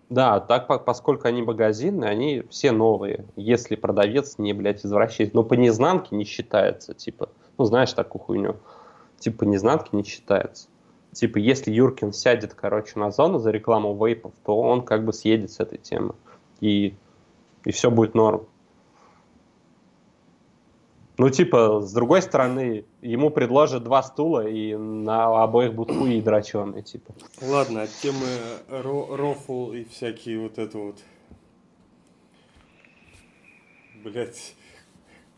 [0.10, 3.26] Да, так по- поскольку они магазинные, они все новые.
[3.36, 5.34] Если продавец не, блядь, извращает.
[5.34, 7.30] Но по незнанке не считается, типа.
[7.57, 8.57] Ну, знаешь такую хуйню.
[9.18, 10.68] Типа, по незнанке не считается.
[11.16, 15.50] Типа, если Юркин сядет, короче, на зону за рекламу вейпов, то он как бы съедет
[15.50, 16.14] с этой темы.
[16.60, 16.94] И,
[17.64, 18.46] и все будет норм.
[21.18, 26.84] Ну, типа, с другой стороны, ему предложат два стула, и на обоих будут хуи дроченые,
[26.84, 27.14] типа.
[27.42, 28.26] Ладно, от темы
[28.68, 30.98] ро- рофл и всякие вот это вот...
[34.04, 34.54] Блять,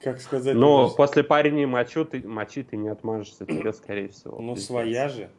[0.02, 0.60] как сказать?
[0.60, 4.42] Даже- после парень мочу, ты, мочи ты не отмажешься, тебе, скорее всего.
[4.42, 5.30] Ну, своя же.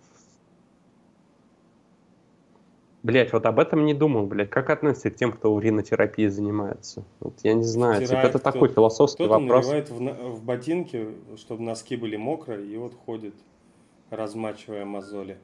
[3.03, 4.51] Блять, вот об этом не думал, блять.
[4.51, 7.05] Как относится к тем, кто уринотерапией занимается?
[7.21, 7.95] Вот я не знаю.
[7.97, 9.67] Типа, Стирает это кто- такой философский Кто-то вопрос.
[9.67, 13.35] наливает в, в ботинки, чтобы носки были мокрые, и вот ходит,
[14.11, 15.39] размачивая мозоли.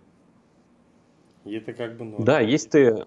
[1.45, 2.25] И это как бы норм.
[2.25, 3.07] Да, если ты,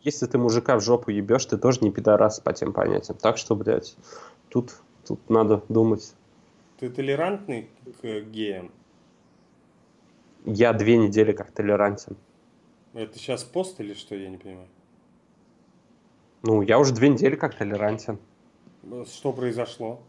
[0.00, 3.18] если ты мужика в жопу ебешь, ты тоже не пидорас по тем понятиям.
[3.20, 3.96] Так что, блядь,
[4.48, 4.72] тут,
[5.06, 6.14] тут надо думать.
[6.78, 7.68] Ты толерантный
[8.00, 8.70] к геям?
[10.44, 12.16] я две недели как толерантен.
[12.94, 14.68] Это сейчас пост или что, я не понимаю?
[16.42, 18.18] Ну, я уже две недели как толерантен.
[19.06, 20.00] Что произошло?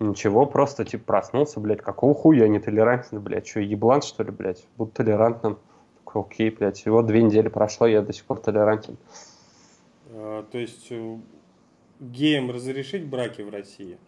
[0.00, 4.30] Ничего, просто типа проснулся, блядь, какого хуя я не толерантен, блядь, что, еблан, что ли,
[4.30, 5.58] блядь, буду толерантным.
[5.98, 8.96] Такой, окей, блядь, всего две недели прошло, я до сих пор толерантен.
[10.12, 11.18] А, то есть э,
[12.00, 13.98] геям разрешить браки в России?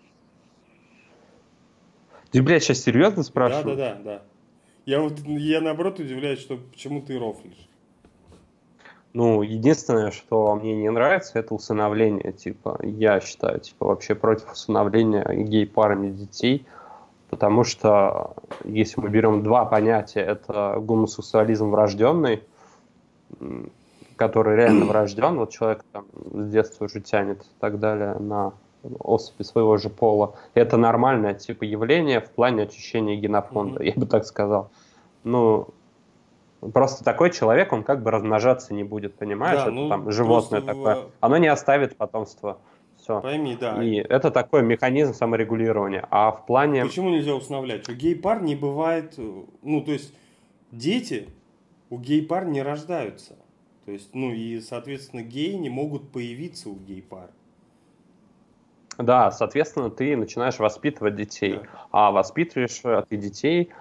[2.31, 3.77] Ты, блядь, сейчас серьезно спрашиваешь?
[3.77, 4.23] Да, да, да, да.
[4.85, 7.69] Я вот, я наоборот удивляюсь, что почему ты рофлишь.
[9.13, 12.33] Ну, единственное, что мне не нравится, это усыновление.
[12.33, 16.67] Типа, я считаю, типа, вообще против усыновления гей-парами детей,
[17.29, 18.35] потому что
[18.65, 22.43] если мы берем два понятия, это гомосексуализм врожденный,
[24.17, 28.53] который реально врожден, вот человек там с детства уже тянет и так далее на
[28.99, 30.35] особи своего же пола.
[30.55, 33.87] Это нормальное типа явление в плане очищения генофонда, mm-hmm.
[33.87, 34.71] я бы так сказал.
[35.25, 35.69] Ну,
[36.73, 39.57] Просто такой человек, он как бы размножаться не будет, понимаешь?
[39.57, 40.95] Да, это ну, там животное такое.
[40.95, 41.11] В...
[41.19, 42.59] Оно не оставит потомство.
[42.97, 43.21] Все.
[43.21, 43.83] Пойми, да.
[43.83, 46.07] И это такой механизм саморегулирования.
[46.09, 46.85] А в плане...
[46.85, 47.89] Почему нельзя усыновлять?
[47.89, 49.19] У гей-пар не бывает...
[49.63, 50.15] Ну, то есть,
[50.71, 51.29] дети
[51.91, 53.35] у гей-пар не рождаются.
[53.85, 57.31] То есть, ну и, соответственно, геи не могут появиться у гей-пар.
[58.99, 61.61] Да, соответственно, ты начинаешь воспитывать детей.
[61.63, 61.69] Да.
[61.91, 63.73] А воспитываешь ты детей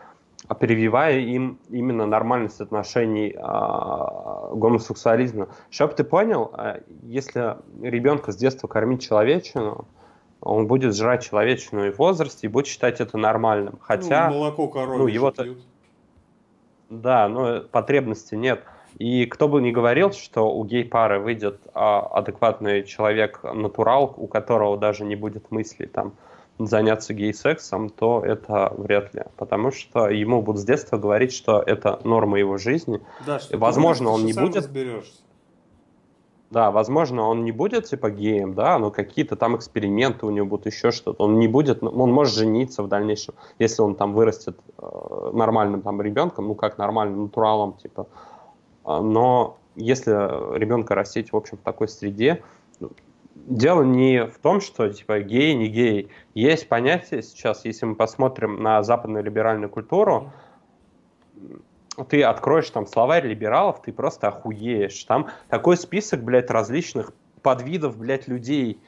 [0.47, 5.49] а прививая им именно нормальность отношений а, гомосексуализма.
[5.69, 9.87] Чтобы ты понял, а, если ребенка с детства кормить человечину,
[10.41, 13.77] он будет жрать человечину и в возрасте и будет считать это нормальным.
[13.81, 14.29] Хотя...
[14.29, 15.63] Ну, молоко коровы ну, его пьют.
[16.89, 18.63] Да, но потребности нет.
[19.01, 25.05] И кто бы ни говорил, что у гей-пары выйдет а, адекватный человек-натурал, у которого даже
[25.05, 26.13] не будет мыслей там,
[26.59, 29.23] заняться гей-сексом, то это вряд ли.
[29.37, 33.01] Потому что ему будут с детства говорить, что это норма его жизни.
[33.25, 34.57] Да, что возможно, он не будет...
[34.57, 35.23] Разберешься.
[36.51, 40.67] Да, возможно, он не будет типа геем, да, но какие-то там эксперименты у него будут,
[40.67, 41.23] еще что-то.
[41.23, 46.01] Он не будет, он может жениться в дальнейшем, если он там вырастет э, нормальным там
[46.01, 48.05] ребенком, ну как нормальным натуралом, типа.
[48.85, 50.11] Но если
[50.57, 52.43] ребенка растить, в общем, в такой среде,
[53.35, 56.09] дело не в том, что типа гей, не гей.
[56.33, 60.31] Есть понятие сейчас, если мы посмотрим на западную либеральную культуру,
[62.07, 65.03] ты откроешь там словарь либералов, ты просто охуеешь.
[65.03, 68.79] Там такой список, блядь, различных подвидов, блядь, людей.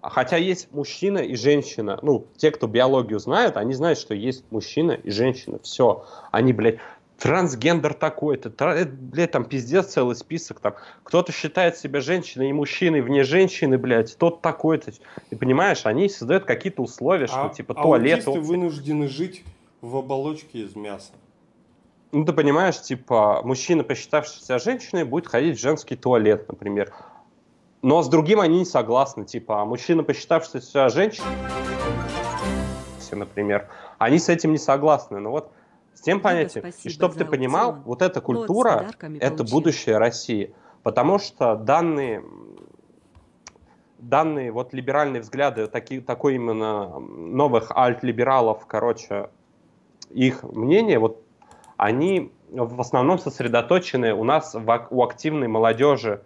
[0.00, 1.98] Хотя есть мужчина и женщина.
[2.02, 5.58] Ну, те, кто биологию знают, они знают, что есть мужчина и женщина.
[5.62, 6.04] Все.
[6.30, 6.78] Они, блядь,
[7.18, 8.84] трансгендер такой-то, тра...
[8.84, 14.16] блядь, там пиздец целый список, там, кто-то считает себя женщиной и мужчиной вне женщины, блядь,
[14.16, 14.92] тот такой-то,
[15.28, 18.22] ты понимаешь, они создают какие-то условия, что, а, типа, а туалет...
[18.26, 19.44] А вынуждены жить
[19.80, 21.12] в оболочке из мяса.
[22.12, 26.94] Ну, ты понимаешь, типа, мужчина, посчитавший себя женщиной, будет ходить в женский туалет, например.
[27.82, 31.26] Но с другим они не согласны, типа, а мужчина, посчитавший себя женщиной,
[33.10, 33.68] например,
[33.98, 35.18] они с этим не согласны.
[35.18, 35.50] Ну вот,
[35.98, 36.64] с тем понятием.
[36.84, 37.84] И чтобы ты понимал, аукцион.
[37.84, 39.56] вот эта культура– это получил.
[39.56, 40.54] будущее России.
[40.84, 42.22] Потому что данные,
[43.98, 49.30] данные вот либеральные взгляды, таки, такой именно новых альт-либералов, короче,
[50.10, 51.20] их мнение, вот
[51.76, 56.22] они в основном сосредоточены у нас в, у активной молодежи,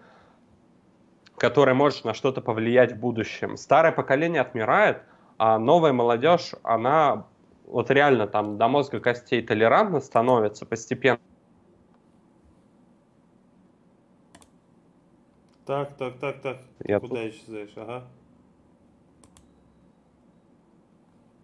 [1.38, 3.56] которая может на что-то повлиять в будущем.
[3.56, 5.02] Старое поколение отмирает,
[5.38, 7.24] а новая молодежь, она
[7.72, 11.18] вот реально там до мозга костей толерантно становится постепенно.
[15.64, 16.58] Так, так, так, так.
[16.84, 17.32] Я Куда тут...
[17.32, 17.72] исчезаешь?
[17.76, 18.04] Ага.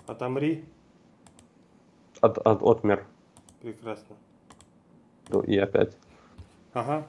[0.06, 0.64] Отомри.
[2.20, 3.06] От, от, отмер.
[3.62, 4.16] Прекрасно.
[5.30, 5.96] Ну, и опять.
[6.74, 7.06] Ага.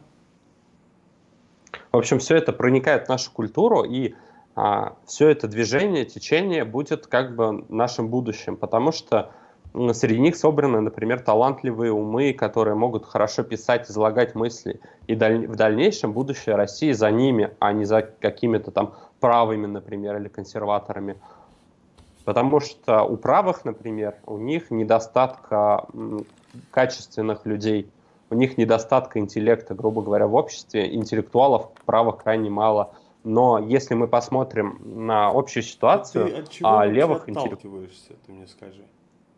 [1.92, 4.16] В общем, все это проникает в нашу культуру, и
[4.56, 9.32] а, все это движение, течение будет как бы нашим будущим, потому что
[9.94, 14.80] среди них собраны, например, талантливые умы, которые могут хорошо писать, излагать мысли.
[15.08, 20.18] И даль- в дальнейшем будущее России за ними, а не за какими-то там правыми, например,
[20.18, 21.18] или консерваторами.
[22.26, 25.86] Потому что у правых, например, у них недостатка
[26.72, 27.90] качественных людей,
[28.32, 30.94] у них недостатка интеллекта, грубо говоря, в обществе.
[30.94, 32.92] Интеллектуалов правых крайне мало–
[33.24, 38.48] но если мы посмотрим на общую ситуацию, ты от чего а левых отталкиваешься, ты мне
[38.48, 38.86] скажи?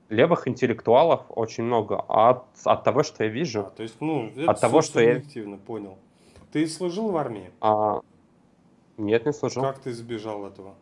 [0.09, 2.03] Левых интеллектуалов очень много.
[2.07, 3.61] От, от того, что я вижу.
[3.61, 5.21] А, то есть, ну, от того, что я
[5.65, 5.97] понял.
[6.51, 7.49] Ты служил в армии?
[7.61, 8.01] А,
[8.97, 9.63] нет, не служил.
[9.63, 10.75] Как ты избежал этого?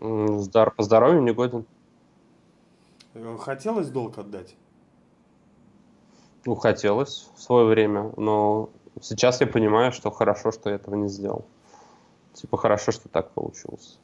[0.00, 1.66] Здор- по здоровью не годен.
[3.14, 4.54] Э, Хотелось долг отдать?
[6.46, 11.08] Ну, хотелось в свое время, но сейчас я понимаю, что хорошо, что я этого не
[11.08, 11.44] сделал.
[12.32, 13.98] Типа, хорошо, что так получилось.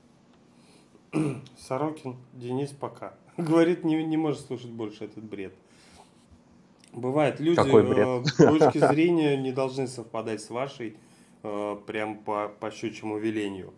[1.59, 3.14] Сорокин Денис пока.
[3.36, 5.55] Говорит, не, не может слушать больше этот бред.
[6.92, 8.26] Бывает, люди Какой бред?
[8.38, 10.96] э, точки зрения не должны совпадать с вашей
[11.42, 13.72] э, прям по, по щучьему велению.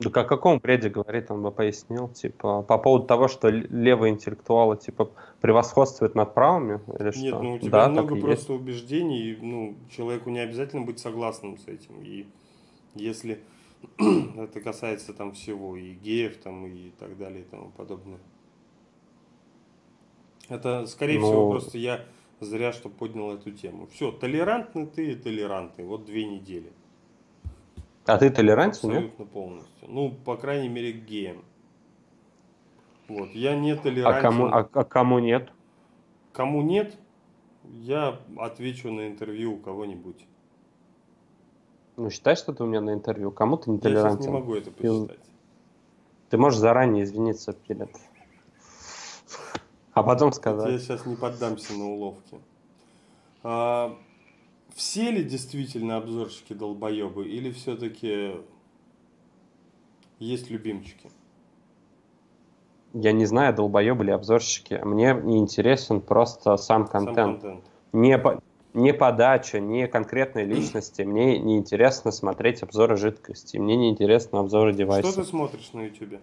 [0.00, 4.76] Да о каком бреде говорит, он бы пояснил, типа, по поводу того, что левые интеллектуалы,
[4.76, 5.10] типа,
[5.40, 7.20] превосходствуют над правыми, или что?
[7.20, 11.56] Нет, ну у тебя да, много просто убеждений, и, ну, человеку не обязательно быть согласным
[11.56, 12.02] с этим.
[12.02, 12.26] И
[12.96, 13.40] если
[13.98, 18.18] это касается там всего, и геев, там, и так далее, и тому подобное.
[20.48, 22.04] Это, скорее Ну- всего, просто я
[22.40, 23.86] зря, что поднял эту тему.
[23.88, 25.84] Все, толерантный ты и толерантный.
[25.84, 26.72] Вот две недели.
[28.04, 28.98] А ты толерантен, нет?
[28.98, 29.88] Абсолютно полностью.
[29.88, 31.42] Ну, по крайней мере, к геям.
[33.08, 34.22] Вот, я не А толерантен.
[34.22, 35.50] кому, а, а кому нет?
[36.32, 36.96] Кому нет,
[37.64, 40.24] я отвечу на интервью у кого-нибудь.
[41.96, 43.30] Ну, считай, что ты у меня на интервью.
[43.30, 45.18] Кому ты не Я сейчас не могу это посчитать.
[46.28, 47.90] Ты можешь заранее извиниться перед...
[49.92, 50.82] А потом Я сказать.
[50.82, 52.38] сейчас не поддамся на уловки.
[53.42, 53.96] А,
[54.74, 58.34] все ли действительно обзорщики долбоебы или все-таки
[60.18, 61.10] есть любимчики?
[62.92, 64.74] Я не знаю, долбоебы или обзорщики.
[64.84, 67.40] Мне не интересен просто сам Сам контент.
[67.40, 67.64] контент.
[67.92, 68.42] Не, по-
[68.76, 71.02] не подача, не конкретной личности.
[71.02, 73.56] Мне не интересно смотреть обзоры жидкости.
[73.56, 75.26] Мне не интересно обзоры Что ты девайсов.
[75.26, 76.20] смотришь на ютубе?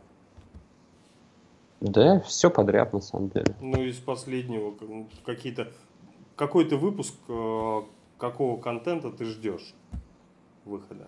[1.81, 3.55] Да, все подряд на самом деле.
[3.59, 5.71] Ну, из последнего, ну, какие-то...
[6.35, 7.81] Какой-то выпуск э,
[8.17, 9.75] какого контента ты ждешь
[10.65, 11.07] выхода?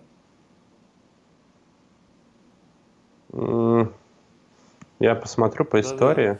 [3.32, 5.94] Я посмотрю по Да-да.
[5.94, 6.38] истории.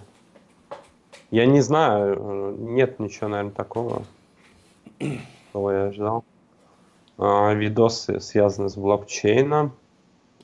[1.31, 4.05] Я не знаю, э, нет ничего, наверное, такого,
[5.53, 6.25] кого я ждал.
[7.19, 9.73] А, видосы связаны с блокчейном.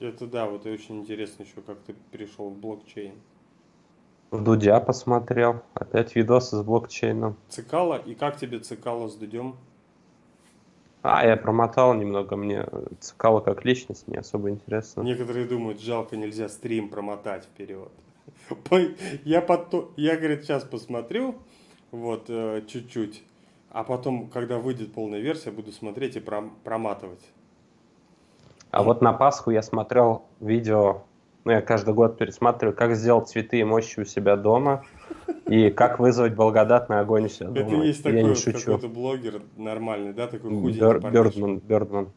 [0.01, 3.14] Это да, вот и очень интересно еще, как ты перешел в блокчейн.
[4.31, 5.62] В Дудя посмотрел.
[5.74, 7.36] Опять видосы с блокчейном.
[7.48, 9.56] Цикало, и как тебе цикало с Дудем?
[11.02, 12.64] А, я промотал немного, мне
[13.01, 15.02] Цикало как личность не особо интересно.
[15.02, 17.90] Некоторые думают, жалко, нельзя стрим промотать вперед.
[19.24, 21.35] Я, потом, я, говорит, сейчас посмотрю,
[21.90, 23.23] вот, э, чуть-чуть,
[23.73, 27.24] а потом, когда выйдет полная версия, буду смотреть и пром- проматывать.
[28.70, 31.03] А вот на Пасху я смотрел видео,
[31.44, 34.85] ну, я каждый год пересматриваю, как сделать цветы и мощи у себя дома,
[35.47, 37.85] и как вызвать благодатный огонь у себя Это дома.
[37.85, 38.59] есть я такой не вот шучу.
[38.59, 41.11] какой-то блогер нормальный, да, такой худенький парнишка.
[41.11, 42.12] Бёрдман, Бёрдман.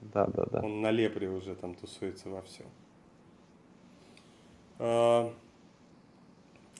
[0.00, 0.60] Да, да, да.
[0.60, 2.66] Он на лепре уже там тусуется во всем.
[4.78, 5.32] А,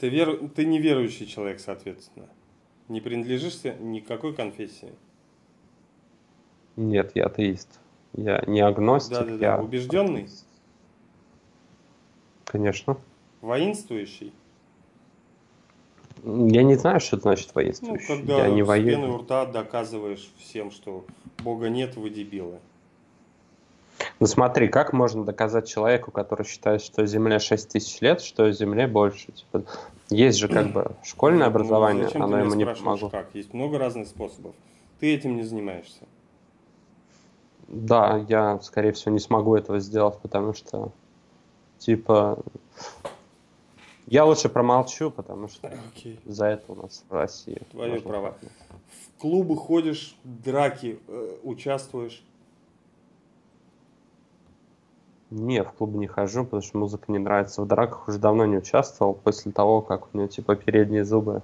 [0.01, 0.49] Ты, веру...
[0.49, 2.27] ты неверующий человек, соответственно.
[2.93, 4.93] Не принадлежишь никакой конфессии.
[6.77, 7.81] Нет, я атеист.
[8.12, 9.59] Я не агностик, Да-да-да, я...
[9.59, 10.28] убежденный?
[12.44, 12.98] Конечно.
[13.40, 14.35] Воинствующий?
[16.23, 18.06] Я не знаю, что это значит Ну, воинствующий.
[18.06, 21.06] когда я не пеной у рта доказываешь всем, что
[21.43, 22.59] Бога нет, вы дебилы.
[24.20, 28.86] Ну смотри, как можно доказать человеку, который считает, что Земле 6 тысяч лет, что Земле
[28.86, 29.32] больше?
[29.32, 29.64] Типа,
[30.10, 33.08] есть же как бы школьное Ну, образование, зачем ты оно ему не помогло.
[33.08, 33.34] как?
[33.34, 34.54] Есть много разных способов.
[35.00, 36.06] Ты этим не занимаешься.
[37.68, 40.92] Да, я, скорее всего, не смогу этого сделать, потому что,
[41.78, 42.38] типа,
[44.06, 46.20] я лучше промолчу, потому что Окей.
[46.26, 47.62] за это у нас в России.
[47.70, 48.34] Твои права.
[49.16, 52.22] В клубы ходишь, драки э, участвуешь.
[55.32, 57.62] Не, в клуб не хожу, потому что музыка не нравится.
[57.62, 61.40] В драках уже давно не участвовал, после того, как у меня, типа, передние зубы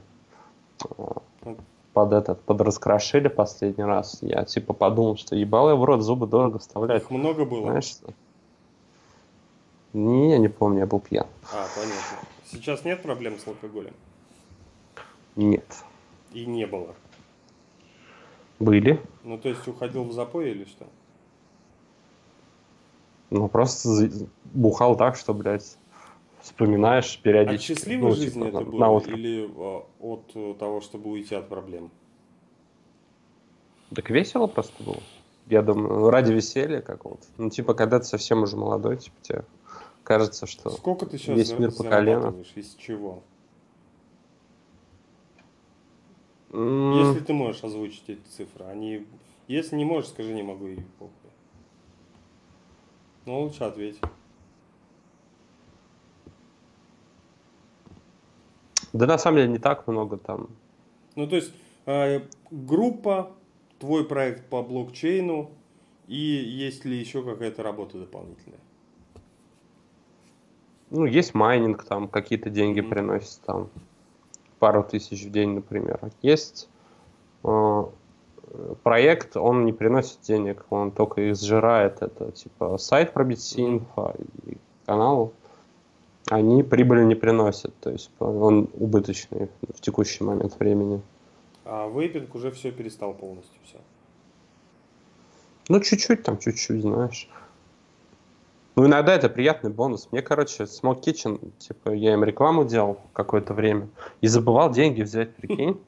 [0.85, 1.55] э,
[1.95, 4.19] под этот, подраскрошили последний раз.
[4.21, 7.03] Я, типа, подумал, что ебал я в рот, зубы дорого вставлять.
[7.03, 7.63] Их много было?
[7.63, 8.13] Знаешь что?
[9.95, 11.27] Не, я не помню, я был пьян.
[11.51, 12.29] А, понятно.
[12.45, 13.95] Сейчас нет проблем с алкоголем?
[15.35, 15.65] Нет.
[16.35, 16.95] И не было.
[18.59, 19.01] Были.
[19.25, 20.85] Ну, то есть уходил в запой или что?
[23.31, 24.09] Ну, просто
[24.45, 25.77] бухал так, что, блядь,
[26.41, 27.75] вспоминаешь От периодически.
[27.75, 28.81] счастливой ну, жизни типа, это на- было?
[28.81, 29.17] на утро.
[29.17, 31.91] Или э, от э, того, чтобы уйти от проблем?
[33.95, 35.03] Так весело просто было.
[35.47, 37.25] Я думаю, ради веселья какого-то.
[37.39, 39.45] Ну, типа, когда ты совсем уже молодой, типа, тебе
[40.05, 40.71] кажется, что...
[40.71, 42.35] Сколько ты сейчас весь мир по колено.
[42.55, 43.23] Из чего?
[46.51, 48.65] Если ты можешь озвучить эти цифры.
[48.67, 49.07] Они...
[49.49, 51.13] Если не можешь, скажи, не могу и похуй.
[53.29, 54.01] Ну, лучше ответь.
[58.95, 60.49] Да на самом деле не так много там.
[61.15, 61.53] Ну, то есть
[61.85, 63.31] э, группа,
[63.79, 65.51] твой проект по блокчейну,
[66.07, 68.61] и есть ли еще какая-то работа дополнительная?
[70.89, 72.89] Ну, есть майнинг, там какие-то деньги mm-hmm.
[72.89, 73.69] приносит, там
[74.59, 76.01] пару тысяч в день, например.
[76.23, 76.71] Есть
[77.45, 77.85] э,
[78.83, 82.03] проект, он не приносит денег, он только их сжирает.
[82.03, 85.33] Это типа сайт про BTC и канал.
[86.31, 91.01] Они прибыли не приносят, то есть он убыточный в текущий момент времени.
[91.65, 93.79] А вейпинг уже все перестал полностью все.
[95.69, 97.29] Ну, чуть-чуть там, чуть-чуть, знаешь.
[98.75, 100.09] Ну, иногда это приятный бонус.
[100.13, 103.89] Мне, короче, Smoke Kitchen, типа, я им рекламу делал какое-то время
[104.21, 105.81] и забывал деньги взять, прикинь.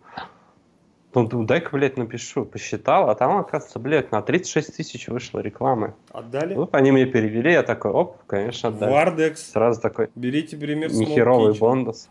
[1.13, 2.45] Ну, дай-ка, блядь, напишу.
[2.45, 5.95] Посчитал, а там, оказывается, блядь, на 36 тысяч вышло рекламы.
[6.13, 6.55] Отдали?
[6.55, 8.93] Ну, они мне перевели, я такой, оп, конечно, отдали.
[8.93, 9.51] Вардекс.
[9.51, 10.09] Сразу такой.
[10.15, 12.09] Берите пример Нехеровый бонус.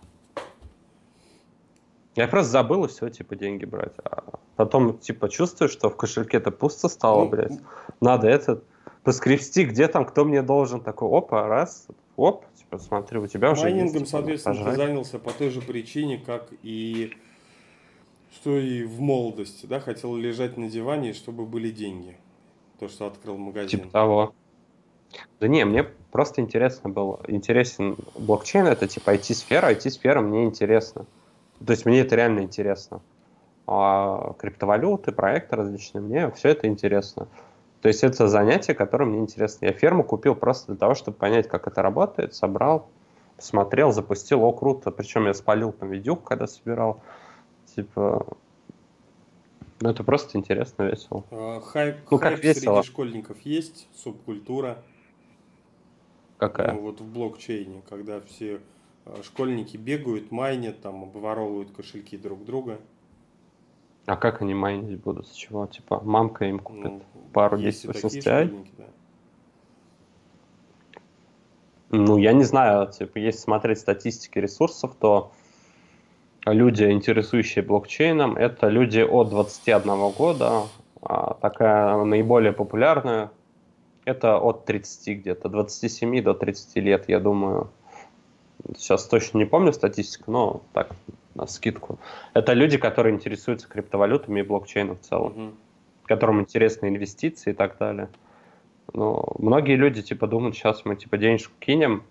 [2.16, 3.94] Я просто забыл и все, типа, деньги брать.
[4.04, 4.24] А
[4.58, 7.60] потом, типа, чувствую, что в кошельке-то пусто стало, ну, блядь.
[8.02, 8.66] Надо этот
[9.04, 10.82] поскрести, где там, кто мне должен.
[10.82, 14.76] Такой, опа, раз, оп, типа, смотри, у тебя уже Майнингом, есть, соответственно, пожрать.
[14.76, 17.14] ты занялся по той же причине, как и
[18.34, 22.18] что и в молодости, да, хотел лежать на диване, чтобы были деньги.
[22.80, 23.80] То, что открыл магазин.
[23.80, 24.34] Типа того.
[25.40, 27.20] Да не, мне просто интересно было.
[27.28, 31.06] Интересен блокчейн, это типа IT-сфера, IT-сфера мне интересно.
[31.66, 33.02] То есть мне это реально интересно.
[33.68, 37.28] А криптовалюты, проекты различные, мне все это интересно.
[37.82, 39.66] То есть это занятие, которое мне интересно.
[39.66, 42.90] Я ферму купил просто для того, чтобы понять, как это работает, собрал,
[43.36, 44.92] посмотрел, запустил, о, круто.
[44.92, 47.02] Причем я спалил там видюк, когда собирал.
[47.76, 48.26] Типа,
[49.82, 51.24] ну это просто интересно, весело.
[51.32, 52.82] А, хайп, ну, хайп как весело.
[52.82, 54.84] среди школьников есть, субкультура.
[56.38, 56.74] Какая?
[56.74, 58.62] Ну, вот в блокчейне, когда все
[59.06, 62.80] а, школьники бегают, майнят, там, обворовывают кошельки друг друга.
[64.06, 65.28] А как они майнить будут?
[65.28, 65.68] С чего?
[65.68, 67.02] Типа, мамка им купит ну,
[67.32, 68.68] пару 1080 Ti?
[68.78, 68.86] Да.
[71.92, 75.32] Ну, я не знаю, типа, если смотреть статистики ресурсов, то
[76.46, 80.64] люди, интересующие блокчейном, это люди от 21 года,
[81.02, 83.32] а такая наиболее популярная,
[84.06, 87.70] это от 30 где-то, 27 до 30 лет, я думаю.
[88.76, 90.90] Сейчас точно не помню статистику, но так,
[91.36, 92.00] на скидку.
[92.34, 95.54] Это люди, которые интересуются криптовалютами и блокчейном в целом, угу.
[96.06, 98.10] которым интересны инвестиции и так далее.
[98.94, 102.04] Но многие люди типа думают, сейчас мы типа денежку кинем,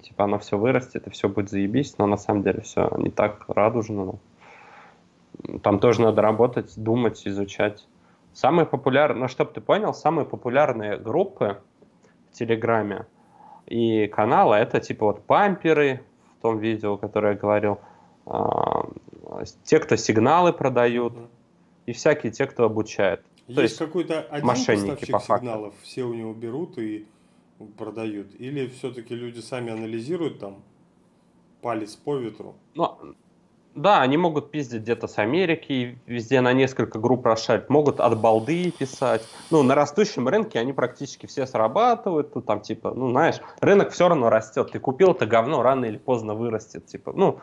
[0.00, 3.44] типа оно все вырастет и все будет заебись, но на самом деле все не так
[3.48, 4.18] радужно.
[5.62, 7.86] Там тоже надо работать, думать, изучать.
[8.32, 11.60] Самые популярные, ну чтобы ты понял, самые популярные группы
[12.30, 13.06] в Телеграме
[13.66, 16.02] и каналы это типа вот памперы
[16.38, 17.78] в том видео, которое я говорил,
[18.26, 18.88] а,
[19.64, 21.14] те, кто сигналы продают,
[21.86, 23.24] и всякие те, кто обучает.
[23.46, 27.06] Есть, есть какой-то один мошенники, поставщик по сигналов, все у него берут и
[27.76, 28.34] продают?
[28.38, 30.62] Или все-таки люди сами анализируют там
[31.62, 32.54] палец по ветру?
[32.74, 33.14] Ну,
[33.74, 38.70] да, они могут пиздить где-то с Америки, везде на несколько групп расшарить, могут от балды
[38.70, 39.26] писать.
[39.50, 44.08] Ну, на растущем рынке они практически все срабатывают, тут там типа, ну, знаешь, рынок все
[44.08, 44.70] равно растет.
[44.70, 47.40] Ты купил это говно, рано или поздно вырастет, типа, ну,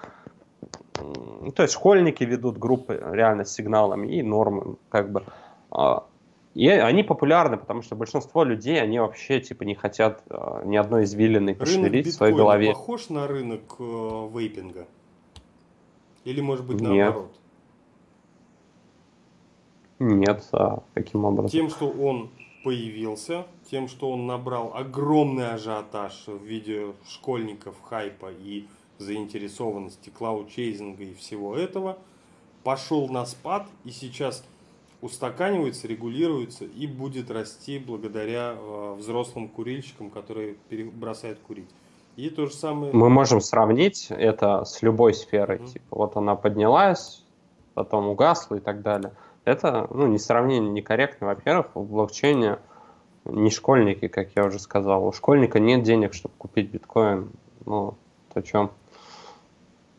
[1.54, 5.24] то есть школьники ведут группы реально с сигналами и нормы, как бы.
[6.54, 11.06] И они популярны, потому что большинство людей, они вообще типа не хотят а, ни одной
[11.06, 12.72] извилины пошевелить в своей голове.
[12.74, 14.86] похож на рынок э, вейпинга?
[16.26, 17.32] Или может быть наоборот?
[20.00, 21.50] Нет, а каким образом?
[21.50, 22.30] Тем, что он
[22.64, 28.66] появился, тем, что он набрал огромный ажиотаж в виде школьников, хайпа и
[28.98, 31.98] заинтересованности клауд-чейзинга и всего этого,
[32.64, 34.44] пошел на спад и сейчас
[35.02, 40.56] устаканивается, регулируется и будет расти благодаря э, взрослым курильщикам, которые
[40.94, 41.70] бросают курить.
[42.16, 42.94] И то же самое...
[42.94, 45.58] Мы можем сравнить это с любой сферой.
[45.58, 45.74] Mm-hmm.
[45.74, 47.24] Типа, вот она поднялась,
[47.74, 49.14] потом угасла и так далее.
[49.44, 51.28] Это ну, не сравнение некорректно.
[51.28, 52.60] Во-первых, в блокчейне
[53.26, 55.08] не школьники, как я уже сказал.
[55.08, 57.32] У школьника нет денег, чтобы купить биткоин.
[57.66, 57.96] Ну,
[58.34, 58.72] о чем?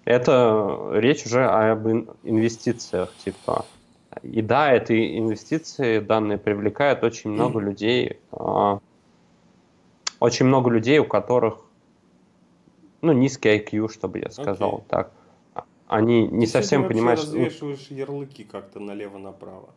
[0.05, 1.89] Это речь уже об
[2.23, 3.65] инвестициях, типа.
[4.23, 8.79] И да, эти инвестиции данные привлекают очень много людей, а,
[10.21, 11.65] очень много людей, у которых
[13.01, 14.85] ну, низкий IQ, чтобы я сказал okay.
[14.89, 15.13] так.
[15.89, 17.29] Они не Ты совсем понимают, что...
[17.29, 19.71] развешиваешь ярлыки как-то налево-направо.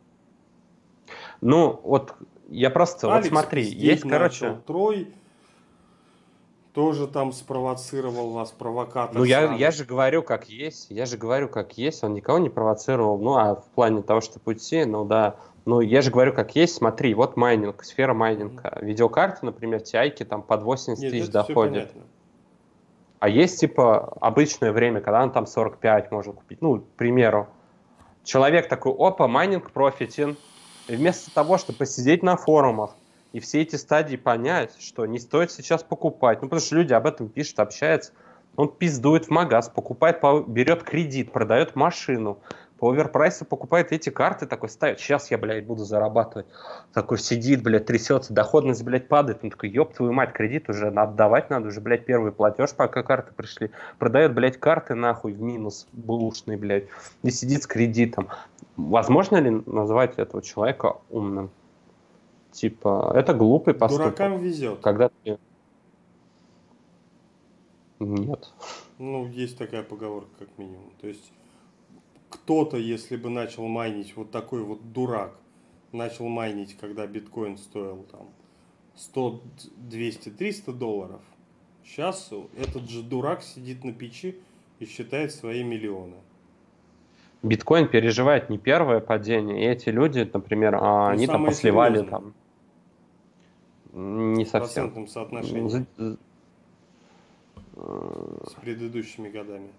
[1.42, 2.16] Ну, вот
[2.48, 4.62] я просто, Алекс вот смотри, есть, короче...
[4.66, 5.10] Трой,
[6.76, 9.18] тоже там спровоцировал вас, провокатор.
[9.18, 10.88] Ну, я, я же говорю, как есть.
[10.90, 12.04] Я же говорю, как есть.
[12.04, 13.18] Он никого не провоцировал.
[13.18, 15.38] Ну, а в плане того, что пути, ну да.
[15.64, 16.76] Ну, я же говорю, как есть.
[16.76, 18.78] Смотри, вот майнинг, сфера майнинга.
[18.82, 21.92] Видеокарты, например, TI там под 80 Нет, тысяч доходят.
[23.20, 26.62] А есть, типа, обычное время, когда он там 45 можно купить.
[26.62, 27.48] Ну, к примеру.
[28.26, 30.36] Человек такой, опа, майнинг профитен.
[30.90, 32.96] И вместо того, чтобы посидеть на форумах
[33.36, 37.06] и все эти стадии понять, что не стоит сейчас покупать, ну, потому что люди об
[37.06, 38.14] этом пишут, общаются,
[38.56, 42.40] он пиздует в магаз, покупает, по- берет кредит, продает машину,
[42.78, 46.46] по оверпрайсу покупает эти карты, такой ставит, сейчас я, блядь, буду зарабатывать.
[46.94, 49.40] Такой сидит, блядь, трясется, доходность, блядь, падает.
[49.44, 53.34] Он такой, ёб твою мать, кредит уже отдавать надо, уже, блядь, первый платеж, пока карты
[53.36, 53.70] пришли.
[54.00, 56.86] Продает, блядь, карты нахуй в минус, бушный, блядь,
[57.22, 58.30] и сидит с кредитом.
[58.78, 61.50] Возможно ли назвать этого человека умным?
[62.56, 64.16] Типа, это глупый поступок.
[64.16, 64.80] Дуракам везет.
[64.80, 65.38] Когда ты...
[68.00, 68.54] Нет.
[68.98, 70.90] Ну, есть такая поговорка, как минимум.
[71.02, 71.34] То есть,
[72.30, 75.36] кто-то, если бы начал майнить, вот такой вот дурак,
[75.92, 78.30] начал майнить, когда биткоин стоил там
[78.96, 79.42] 100,
[79.90, 81.22] 200, 300 долларов,
[81.84, 84.40] сейчас этот же дурак сидит на печи
[84.80, 86.16] и считает свои миллионы.
[87.44, 92.12] Биткоин переживает не первое падение, и эти люди, например, а, Ну, они там посливали серьезное.
[92.12, 92.34] там.
[93.98, 94.84] Не В совсем.
[94.92, 96.18] процентном соотношении За- за-
[97.78, 99.70] с предыдущими годами.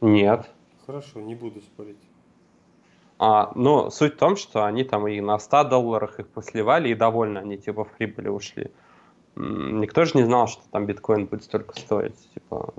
[0.00, 0.48] Нет.
[0.86, 1.98] Хорошо, не буду спорить.
[3.18, 6.94] А, но суть в том, что они там и на 100 долларах их посливали, и
[6.94, 8.70] довольно они типа в прибыли ушли.
[9.36, 12.72] Никто же не знал, что там биткоин будет столько стоить, типа,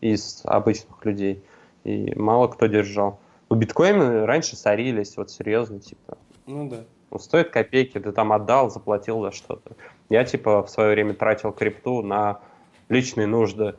[0.00, 1.42] из обычных людей.
[1.84, 3.18] И мало кто держал.
[3.48, 6.84] У биткоина раньше сорились, вот серьезно, типа, Ну да.
[7.10, 9.72] Ну, стоит копейки, ты там отдал, заплатил за что-то.
[10.08, 12.40] Я, типа, в свое время тратил крипту на
[12.88, 13.74] личные нужды.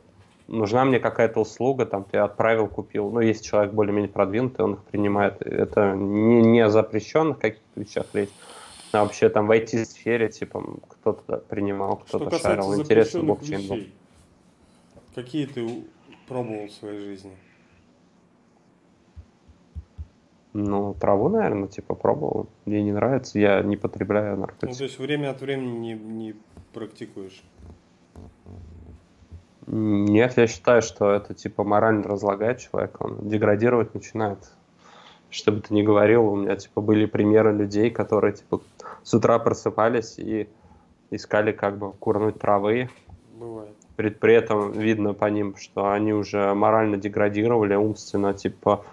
[0.46, 3.10] Нужна мне какая-то услуга, там, ты отправил, купил.
[3.10, 5.42] Ну, если человек более-менее продвинутый, он их принимает.
[5.42, 8.30] Это не, не о запрещенных каких-то вещах речь,
[8.92, 12.72] а вообще там в IT-сфере, типа, кто-то принимал, кто-то шарил.
[12.72, 13.78] Запрещенных блокчейн был.
[15.14, 15.84] какие ты
[16.26, 17.32] пробовал в своей жизни?
[20.54, 22.48] Ну, траву, наверное, типа, пробовал.
[22.64, 24.78] Мне не нравится, я не потребляю Ну, наркотики.
[24.78, 26.34] то есть время от времени не, не
[26.72, 27.42] практикуешь.
[29.66, 34.38] Нет, я считаю, что это типа морально разлагает человека, он деградировать начинает.
[35.30, 38.62] Что бы ты ни говорил, у меня типа были примеры людей, которые типа
[39.02, 40.48] с утра просыпались и
[41.10, 42.88] искали как бы курнуть травы.
[43.34, 43.74] Бывает.
[43.96, 48.86] При, при этом видно по ним, что они уже морально деградировали, умственно типа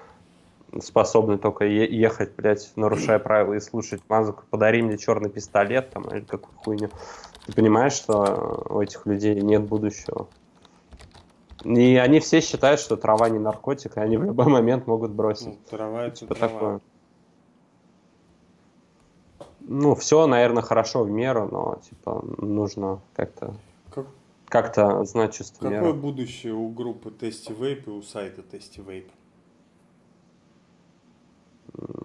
[0.82, 4.44] способны только ехать, блядь, нарушая правила и слушать музыку.
[4.50, 6.90] Подари мне черный пистолет там или какую хуйню.
[7.46, 10.28] Ты понимаешь, что у этих людей нет будущего.
[11.64, 15.48] И они все считают, что трава не наркотик, и они в любой момент могут бросить.
[15.48, 16.54] Ну, трава это Типа трава.
[16.54, 16.80] такое.
[19.68, 23.56] Ну, все, наверное, хорошо в меру, но типа нужно как-то
[23.94, 24.06] Как-
[24.48, 25.94] как-то знать чувство какое меры.
[25.94, 29.10] будущее у группы Testy Vape и у сайта Testy Vape?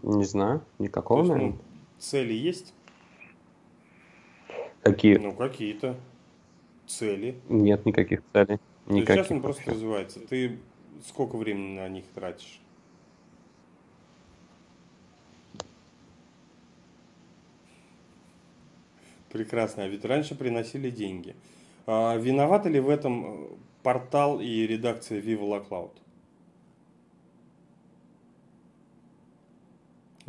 [0.02, 1.52] Не знаю, никакого, есть, наверное.
[1.52, 1.58] ну,
[1.98, 2.74] цели есть?
[4.82, 5.16] Какие?
[5.16, 5.96] Ну, какие-то
[6.86, 7.36] цели.
[7.48, 8.46] Нет никаких целей.
[8.46, 10.20] То есть Никаких сейчас он просто развивается.
[10.20, 10.58] Ты
[11.06, 12.60] сколько времени на них тратишь?
[19.30, 19.84] Прекрасно.
[19.84, 21.36] А ведь раньше приносили деньги.
[21.86, 23.48] А виноваты ли в этом э,
[23.82, 25.92] портал и редакция Viva La Cloud?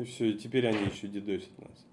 [0.01, 1.85] И все, и теперь они еще дедосят нас.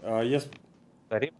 [0.00, 0.40] А я
[1.08, 1.32] Тари,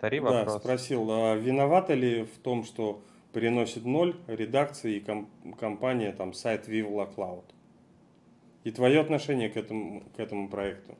[0.00, 0.60] Тари да, вопрос.
[0.60, 3.00] спросил, а виновата ли в том, что
[3.32, 7.44] приносит ноль редакции и ком- компания, там, сайт Viva La Cloud?
[8.64, 10.96] И твое отношение к этому, к этому проекту?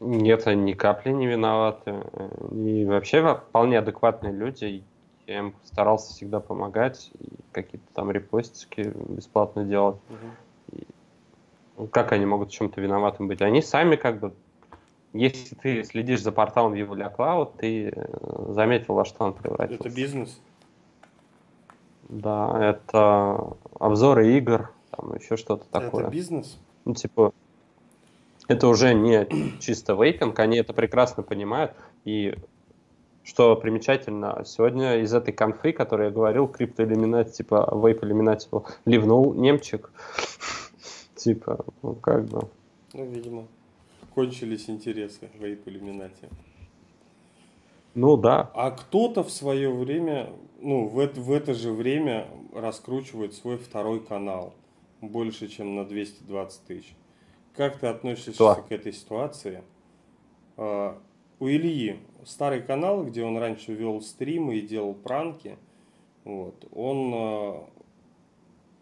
[0.00, 1.94] Нет, они ни капли не виноваты.
[2.52, 4.84] И вообще во- вполне адекватные люди.
[5.26, 7.10] Я им старался всегда помогать.
[7.18, 9.96] И какие-то там репостики бесплатно делать.
[11.76, 13.42] Ну, Как они могут в чем-то виноватым быть?
[13.42, 14.34] Они сами как бы...
[15.12, 19.88] Если ты следишь за порталом Viva La Cloud, ты э, заметил, во что он превратился.
[19.88, 20.40] Это бизнес?
[22.08, 26.02] Да, это обзоры игр, там еще что-то такое.
[26.02, 26.58] Это бизнес?
[26.84, 27.32] Ну, типа,
[28.48, 29.26] это уже не
[29.60, 31.72] чисто вейпинг, они это прекрасно понимают.
[32.04, 32.34] И
[33.24, 38.48] что примечательно, сегодня из этой конфы, которую я говорил, криптоиллюминат, типа вейп иллюминат,
[38.84, 39.90] ливнул немчик.
[41.16, 42.48] Типа, ну как бы.
[42.92, 43.46] Ну, видимо.
[44.14, 46.28] кончились интересы вейп иллюминати.
[47.94, 48.50] Ну да.
[48.54, 50.30] А кто-то в свое время,
[50.60, 54.52] ну, в это, в это же время раскручивает свой второй канал
[55.00, 56.94] больше, чем на 220 тысяч.
[57.56, 58.54] Как ты относишься Да.
[58.56, 59.62] к этой ситуации?
[61.44, 65.58] У Ильи старый канал, где он раньше вел стримы и делал пранки,
[66.24, 67.68] вот, он а,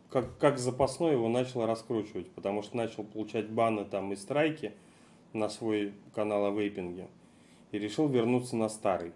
[0.09, 4.74] как, как запасной его начал раскручивать, потому что начал получать баны там и страйки
[5.32, 7.09] на свой канал о вейпинге
[7.72, 9.10] и решил вернуться на старый.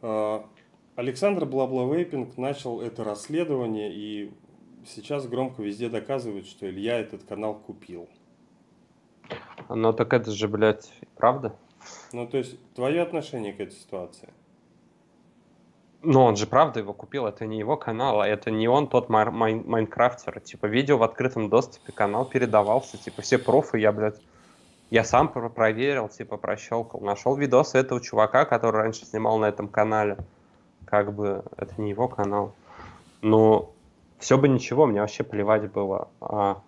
[0.00, 0.46] А,
[0.94, 4.32] Александр Блаблавейпинг начал это расследование и
[4.86, 8.08] сейчас громко везде доказывает, что Илья этот канал купил.
[9.68, 11.56] Но так это же, блядь, правда?
[12.12, 14.28] Ну, то есть, твое отношение к этой ситуации?
[16.04, 19.08] Ну, он же правда его купил, это не его канал, а это не он тот
[19.08, 20.40] май- майн- майнкрафтер.
[20.40, 24.20] Типа, видео в открытом доступе, канал передавался, типа, все пруфы, я, блядь,
[24.90, 27.00] я сам про- проверил, типа, прощелкал.
[27.00, 30.18] Нашел видосы этого чувака, который раньше снимал на этом канале.
[30.86, 32.52] Как бы, это не его канал.
[33.22, 33.70] Ну,
[34.18, 36.08] все бы ничего, мне вообще плевать было.
[36.20, 36.60] А,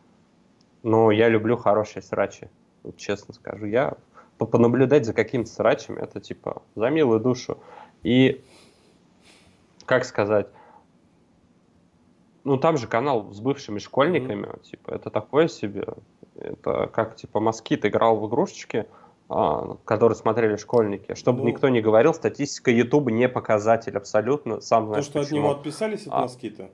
[0.84, 2.48] но я люблю хорошие срачи,
[2.84, 3.66] вот честно скажу.
[3.66, 3.94] Я
[4.38, 7.58] понаблюдать за какими-то срачами, это, типа, за милую душу.
[8.02, 8.42] И
[9.86, 10.48] как сказать,
[12.44, 15.86] ну там же канал с бывшими школьниками, типа, это такое себе,
[16.36, 18.86] это как, типа, москит играл в игрушечки,
[19.28, 21.48] а, которые смотрели школьники, чтобы Ну.
[21.48, 25.40] никто не говорил, статистика Ютуба не показатель абсолютно, сам То, знаешь что от почему.
[25.40, 26.20] него отписались от А.
[26.22, 26.70] москита?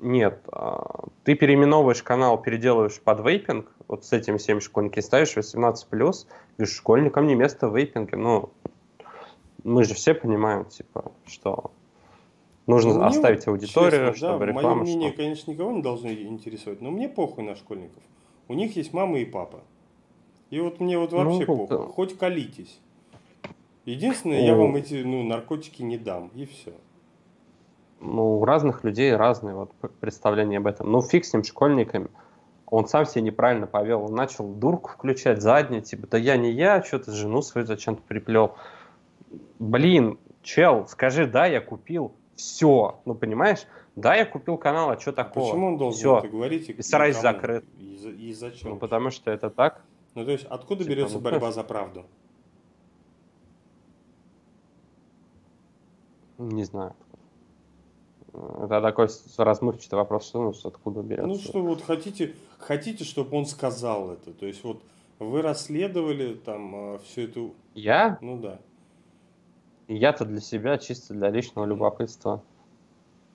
[0.00, 5.86] Нет, а, ты переименовываешь канал, переделываешь под вейпинг, вот с этими всеми школьниками, ставишь 18+,
[5.90, 8.50] говоришь, школьникам не место в вейпинге, ну,
[9.64, 11.70] мы же все понимаем, типа, что
[12.66, 15.16] нужно Ну, мне оставить аудиторию, честно, чтобы да, реклама Мое мнение, шла.
[15.16, 18.02] конечно, никого не должно интересовать, но мне похуй на школьников.
[18.46, 19.60] У них есть мама и папа.
[20.50, 21.66] И вот мне вот вообще Ну, похуй.
[21.68, 21.84] да.
[21.84, 22.78] Хоть колитесь.
[23.84, 24.56] Единственное, я О.
[24.58, 26.72] вам эти ну, наркотики не дам, и все.
[28.00, 30.90] Ну, у разных людей разные вот представления об этом.
[30.92, 32.08] Ну, фиг с ним, школьниками.
[32.70, 34.04] Он сам себя неправильно повел.
[34.04, 38.02] Он начал дурку включать заднюю, типа, да я не я, что ты жену свою зачем-то
[38.02, 38.56] приплел.
[39.58, 42.12] Блин, чел, скажи, да, я купил.
[42.36, 43.00] Все.
[43.04, 43.66] Ну, понимаешь?
[43.96, 45.46] Да, я купил канал, а что такого?
[45.46, 46.18] Почему он должен Всё.
[46.18, 46.68] это говорить?
[46.68, 47.22] И, И сарай кому?
[47.22, 47.64] закрыт.
[47.78, 48.70] И, за- и зачем?
[48.70, 49.82] Ну, потому что это так.
[50.14, 52.04] Ну, то есть, откуда Типа, берется ну, борьба за правду?
[56.38, 56.94] Не знаю.
[58.62, 61.26] Это такой размывчатый вопрос, что ну, откуда берется.
[61.26, 64.32] Ну, что вот хотите, хотите, чтобы он сказал это.
[64.32, 64.80] То есть, вот
[65.18, 67.54] вы расследовали там всю эту...
[67.74, 68.18] Я?
[68.20, 68.58] Ну, да.
[69.88, 72.42] Я-то для себя, чисто для личного любопытства.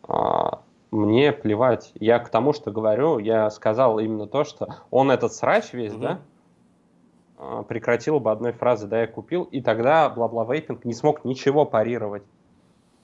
[0.04, 0.62] А,
[0.92, 1.92] мне плевать.
[1.96, 6.02] Я к тому, что говорю, я сказал именно то, что он этот срач весь, Мгм.
[6.02, 6.20] да,
[7.38, 11.66] а, прекратил бы одной фразы, да, я купил, и тогда бла-бла вейпинг не смог ничего
[11.66, 12.24] парировать.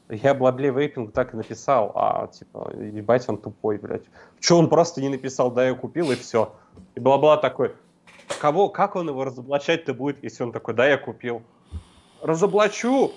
[0.10, 4.06] Я бла-бла вейпинг так и написал, а типа, ебать, он тупой, блядь.
[4.40, 6.56] Че он просто не написал, да, я купил, и все.
[6.96, 7.76] И бла-бла такой,
[8.42, 11.44] кого, как он его разоблачать-то будет, если он такой, да, я купил.
[12.24, 13.12] Разоблачу!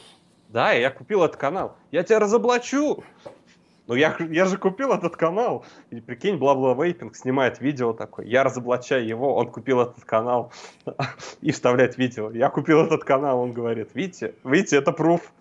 [0.51, 1.77] Да, я купил этот канал.
[1.91, 3.03] Я тебя разоблачу!
[3.89, 5.65] Ну я, я же купил этот канал.
[5.91, 8.29] И прикинь, бла-бла вейпинг снимает видео такой.
[8.29, 10.53] Я разоблачаю его, он купил этот канал.
[11.41, 12.31] И вставляет видео.
[12.31, 13.91] Я купил этот канал, он говорит.
[13.95, 15.33] Видите, видите, это пруф.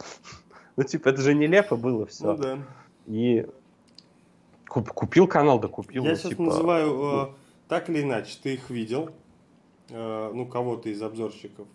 [0.81, 2.33] Ну типа, это же нелепо было все.
[2.33, 2.57] Ну, да.
[3.05, 3.45] И
[4.67, 6.03] куп- купил канал, да купил.
[6.03, 7.27] Я ну, сейчас типа, называю, э,
[7.67, 9.11] так или иначе, ты их видел,
[9.89, 11.67] э, ну, кого-то из обзорщиков.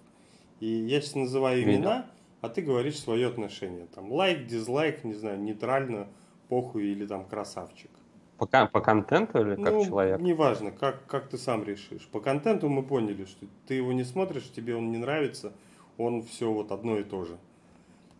[0.58, 1.82] И я сейчас называю Видел.
[1.82, 2.06] имена,
[2.40, 3.86] а ты говоришь свое отношение.
[3.94, 6.08] Там лайк, дизлайк, не знаю, нейтрально,
[6.48, 7.90] похуй или там красавчик.
[8.38, 10.20] по, по контенту или как ну, человек?
[10.20, 12.08] неважно, как, как ты сам решишь.
[12.10, 15.52] По контенту мы поняли, что ты его не смотришь, тебе он не нравится,
[15.96, 17.38] он все вот одно и то же.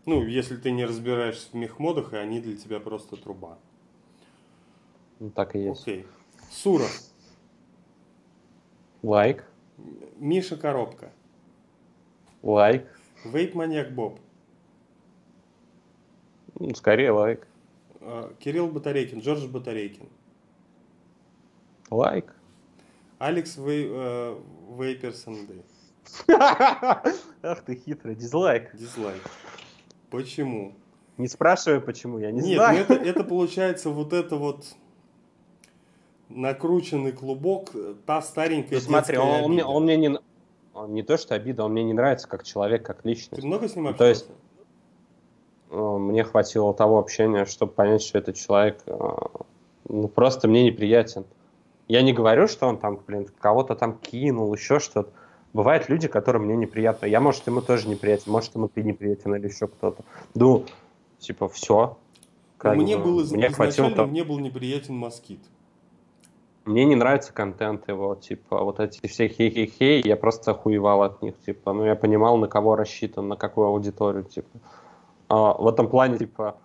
[0.07, 3.59] Ну, если ты не разбираешься в мехмодах, и они для тебя просто труба.
[5.19, 5.81] Ну, так и есть.
[5.81, 6.07] Окей.
[6.49, 6.85] Сура.
[9.03, 9.43] Лайк,
[10.15, 11.11] Миша Коробка.
[12.41, 12.87] лайк.
[13.25, 14.19] Вейп Маньяк Боб.
[16.57, 17.45] Ну, скорее лайк.
[17.99, 19.19] э, Кирилл Батарейкин.
[19.19, 20.07] Джордж Батарейкин.
[21.89, 22.33] Лайк.
[23.19, 24.39] Алекс Вей, э,
[24.79, 25.49] Вейперсон.
[26.29, 28.73] Ах ты хитрый, дизлайк.
[28.73, 29.21] Дизлайк.
[30.09, 30.73] Почему?
[31.17, 32.85] Не спрашивай, почему, я не Нет, знаю.
[32.87, 34.65] ну это, это получается вот это вот
[36.29, 37.71] накрученный клубок,
[38.05, 40.19] та старенькая Ну, смотри, он, он мне, он мне не...
[40.73, 43.43] он не то, что обида, он мне не нравится как человек, как Ты личность.
[43.43, 44.41] много с ним Ну, то есть- общался?
[45.69, 48.97] Э, Мне хватило того общения, чтобы понять, что этот человек э,
[49.89, 51.25] ну, просто мне неприятен.
[51.87, 55.09] Я не говорю, что он там, блин, кого-то там кинул, еще что-то.
[55.57, 57.07] Бывают люди, которым мне неприятно.
[57.07, 60.03] Я, может, ему тоже неприятен, может, ему ты неприятен или еще кто-то.
[60.35, 60.65] Ну,
[61.17, 61.97] типа, все.
[62.57, 65.39] Как мне бы, был мне хватило мне был неприятен москит.
[66.65, 71.33] Мне не нравится контент его, типа, вот эти все хей-хей-хей, я просто охуевал от них,
[71.39, 74.59] типа, ну, я понимал, на кого рассчитан, на какую аудиторию, типа.
[75.29, 76.57] А, в этом плане, типа,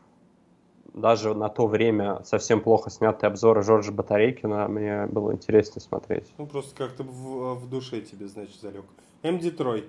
[0.94, 6.32] даже на то время совсем плохо снятые обзоры Жоржа Батарейкина мне было интересно смотреть.
[6.38, 8.84] Ну, просто как-то в, в душе тебе, значит, залег.
[9.22, 9.38] М.
[9.38, 9.86] Детрой.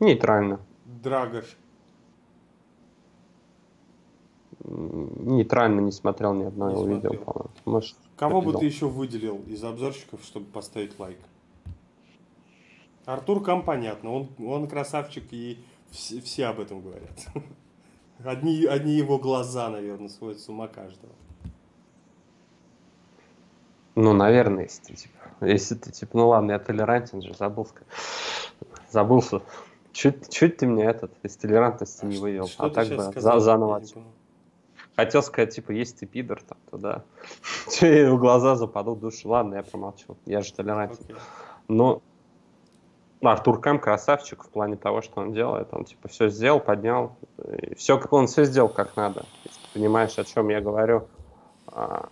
[0.00, 0.60] Нейтрально.
[0.84, 1.56] Драгош.
[4.62, 7.50] Нейтрально не смотрел ни одного не видео, по-моему.
[7.64, 11.18] Может, Кого бы ты еще выделил из обзорщиков, чтобы поставить лайк?
[13.06, 15.58] Артур Кам понятно, он, он красавчик и
[15.90, 17.26] все, все об этом говорят.
[18.24, 21.14] Одни, одни его глаза, наверное, сводят с ума каждого.
[23.94, 27.88] Ну, наверное, если ты, типа, если ты, типа, ну ладно, я толерантен же, забыл сказать.
[28.90, 29.42] Забылся.
[29.92, 32.46] Чуть, чуть ты мне этот из толерантности а не вывел.
[32.46, 33.82] Что а так бы за, заново.
[34.96, 37.04] Хотел сказать, типа, есть ты пидор, там, то да.
[37.80, 39.26] в глаза западут души.
[39.26, 40.16] Ладно, я промолчу.
[40.26, 41.04] Я же толерантен.
[41.06, 41.18] Okay.
[41.68, 42.02] Но
[43.22, 45.68] Артур Кэм красавчик в плане того, что он делает.
[45.72, 47.16] Он типа все сделал, поднял.
[47.62, 49.26] И все, как он все сделал как надо.
[49.44, 51.06] Если ты понимаешь, о чем я говорю.
[51.66, 52.08] А...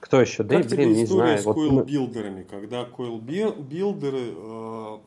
[0.00, 0.44] Кто еще?
[0.44, 1.38] Как да, блин, не знаю.
[1.38, 4.98] с вот coil builder ами, когда coil builder ы э,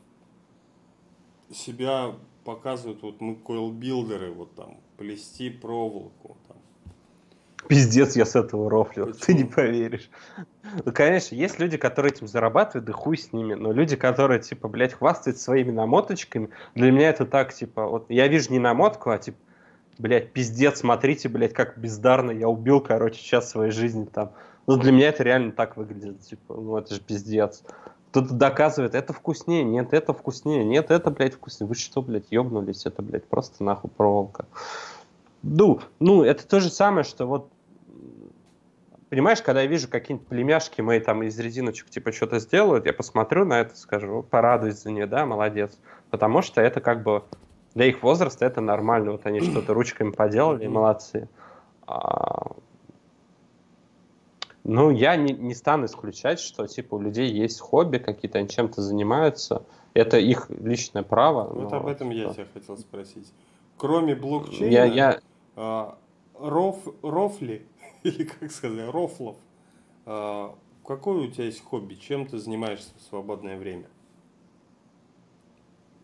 [1.54, 2.14] себя
[2.44, 6.56] показывают, вот мы coil builder ы, вот там, плести проволоку, там,
[7.68, 9.06] Пиздец, я с этого рофлю.
[9.06, 9.20] Почему?
[9.24, 10.08] Ты не поверишь.
[10.84, 13.54] Ну, конечно, есть люди, которые этим зарабатывают, да хуй с ними.
[13.54, 18.28] Но люди, которые, типа, блядь, хвастают своими намоточками, для меня это так, типа, вот я
[18.28, 19.38] вижу не намотку, а, типа,
[19.98, 24.32] блядь, пиздец, смотрите, блядь, как бездарно я убил, короче, сейчас своей жизни там.
[24.66, 27.62] Ну, для меня это реально так выглядит, типа, ну, это же пиздец.
[28.10, 31.68] Кто-то доказывает, это вкуснее, нет, это вкуснее, нет, это, блядь, вкуснее.
[31.68, 32.86] Вы что, блядь, ёбнулись?
[32.86, 34.46] Это, блядь, просто нахуй проволока.
[35.42, 37.50] Ну, ну, это то же самое, что вот
[39.08, 43.44] понимаешь, когда я вижу какие-нибудь племяшки мои там из резиночек типа что-то сделают, я посмотрю
[43.44, 45.78] на это, скажу, порадуюсь за нее, да, молодец.
[46.10, 47.22] Потому что это как бы
[47.74, 49.12] для их возраста это нормально.
[49.12, 51.28] Вот они что-то ручками поделали, молодцы.
[51.86, 52.52] А...
[54.64, 58.82] Ну, я не, не стану исключать, что типа у людей есть хобби какие-то, они чем-то
[58.82, 59.62] занимаются.
[59.94, 61.48] Это их личное право.
[61.48, 62.20] Вот об этом что...
[62.20, 63.32] я тебя хотел спросить.
[63.76, 65.20] Кроме блокчейна, я, я...
[65.54, 65.96] А,
[66.38, 67.66] роф, рофли
[68.06, 69.36] или как сказать, рофлов.
[70.04, 71.94] А, какое у тебя есть хобби?
[71.94, 73.88] Чем ты занимаешься в свободное время?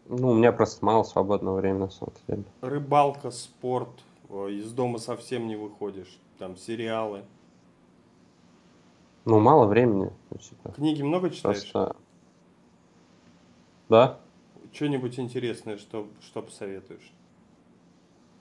[0.06, 2.44] Ну, у меня просто мало свободного времени, на самом деле.
[2.60, 7.24] Рыбалка, спорт, из дома совсем не выходишь, там сериалы.
[9.24, 10.10] Ну, мало времени.
[10.40, 10.72] Типа.
[10.72, 11.70] Книги много читаешь?
[11.70, 11.96] Просто...
[13.88, 14.18] Да.
[14.72, 17.12] Что-нибудь интересное, что, что посоветуешь?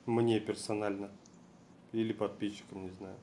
[0.07, 1.11] Мне персонально.
[1.91, 3.17] Или подписчикам, не знаю.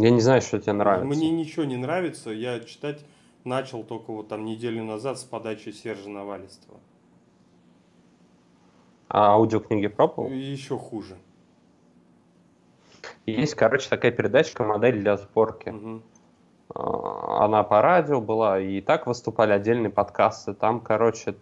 [0.00, 1.08] Я не знаю, что тебе нравится.
[1.08, 2.30] Мне ничего не нравится.
[2.30, 3.04] Я читать
[3.42, 6.78] начал только вот там неделю назад с подачи Сержа Навалистова.
[9.08, 10.30] А аудиокниги пробовал?
[10.30, 11.16] Еще хуже.
[13.26, 15.70] Есть, короче, такая передачка «Модель для сборки».
[15.70, 16.02] Угу.
[17.40, 20.54] Она по радио была, и так выступали отдельные подкасты.
[20.54, 21.34] Там, короче,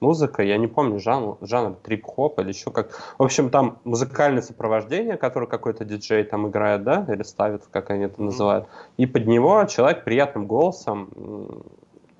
[0.00, 2.92] музыка, я не помню жанр, жанр трип-хоп или еще как.
[3.18, 8.04] В общем, там музыкальное сопровождение, которое какой-то диджей там играет, да, или ставит, как они
[8.04, 8.66] это называют.
[8.96, 11.64] И под него человек приятным голосом,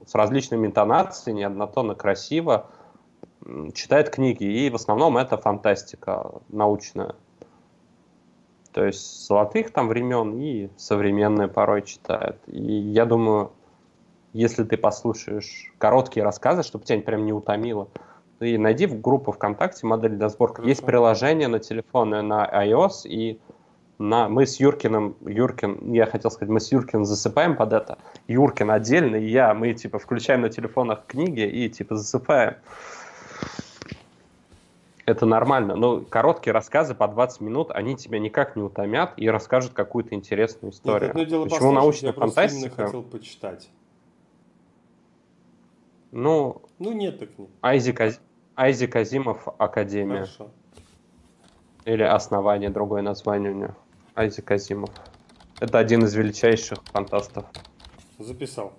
[0.07, 2.67] с различными интонациями, однотонно красиво,
[3.75, 4.45] читает книги.
[4.45, 7.15] И в основном это фантастика научная.
[8.73, 12.37] То есть золотых там времен и современные порой читает.
[12.47, 13.53] И я думаю,
[14.35, 17.89] если ты послушаешь короткие рассказы, чтобы тебя прям не утомило,
[18.41, 20.57] ты найди в группу ВКонтакте модель для сборки.
[20.57, 20.69] Хорошо.
[20.69, 23.39] Есть приложение на телефоны на iOS и
[23.99, 24.29] на...
[24.29, 27.99] Мы с Юркиным, Юркин, я хотел сказать, мы с Юркиным засыпаем под это.
[28.27, 32.57] Юркин отдельно, и я, мы типа включаем на телефонах книги и типа засыпаем.
[35.07, 35.77] Это нормально.
[35.77, 40.73] Но короткие рассказы по 20 минут, они тебя никак не утомят и расскажут какую-то интересную
[40.73, 41.03] историю.
[41.03, 42.87] Нет, одно дело Почему научная я фантастика?
[42.87, 43.69] хотел почитать.
[46.15, 47.51] Ну, ну нет так нет.
[47.61, 48.01] Айзек,
[48.55, 50.21] Айзек Азимов Академия.
[50.21, 50.51] Хорошо.
[51.85, 53.75] Или Основание, другое название у него.
[54.15, 54.91] Айзек Азимов.
[55.59, 57.47] Это один из величайших фантастов.
[58.21, 58.73] Записал.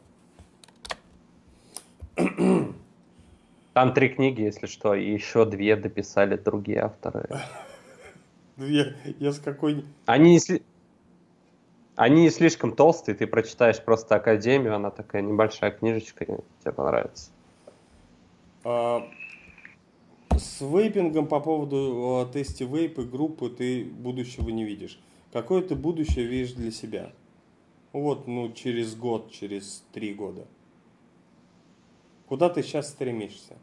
[2.16, 7.28] Там три книги, если что, и еще две дописали другие авторы.
[8.56, 8.96] Две?
[9.20, 9.84] Я с какой...
[10.06, 10.64] Они несли...
[11.96, 17.32] Они не слишком толстые, ты прочитаешь просто Академию, она такая небольшая книжечка, тебе понравится.
[18.66, 19.08] А,
[20.32, 25.00] с вейпингом по поводу а, тести вейп и группы ты будущего не видишь.
[25.32, 27.14] Какое ты будущее видишь для себя?
[27.94, 30.48] Вот, ну, через год, через три года.
[32.28, 33.56] Куда ты сейчас стремишься?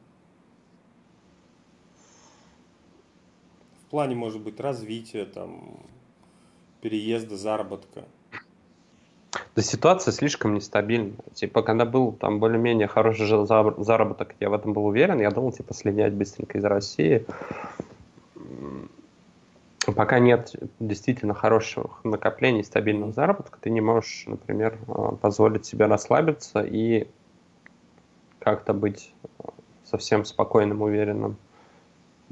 [3.84, 5.80] В плане, может быть, развития, там,
[6.80, 8.06] переезда, заработка.
[9.54, 11.14] Да ситуация слишком нестабильна.
[11.34, 15.74] Типа, когда был там более-менее хороший заработок, я в этом был уверен, я думал, типа,
[15.74, 17.26] слинять быстренько из России.
[19.96, 26.60] Пока нет действительно хороших накоплений, стабильного заработка, ты не можешь, например, э, позволить себе расслабиться
[26.60, 27.08] и
[28.38, 29.48] как-то быть э,
[29.84, 31.36] совсем спокойным, уверенным.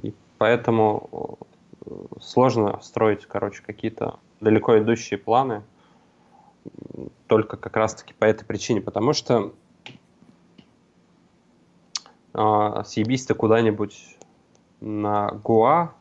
[0.01, 1.39] И поэтому
[1.85, 1.91] э,
[2.21, 5.63] сложно строить, короче, какие-то далеко идущие планы
[7.27, 9.55] только как раз-таки по этой причине, потому что
[12.35, 14.19] э, съебись ты куда-нибудь
[14.81, 15.95] на Гуа,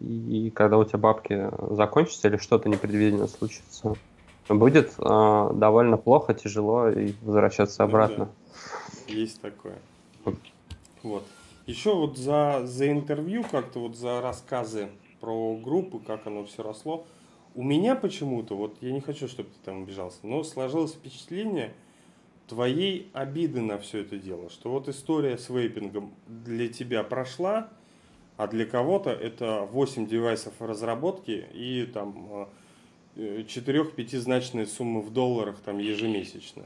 [0.00, 3.94] и когда у тебя бабки закончатся или что-то непредвиденно случится,
[4.48, 8.28] будет э, довольно плохо, тяжело и возвращаться обратно.
[9.06, 9.78] Да, есть такое.
[11.02, 11.22] Вот.
[11.66, 14.88] Еще вот за, за интервью, как-то вот за рассказы
[15.20, 17.06] про группы, как оно все росло,
[17.54, 21.74] у меня почему-то, вот я не хочу, чтобы ты там убежался, но сложилось впечатление
[22.46, 27.68] твоей обиды на все это дело, что вот история с вейпингом для тебя прошла,
[28.36, 32.48] а для кого-то это 8 девайсов разработки и там
[33.16, 36.64] 4-5 суммы в долларах там ежемесячно.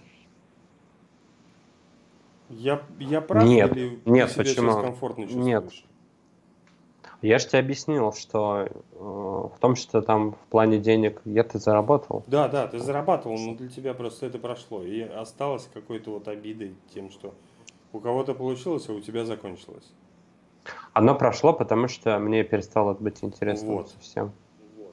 [2.51, 4.71] Я, я прав нет, или нет, почему?
[4.71, 5.47] сейчас комфортно чувствуешь?
[5.47, 5.73] Нет.
[7.25, 11.59] Я же тебе объяснил, что э, в том, что там в плане денег я ты
[11.59, 12.23] заработал.
[12.27, 14.83] Да, да, ты зарабатывал, но для тебя просто это прошло.
[14.83, 17.33] И осталось какой-то вот обидой тем, что
[17.95, 19.91] у кого-то получилось, а у тебя закончилось.
[20.93, 23.89] Оно прошло, потому что мне перестало быть интересно вот.
[23.89, 24.31] совсем.
[24.77, 24.93] Вот.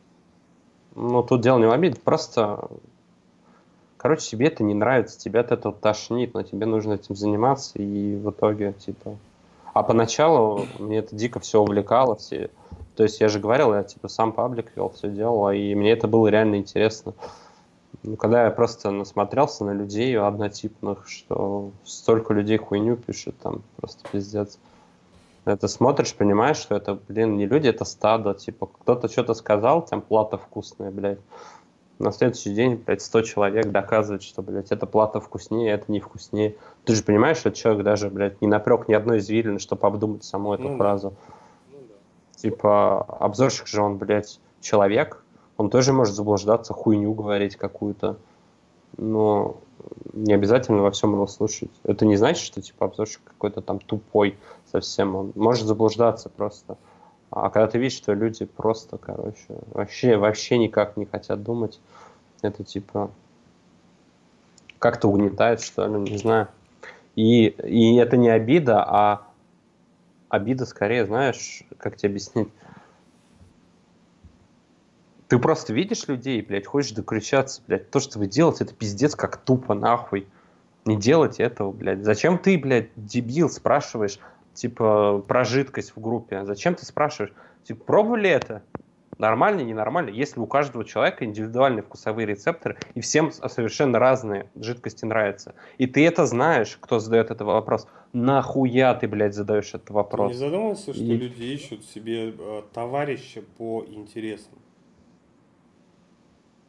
[0.95, 2.69] Ну, тут дело не в обиде, просто...
[3.97, 8.15] Короче, тебе это не нравится, тебя от этого тошнит, но тебе нужно этим заниматься, и
[8.15, 9.17] в итоге, типа,
[9.73, 12.15] а поначалу мне это дико все увлекало.
[12.15, 12.49] Все...
[12.95, 16.07] То есть я же говорил, я типа сам паблик вел, все делал, и мне это
[16.07, 17.13] было реально интересно.
[18.03, 24.07] Ну, когда я просто насмотрелся на людей однотипных, что столько людей хуйню пишут, там просто
[24.11, 24.59] пиздец.
[25.45, 28.33] Это смотришь, понимаешь, что это, блин, не люди, это стадо.
[28.33, 31.19] Типа, кто-то что-то сказал, там плата вкусная, блядь
[32.01, 36.55] на следующий день, блядь, 100 человек доказывает, что, блядь, эта плата вкуснее, это не вкуснее.
[36.83, 40.53] Ты же понимаешь, что человек даже, блядь, не напрек ни одной извилины, чтобы обдумать саму
[40.53, 41.13] эту ну, фразу.
[41.71, 42.39] Ну, да.
[42.39, 45.23] Типа, обзорщик же он, блядь, человек,
[45.57, 48.17] он тоже может заблуждаться, хуйню говорить какую-то.
[48.97, 49.57] Но
[50.13, 51.71] не обязательно во всем его слушать.
[51.83, 54.37] Это не значит, что, типа, обзорщик какой-то там тупой
[54.71, 55.15] совсем.
[55.15, 56.77] Он может заблуждаться просто.
[57.31, 61.79] А когда ты видишь, что люди просто, короче, вообще, вообще никак не хотят думать,
[62.41, 63.09] это типа
[64.79, 66.49] как-то угнетает, что ли, не знаю.
[67.15, 69.27] И, и это не обида, а
[70.27, 72.49] обида скорее, знаешь, как тебе объяснить?
[75.27, 77.89] Ты просто видишь людей, блядь, хочешь докричаться, блядь.
[77.89, 80.27] То, что вы делаете, это пиздец как тупо, нахуй.
[80.83, 82.03] Не делайте этого, блядь.
[82.03, 84.19] Зачем ты, блядь, дебил, спрашиваешь,
[84.53, 86.43] типа, про жидкость в группе.
[86.45, 87.33] Зачем ты спрашиваешь?
[87.63, 88.63] Типа, пробовали это?
[89.17, 90.09] Нормально, ненормально?
[90.09, 95.53] Если у каждого человека индивидуальные вкусовые рецепторы, и всем совершенно разные жидкости нравятся.
[95.77, 97.87] И ты это знаешь, кто задает этот вопрос.
[98.13, 100.31] Нахуя ты, блядь, задаешь этот вопрос?
[100.31, 101.17] Ты не задумывался, что и...
[101.17, 104.57] люди ищут себе э, товарища по интересам?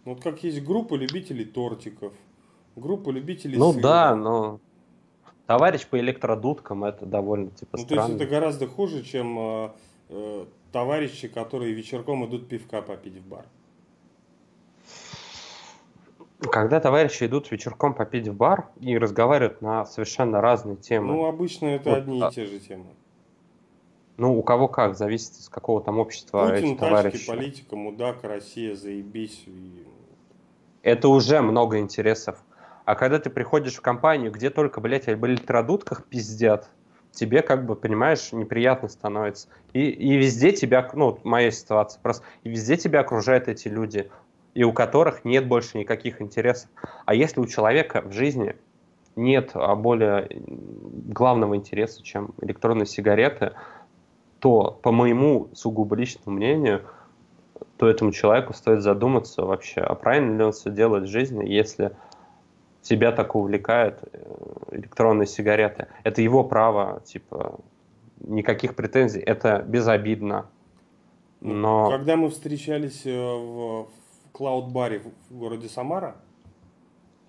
[0.05, 2.13] Вот как есть группа любителей тортиков,
[2.77, 3.83] группа любителей Ну сыра.
[3.83, 4.61] да, но
[5.47, 8.07] Товарищ по электродудкам это довольно типа ну, странно.
[8.07, 9.71] То есть это гораздо хуже, чем э,
[10.11, 13.45] э, товарищи, которые вечерком идут пивка попить в бар.
[16.51, 21.15] Когда товарищи идут вечерком попить в бар и разговаривают на совершенно разные темы.
[21.15, 22.87] Ну, обычно это вот, одни и те же темы.
[24.17, 27.19] Ну, у кого как, зависит из какого там общества Путин, эти товарищи.
[27.19, 29.45] тачки, политика, мудак, Россия, заебись.
[29.47, 29.87] И...
[30.83, 32.43] Это уже много интересов.
[32.85, 36.69] А когда ты приходишь в компанию, где только, блядь, об электродудках пиздят,
[37.13, 39.49] тебе, как бы, понимаешь, неприятно становится.
[39.73, 44.11] И, и везде тебя, ну, моя ситуация просто, и везде тебя окружают эти люди,
[44.55, 46.69] и у которых нет больше никаких интересов.
[47.07, 48.57] А если у человека в жизни
[49.15, 53.53] нет а, более главного интереса, чем электронные сигареты,
[54.41, 56.83] то, по моему сугубо личному мнению,
[57.77, 61.93] то этому человеку стоит задуматься вообще, а правильно ли он все делает в жизни, если
[62.83, 64.35] тебя так увлекают э,
[64.73, 65.87] электронные сигареты.
[66.03, 67.61] Это его право, типа,
[68.21, 70.47] никаких претензий, это безобидно.
[71.41, 71.91] Ну, Но...
[71.91, 73.89] Когда мы встречались э, в
[74.33, 76.17] Клауд-баре в городе Самара,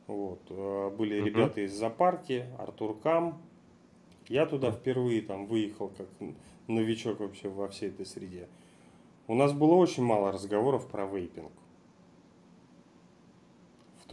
[0.07, 1.25] вот, э, были uh-huh.
[1.25, 3.41] ребята из Запарки, Артур Кам,
[4.27, 6.07] я туда впервые там выехал как
[6.67, 8.47] новичок вообще во всей этой среде.
[9.27, 11.51] У нас было очень мало разговоров про вейпинг.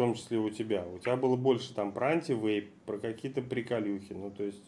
[0.00, 0.82] Том числе у тебя.
[0.94, 4.14] У тебя было больше там про антивейп, про какие-то приколюхи.
[4.14, 4.64] Ну, то есть...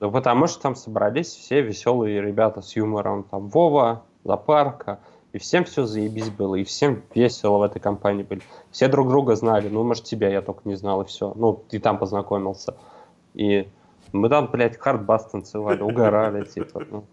[0.00, 3.24] Ну, потому что там собрались все веселые ребята с юмором.
[3.24, 5.00] Там Вова, Запарка.
[5.34, 6.54] И всем все заебись было.
[6.54, 8.40] И всем весело в этой компании были.
[8.70, 9.68] Все друг друга знали.
[9.68, 11.34] Ну, может, тебя я только не знал, и все.
[11.36, 12.74] Ну, ты там познакомился.
[13.34, 13.68] И
[14.12, 16.86] мы там, блядь, хардбас танцевали, угорали, типа.
[16.90, 17.04] Ну.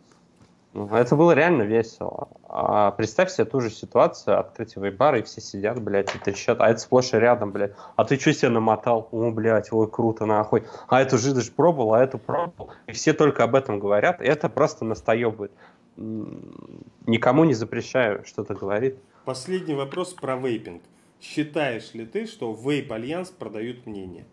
[0.73, 2.29] Ну, это было реально весело.
[2.47, 6.69] А представь себе ту же ситуацию, открытие вейбара, и все сидят, блядь, и трещат, а
[6.69, 7.73] это сплошь и рядом, блядь.
[7.97, 9.09] А ты что себе намотал?
[9.11, 10.63] О, блядь, ой, круто, нахуй.
[10.87, 12.71] А эту жидость пробовал, а эту пробовал.
[12.87, 15.51] И все только об этом говорят, и это просто настоебывает.
[15.97, 18.95] Никому не запрещаю что-то говорить.
[19.25, 20.81] Последний вопрос про вейпинг.
[21.19, 24.25] Считаешь ли ты, что Вейп Альянс продают мнение?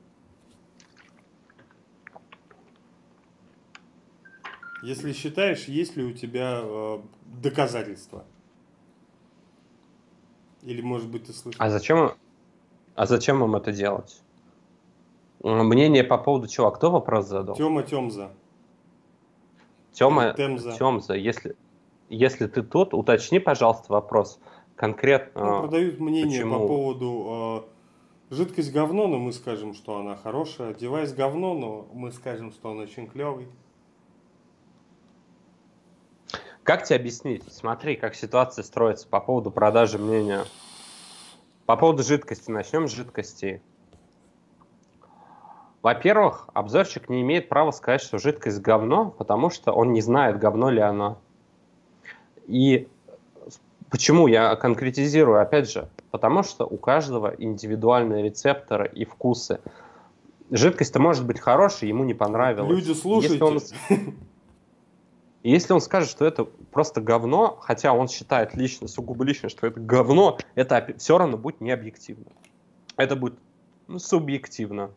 [4.83, 6.99] Если считаешь, есть ли у тебя э,
[7.43, 8.25] доказательства?
[10.63, 11.61] Или, может быть, ты слышал?
[11.61, 12.13] А зачем,
[12.95, 14.23] а зачем им это делать?
[15.43, 16.67] Мнение по поводу чего?
[16.67, 17.57] А кто вопрос задал?
[17.57, 18.31] Тема Темза.
[19.93, 20.73] Тема Темза.
[20.73, 21.15] Темза.
[21.15, 21.57] Если,
[22.09, 24.41] если ты тут, уточни, пожалуйста, вопрос
[24.75, 25.45] конкретно.
[25.45, 26.61] Ну, продают мнение почему?
[26.61, 27.67] по поводу
[28.31, 30.75] э, жидкость говно, но мы скажем, что она хорошая.
[30.75, 33.49] Девайс говно, но мы скажем, что он очень клевый.
[36.69, 37.43] Как тебе объяснить?
[37.51, 40.45] Смотри, как ситуация строится по поводу продажи мнения.
[41.65, 42.51] По поводу жидкости.
[42.51, 43.63] Начнем с жидкости.
[45.81, 50.69] Во-первых, обзорщик не имеет права сказать, что жидкость говно, потому что он не знает, говно
[50.69, 51.17] ли она.
[52.47, 52.87] И
[53.89, 59.61] почему я конкретизирую, опять же, потому что у каждого индивидуальные рецепторы и вкусы.
[60.51, 62.69] Жидкость-то может быть хорошей, ему не понравилась.
[62.69, 63.39] Люди, слушайте.
[63.39, 63.59] Если он...
[65.43, 69.81] Если он скажет, что это просто говно, хотя он считает лично, сугубо лично, что это
[69.81, 72.27] говно, это все равно будет не объективно.
[72.97, 73.39] Это будет
[73.87, 74.91] ну, субъективно.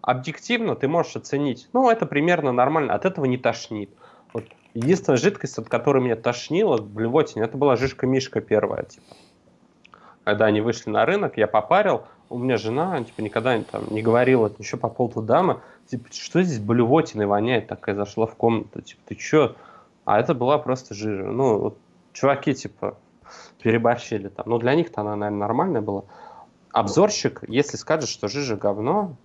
[0.00, 3.90] Объективно ты можешь оценить, ну, это примерно нормально, от этого не тошнит.
[4.32, 4.44] Вот.
[4.74, 9.16] Единственная жидкость, от которой меня тошнило в блевотине, это была жишка-мишка первая, типа.
[10.24, 14.52] Когда они вышли на рынок, я попарил, у меня жена, типа, никогда там, не говорила
[14.58, 19.18] еще по поводу дамы, типа, что здесь блевотиной воняет, такая зашла в комнату, типа, ты
[19.18, 19.56] что,
[20.08, 21.24] а это была просто жижа.
[21.24, 21.78] Ну, вот,
[22.14, 22.96] чуваки, типа,
[23.60, 24.46] переборщили там.
[24.48, 26.04] Ну, для них-то она, наверное, нормальная была.
[26.72, 29.16] Обзорщик, если скажет, что жижа говно,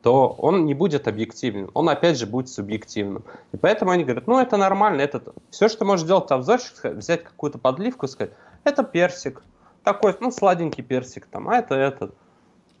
[0.00, 1.70] то он не будет объективным.
[1.74, 3.22] Он, опять же, будет субъективным.
[3.52, 5.02] И поэтому они говорят, ну, это нормально.
[5.02, 5.22] Это...
[5.50, 8.32] Все, что может сделать обзорщик, взять какую-то подливку и сказать,
[8.64, 9.42] это персик.
[9.84, 12.14] Такой, ну, сладенький персик там, а это этот.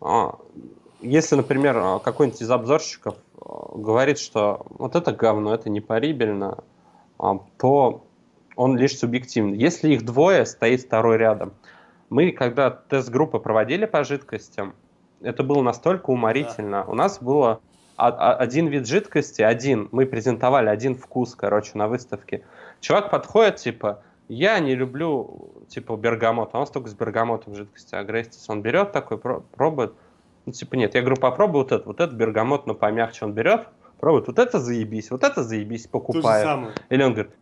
[0.00, 0.38] А,
[1.02, 6.64] если, например, какой-нибудь из обзорщиков говорит, что вот это говно, это непарибельно,
[7.18, 8.04] а, то
[8.56, 9.58] он лишь субъективный.
[9.58, 11.52] Если их двое, стоит второй рядом.
[12.10, 14.74] Мы, когда тест-группы проводили по жидкостям,
[15.20, 16.84] это было настолько уморительно.
[16.84, 16.90] Да.
[16.90, 17.60] У нас было
[17.96, 22.42] один вид жидкости, один, мы презентовали один вкус, короче, на выставке.
[22.80, 28.48] Чувак подходит, типа, я не люблю, типа, бергамот, а он только с бергамотом жидкости агрессис.
[28.48, 29.92] Он берет такой, пробует,
[30.46, 33.68] ну, типа, нет, я говорю, попробуй вот это, вот этот бергамот, но помягче он берет,
[33.98, 36.74] пробует, вот это заебись, вот это заебись, покупает.
[36.88, 37.32] Или он говорит,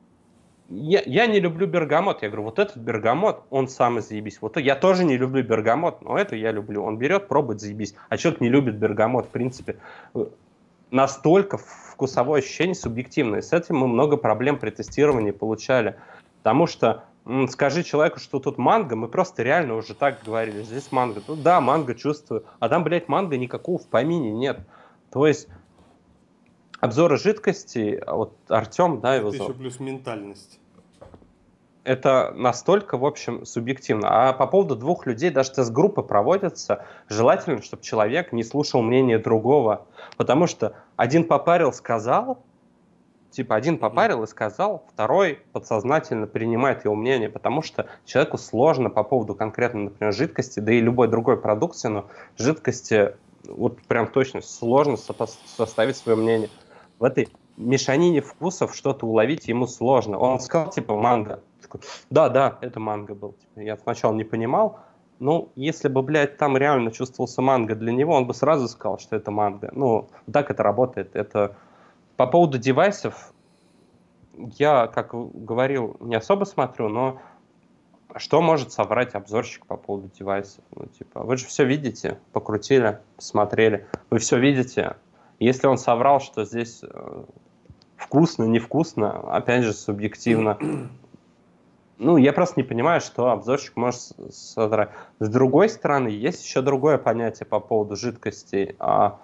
[0.69, 2.23] я, я не люблю бергамот.
[2.23, 4.39] Я говорю, вот этот бергамот, он самый заебись.
[4.41, 6.83] Вот я тоже не люблю бергамот, но это я люблю.
[6.85, 7.95] Он берет, пробует, заебись.
[8.09, 9.77] А человек не любит бергамот, в принципе.
[10.91, 13.41] Настолько вкусовое ощущение субъективное.
[13.41, 15.97] С этим мы много проблем при тестировании получали.
[16.43, 17.05] Потому что
[17.49, 21.21] скажи человеку, что тут манго, мы просто реально уже так говорили, здесь манго.
[21.27, 24.61] Ну да, манго чувствую, а там, блядь, манго никакого в помине нет.
[25.11, 25.49] То есть
[26.81, 30.59] обзоры жидкости, а вот Артем, да, его Это еще плюс ментальность.
[31.85, 34.09] Это настолько, в общем, субъективно.
[34.11, 39.87] А по поводу двух людей, даже тест-группы проводятся, желательно, чтобы человек не слушал мнение другого.
[40.19, 42.43] Потому что один попарил, сказал,
[43.39, 49.05] Типа один попарил и сказал, второй подсознательно принимает его мнение, потому что человеку сложно по
[49.05, 52.07] поводу конкретно, например, жидкости, да и любой другой продукции, но
[52.37, 56.51] жидкости вот прям точно сложно составить свое мнение.
[56.99, 60.19] В этой мешанине вкусов что-то уловить ему сложно.
[60.19, 61.41] Он сказал, типа, манго.
[62.11, 63.35] да, да, это манго был.
[63.35, 64.81] Типа, я сначала не понимал,
[65.21, 69.15] ну, если бы, блядь, там реально чувствовался манго для него, он бы сразу сказал, что
[69.15, 69.71] это манго.
[69.73, 71.15] Ну, так это работает.
[71.15, 71.55] Это
[72.19, 73.33] по поводу девайсов,
[74.59, 77.23] я, как говорил, не особо смотрю, но
[78.17, 80.65] что может соврать обзорщик по поводу девайсов?
[80.75, 84.97] Ну, типа, вы же все видите, покрутили, посмотрели, вы все видите.
[85.39, 87.25] Если он соврал, что здесь э,
[87.97, 90.59] вкусно, невкусно, опять же, субъективно.
[92.01, 94.01] Ну, я просто не понимаю, что обзорщик может
[94.31, 94.91] содрать.
[95.19, 98.77] С другой стороны, есть еще другое понятие по поводу жидкостей.
[98.79, 99.19] А,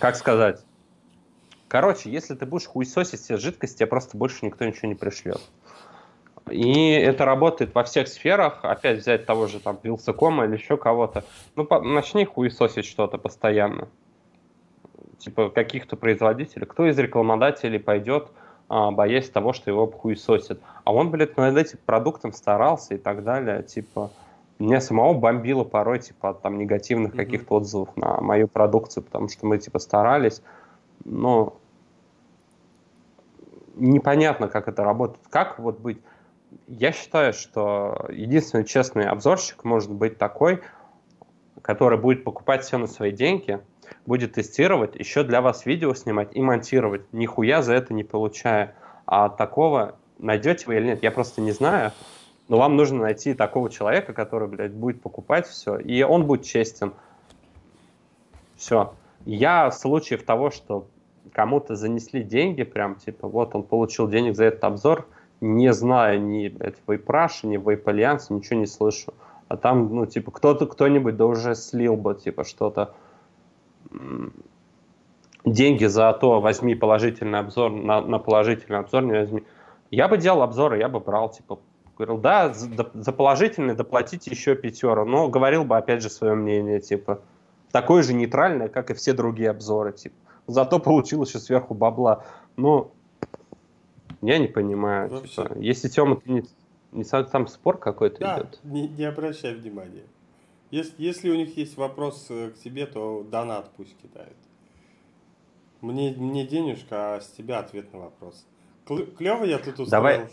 [0.00, 0.64] как сказать?
[1.74, 5.40] Короче, если ты будешь хуесосить все жидкости, тебе просто больше никто ничего не пришлет.
[6.48, 8.60] И это работает во всех сферах.
[8.62, 11.24] Опять взять того же там Вилсакома или еще кого-то.
[11.56, 13.88] Ну, по, начни хуесосить что-то постоянно.
[15.18, 16.64] Типа каких-то производителей.
[16.64, 18.28] Кто из рекламодателей пойдет,
[18.68, 20.60] а, боясь того, что его хуесосят.
[20.84, 23.64] А он, блядь, над этим продуктом старался и так далее.
[23.64, 24.12] Типа,
[24.60, 27.16] меня самого бомбило порой, типа, от там негативных mm-hmm.
[27.16, 30.40] каких-то отзывов на мою продукцию, потому что мы, типа, старались.
[31.04, 31.58] Но
[33.74, 35.26] непонятно, как это работает.
[35.28, 36.00] Как вот быть
[36.66, 40.62] я считаю, что единственный честный обзорщик может быть такой,
[41.62, 43.60] который будет покупать все на свои деньги,
[44.06, 48.74] будет тестировать, еще для вас видео снимать и монтировать, нихуя за это не получая.
[49.06, 51.92] А такого найдете вы или нет, я просто не знаю.
[52.48, 56.92] Но вам нужно найти такого человека, который, блядь, будет покупать все, и он будет честен.
[58.56, 58.94] Все.
[59.24, 60.86] Я в случае того, что
[61.32, 65.06] кому-то занесли деньги, прям типа, вот он получил денег за этот обзор,
[65.40, 69.14] не знаю ни блядь, вейпраша, ни вейп-альянса, ничего не слышу.
[69.48, 72.94] А там, ну, типа, кто-то, кто-нибудь да уже слил бы, типа, что-то
[75.44, 79.44] деньги за то, возьми положительный обзор, на, на положительный обзор не возьми.
[79.90, 81.60] Я бы делал обзоры, я бы брал, типа,
[81.96, 86.80] говорил, да, за, за положительный доплатите еще пятеро, но говорил бы, опять же, свое мнение,
[86.80, 87.20] типа,
[87.70, 90.16] такое же нейтральное, как и все другие обзоры, типа.
[90.46, 92.24] Зато получил еще сверху бабла.
[92.56, 92.90] Ну,
[94.20, 95.10] я не понимаю.
[95.10, 96.44] Ну, типа, если Тёма, ты не,
[96.92, 98.60] не там спор какой-то да, идет.
[98.62, 100.04] Не, не обращай внимания.
[100.70, 104.36] Если, если у них есть вопрос э, к тебе, то донат пусть кидают.
[105.80, 108.46] Мне, мне денежка, а с тебя ответ на вопрос.
[108.86, 109.90] Клево я тут устроился.
[109.90, 110.28] Давай,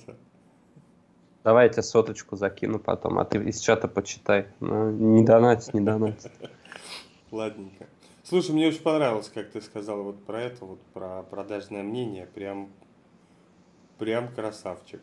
[1.43, 4.47] давай я тебе соточку закину потом, а ты из чата почитай.
[4.59, 6.25] Ну, не донать, не донать.
[7.31, 7.87] Ладненько.
[8.31, 12.25] Слушай, мне очень понравилось, как ты сказал вот про это, вот про продажное мнение.
[12.33, 12.69] Прям
[13.97, 15.01] Прям красавчик.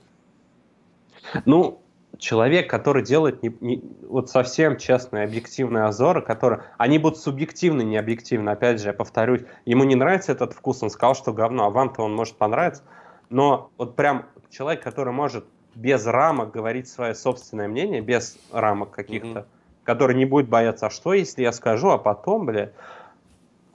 [1.45, 1.83] Ну,
[2.17, 7.99] человек, который делает не, не, вот совсем честные, объективные озоры, которые, они будут субъективны, не
[7.99, 11.71] объективны, опять же, я повторюсь, ему не нравится этот вкус, он сказал, что говно, а
[11.71, 12.83] вам-то он может понравиться,
[13.29, 15.45] но вот прям человек, который может
[15.75, 19.85] без рамок говорить свое собственное мнение, без рамок каких-то, mm-hmm.
[19.85, 22.73] который не будет бояться, а что, если я скажу, а потом, бля,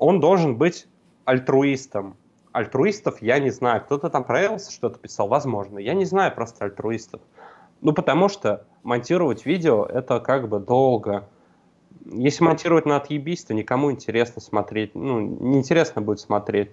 [0.04, 0.88] он должен быть
[1.24, 2.18] альтруистом,
[2.52, 3.82] альтруистов я не знаю.
[3.82, 5.80] Кто-то там про что-то писал, возможно.
[5.80, 7.22] Я не знаю просто альтруистов.
[7.82, 11.28] Ну, потому что монтировать видео— это как бы долго.
[12.06, 14.94] Если монтировать на отъебись, то никому интересно смотреть.
[14.94, 16.72] Ну, неинтересно будет смотреть.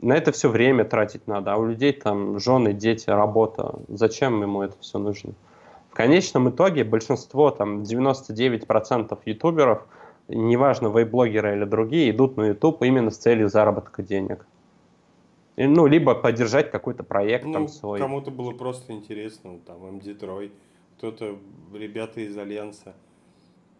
[0.00, 1.54] На это все время тратить надо.
[1.54, 3.74] А у людей там жены, дети, работа.
[3.88, 5.32] Зачем ему это все нужно?
[5.90, 9.84] В конечном итоге большинство, там 99% ютуберов,
[10.28, 14.46] неважно, вейблогеры или другие, идут на YouTube именно с целью заработка денег.
[15.56, 17.98] Ну, либо поддержать какой-то проект ну, там свой.
[17.98, 20.52] Кому-то было просто интересно, там, MD Трой,
[20.96, 21.36] кто-то,
[21.74, 22.94] ребята из Альянса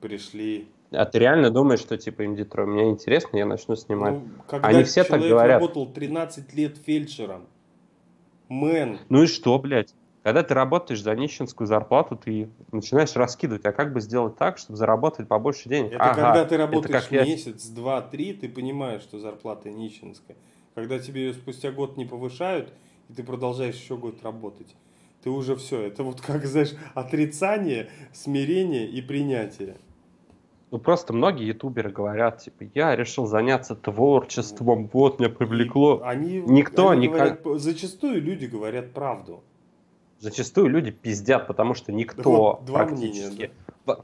[0.00, 0.66] пришли.
[0.90, 4.14] А ты реально думаешь, что типа MD Трой, мне интересно, я начну снимать?
[4.14, 5.60] Ну, когда Они все так говорят.
[5.60, 7.46] работал 13 лет фельдшером,
[8.48, 8.98] мэн.
[9.08, 9.94] Ну и что, блядь?
[10.28, 13.64] Когда ты работаешь за нищенскую зарплату, ты начинаешь раскидывать.
[13.64, 15.92] А как бы сделать так, чтобы заработать побольше денег?
[15.92, 17.74] Это ага, когда ты работаешь это месяц, я...
[17.74, 20.36] два, три, ты понимаешь, что зарплата нищенская.
[20.74, 22.74] Когда тебе ее спустя год не повышают,
[23.09, 24.76] и ты продолжаешь еще год работать,
[25.24, 25.80] ты уже все.
[25.80, 29.78] Это вот как, знаешь, отрицание, смирение и принятие.
[30.70, 36.02] Ну, просто многие ютуберы говорят, типа, я решил заняться творчеством, вот, меня привлекло.
[36.05, 37.42] они, Никто они никак...
[37.42, 39.42] говорят, зачастую люди говорят правду.
[40.19, 43.28] Зачастую люди пиздят, потому что никто вот, практически...
[43.28, 43.51] Мнения,
[43.86, 43.99] да?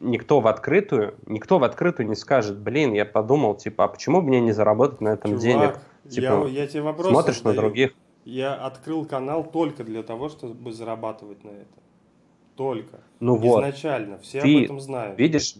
[0.00, 4.28] никто в открытую, никто в открытую не скажет, блин, я подумал, типа, а почему бы
[4.28, 5.80] мне не заработать на этом Чувак, денег?
[6.08, 7.54] Типа, я, я тебе вопрос смотришь задаю.
[7.54, 7.94] на других.
[8.24, 11.66] Я открыл канал только для того, чтобы зарабатывать на это.
[12.56, 13.00] Только.
[13.20, 14.16] Ну Изначально.
[14.16, 14.24] Вот.
[14.24, 15.18] Все ты об этом знают.
[15.18, 15.54] Видишь,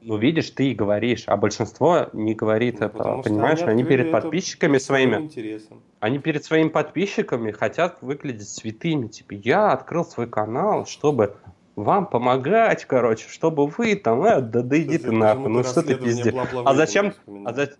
[0.00, 3.22] ну, видишь, ты говоришь, а большинство не говорит ну, это.
[3.22, 5.16] Понимаешь, они, они перед подписчиками своими.
[5.16, 5.82] Интересом.
[6.00, 9.08] Они перед своими подписчиками хотят выглядеть святыми.
[9.08, 11.36] Типа, я открыл свой канал, чтобы
[11.74, 15.94] вам помогать, короче, чтобы вы там, э, да, да иди ты нахуй, ну что ты
[15.94, 16.34] пиздец.
[16.64, 17.14] А зачем,
[17.44, 17.70] а, за,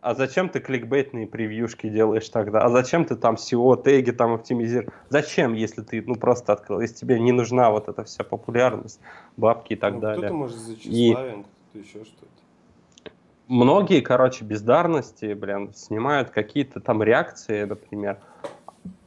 [0.00, 2.60] а зачем ты кликбейтные превьюшки делаешь тогда?
[2.60, 4.92] А зачем ты там SEO, теги там оптимизируешь?
[5.08, 9.00] Зачем, если ты, ну, просто открыл, если тебе не нужна вот эта вся популярность,
[9.36, 10.18] бабки и так ну, далее.
[10.18, 12.39] Кто-то может за тщеславием, кто-то еще что-то
[13.50, 18.18] многие, короче, бездарности, блин, снимают какие-то там реакции, например,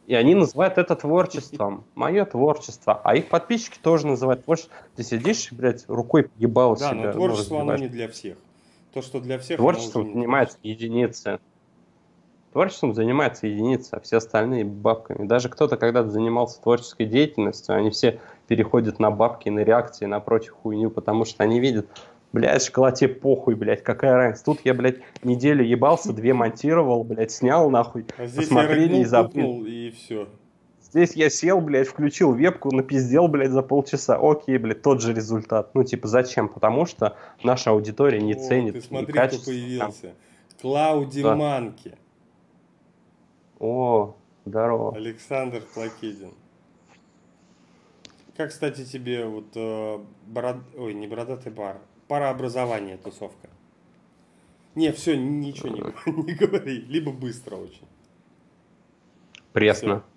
[0.06, 1.86] и они называют это творчеством.
[1.96, 3.00] Мое творчество.
[3.04, 4.76] А их подписчики тоже называют творчеством.
[4.96, 7.02] Ты сидишь, блядь, рукой ебал да, себя.
[7.02, 8.38] Да, но творчество, ну, оно не для всех.
[8.94, 9.58] То, что для всех...
[9.58, 11.40] Творчеством занимаются единицы.
[12.52, 15.26] Творчеством занимаются единицы, а все остальные бабками.
[15.26, 20.56] Даже кто-то когда-то занимался творческой деятельностью, они все переходят на бабки, на реакции, на прочую
[20.58, 21.88] хуйню, потому что они видят,
[22.34, 24.46] Блядь, шоколаде похуй, блядь, какая разница.
[24.46, 28.06] Тут я, блядь, неделю ебался, две монтировал, блядь, снял нахуй.
[28.18, 29.64] А здесь посмотрели я и забыл.
[29.66, 30.28] И все.
[30.82, 34.18] Здесь я сел, блядь, включил вебку, напиздел, блядь, за полчаса.
[34.20, 35.76] Окей, блядь, тот же результат.
[35.76, 36.50] Ну, типа, зачем?
[36.50, 38.74] Потому что наша аудитория не О, ценит.
[38.74, 40.14] Ты смотри, кто появился.
[40.60, 41.36] Клауди да.
[41.36, 41.96] Манки.
[43.60, 44.16] О,
[44.46, 44.96] здорово.
[44.96, 46.34] Александр Плакидин.
[48.36, 50.58] Как, кстати, тебе вот э, бород...
[50.76, 51.78] Ой, не бородатый бар,
[52.08, 53.50] парообразование тусовка.
[54.76, 55.82] Не, все, ничего не,
[56.24, 56.78] не говори.
[56.82, 57.88] Либо быстро очень.
[59.52, 60.00] Пресно.
[60.00, 60.10] Все.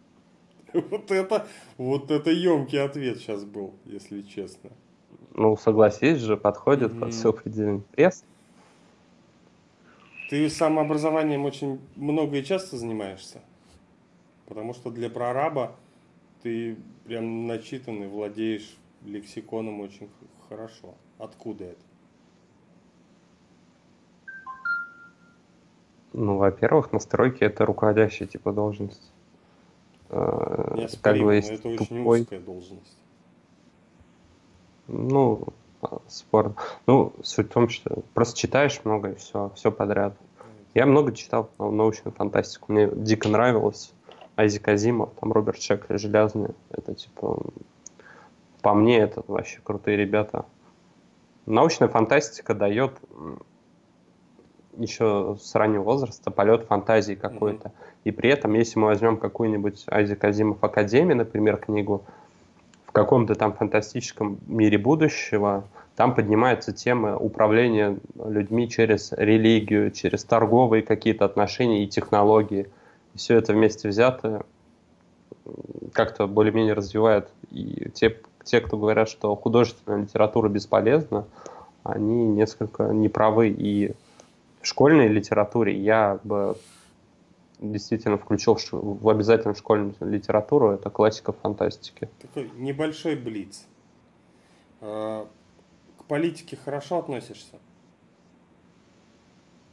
[0.90, 1.46] Вот это,
[1.78, 4.70] вот это емкий ответ сейчас был, если честно.
[5.32, 7.00] Ну, согласись же, подходит mm-hmm.
[7.00, 7.82] под все определение.
[7.92, 8.24] Пресс.
[10.28, 13.40] Ты самообразованием очень много и часто занимаешься?
[14.46, 15.76] Потому что для прораба
[16.42, 20.08] ты прям начитанный, владеешь лексиконом очень
[20.48, 20.94] хорошо.
[21.18, 21.80] Откуда это?
[26.12, 29.12] Ну, во-первых, настройки это руководящая типа должность.
[30.10, 32.20] Не как бы есть это очень тупой...
[32.22, 32.98] узкая должность.
[34.88, 35.48] Ну,
[36.06, 36.55] спорно.
[36.86, 40.16] Ну, суть в том, что просто читаешь много и все, все подряд.
[40.74, 42.72] Я много читал научную фантастику.
[42.72, 43.93] Мне дико нравилось.
[44.36, 46.55] Айзек Азимов, там Роберт Шекли, Железный.
[46.70, 47.43] Это типа...
[48.62, 50.44] По мне, это вообще крутые ребята.
[51.47, 52.93] Научная фантастика дает
[54.77, 57.68] еще с раннего возраста полет фантазии какой-то.
[57.68, 58.01] Mm-hmm.
[58.05, 62.05] И при этом, если мы возьмем какую-нибудь Айзек Азимов Академию, например, книгу,
[62.86, 65.64] в каком-то там фантастическом мире будущего,
[65.97, 72.68] там поднимаются темы управления людьми через религию, через торговые какие-то отношения и технологии.
[73.14, 74.43] И все это вместе взятое
[75.93, 77.28] как-то более-менее развивает.
[77.51, 81.27] И те, те, кто говорят, что художественная литература бесполезна,
[81.82, 83.48] они несколько неправы.
[83.48, 83.93] И
[84.62, 86.56] в школьной литературе я бы
[87.59, 92.09] действительно включил в обязательно школьную литературу, это классика фантастики.
[92.20, 93.66] Такой небольшой блиц.
[94.81, 95.27] А,
[95.98, 97.56] к политике хорошо относишься?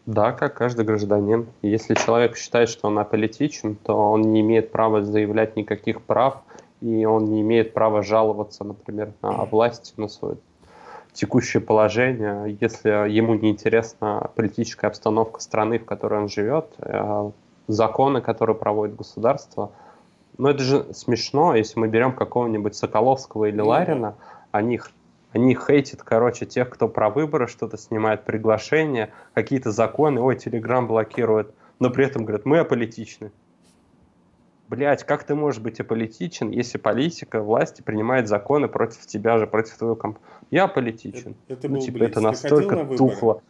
[0.05, 1.47] Да, как каждый гражданин.
[1.61, 6.43] Если человек считает, что он аполитичен, то он не имеет права заявлять никаких прав,
[6.83, 10.37] и он не имеет права жаловаться, например, на власть, на свою
[11.13, 17.31] текущее положение, если ему не интересна политическая обстановка страны, в которой он живет, э,
[17.67, 19.71] законы, которые проводит государство.
[20.37, 24.15] Но это же смешно, если мы берем какого-нибудь Соколовского или ну Ларина,
[24.51, 24.81] они,
[25.31, 31.53] они хейтят, короче, тех, кто про выборы что-то снимает, приглашения, какие-то законы, ой, Телеграм блокирует,
[31.79, 33.31] но при этом говорят, мы аполитичны
[34.73, 39.77] блядь, как ты можешь быть аполитичен, если политика власти принимает законы против тебя же, против
[39.77, 40.17] твоего комп...
[40.49, 41.35] Я политичен.
[41.47, 43.41] Это, это ну, был типа, это настолько на тухло.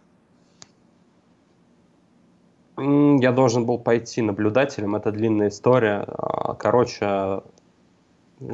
[2.77, 6.03] Я должен был пойти наблюдателем, это длинная история.
[6.07, 7.41] А, короче,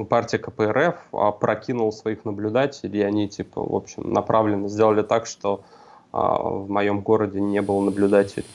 [0.07, 0.95] партия КПРФ
[1.39, 5.63] прокинула своих наблюдателей, и они, типа, в общем, направленно сделали так, что
[6.11, 8.45] а, в моем городе не было наблюдателей.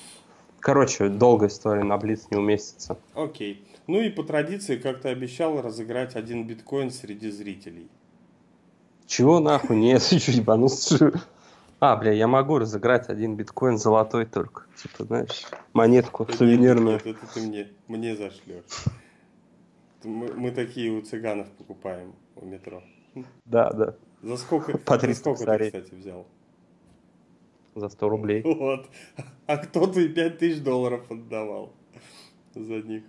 [0.61, 2.97] Короче, долгая история, на Блиц не уместится.
[3.15, 3.55] Окей.
[3.55, 3.74] Okay.
[3.87, 7.89] Ну и по традиции, как ты обещал, разыграть один биткоин среди зрителей.
[9.07, 9.77] Чего нахуй?
[9.77, 11.13] Нет, чуть ебанулся.
[11.81, 14.63] А, бля, я могу разыграть один биткоин золотой только.
[14.83, 15.45] Типа, знаешь,
[15.75, 16.95] монетку нет, сувенирную.
[16.95, 18.65] Нет, это ты мне, мне зашлешь.
[20.03, 22.83] Мы, мы такие у цыганов покупаем у метро.
[23.45, 23.97] Да, да.
[24.23, 26.27] За сколько, По за сколько ты, кстати, взял?
[27.75, 28.43] За 100 рублей.
[28.45, 28.89] Вот.
[29.47, 31.75] А кто-то и 5000 долларов отдавал
[32.55, 33.03] за них.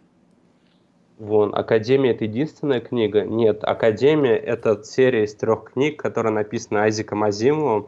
[1.18, 3.24] Вон, Академия это единственная книга?
[3.24, 7.88] Нет, Академия это серия из трех книг, которая написана Айзеком Азимовым.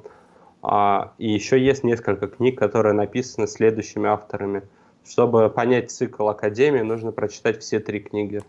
[0.62, 4.64] А, и еще есть несколько книг, которые написаны следующими авторами.
[5.06, 8.42] Чтобы понять цикл Академии, нужно прочитать все три книги.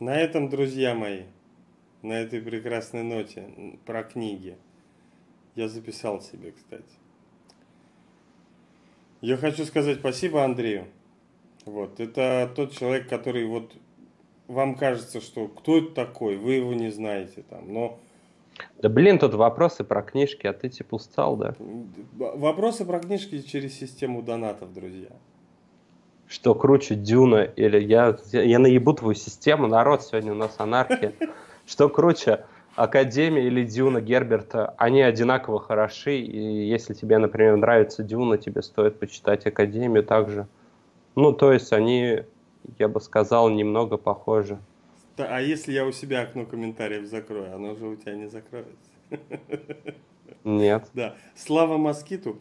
[0.00, 1.22] На этом, друзья мои,
[2.02, 4.58] на этой прекрасной ноте про книги,
[5.54, 7.03] я записал себе, кстати.
[9.24, 10.84] Я хочу сказать спасибо Андрею.
[11.64, 13.72] Вот, это тот человек, который вот
[14.48, 17.98] вам кажется, что кто это такой, вы его не знаете там, но
[18.82, 21.54] да блин, тут вопросы про книжки, а ты типа устал, да?
[22.12, 25.08] Вопросы про книжки через систему донатов, друзья.
[26.28, 31.14] Что круче, Дюна или я, я наебу твою систему, народ, сегодня у нас анархия.
[31.66, 32.44] Что круче,
[32.76, 38.98] Академия или Дюна Герберта, они одинаково хороши, и если тебе, например, нравится Дюна, тебе стоит
[38.98, 40.48] почитать Академию также.
[41.14, 42.22] Ну, то есть они,
[42.78, 44.58] я бы сказал, немного похожи.
[45.16, 48.72] А если я у себя окно комментариев закрою, оно же у тебя не закроется.
[50.42, 50.88] Нет.
[50.94, 51.14] Да.
[51.36, 52.38] Слава Москиту.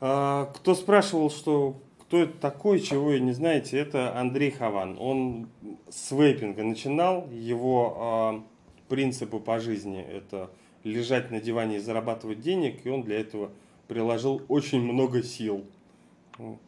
[0.00, 4.96] А, кто спрашивал, что кто это такой, чего и не знаете, это Андрей Хаван.
[5.00, 5.48] Он
[5.88, 7.28] с вейпинга начинал.
[7.32, 8.44] Его
[8.88, 10.50] принципы по жизни это
[10.84, 13.50] лежать на диване и зарабатывать денег, и он для этого
[13.88, 15.64] приложил очень много сил.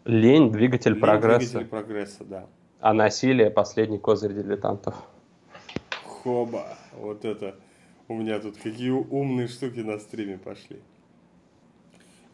[0.04, 1.38] Лень, двигатель Лень, прогресса.
[1.38, 2.46] Двигатель прогресса, да.
[2.80, 4.94] А насилие– последний козырь дилетантов.
[6.04, 7.56] Хоба, вот это.
[8.08, 10.80] У меня тут какие умные штуки на стриме пошли.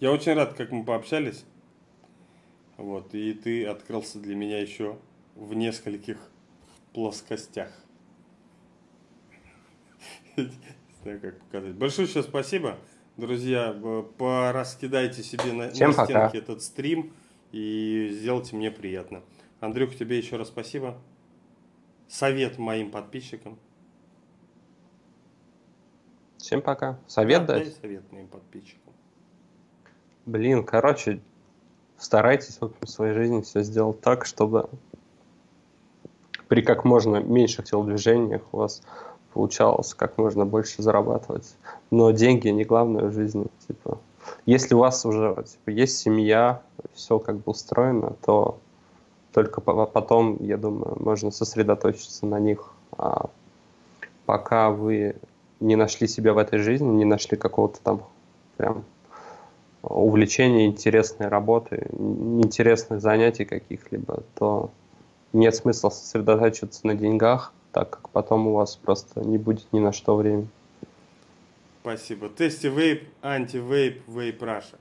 [0.01, 1.45] Я очень рад, как мы пообщались.
[2.77, 4.97] Вот, и ты открылся для меня еще
[5.35, 6.19] в нескольких
[6.93, 7.71] плоскостях.
[10.37, 10.51] Не
[11.03, 11.75] знаю, как показать.
[11.75, 12.79] Большое еще спасибо.
[13.17, 13.75] Друзья,
[14.19, 17.13] пораскидайте себе на, Всем на стенке этот стрим
[17.53, 19.23] и сделайте мне приятно.
[19.61, 20.99] Андрюх, тебе еще раз спасибо.
[22.09, 23.59] Совет моим подписчикам.
[26.39, 26.99] Всем пока.
[27.07, 27.65] Совет да, дать?
[27.65, 28.93] Дай совет моим подписчикам.
[30.27, 31.21] Блин, короче,
[31.97, 34.69] старайтесь в своей жизни все сделать так, чтобы
[36.49, 38.83] при как можно меньших телодвижениях у вас
[39.35, 41.55] получалось как можно больше зарабатывать.
[41.91, 43.47] Но деньги не главное в жизни.
[43.67, 43.99] Типа,
[44.47, 46.63] если у вас уже типа, есть семья,
[46.95, 48.59] все как бы устроено, то
[49.33, 52.73] только потом, я думаю, можно сосредоточиться на них.
[52.97, 53.29] А
[54.25, 55.17] пока вы
[55.59, 58.03] не нашли себя в этой жизни, не нашли какого-то там
[58.57, 58.85] прям
[59.83, 64.71] увлечения, интересной работы, интересных занятий каких-либо, то
[65.33, 69.93] нет смысла сосредотачиваться на деньгах, так как потом у вас просто не будет ни на
[69.93, 70.49] что времени.
[71.83, 72.29] Спасибо.
[72.29, 74.79] Тести вейп, анти-вейп, вейп Раша.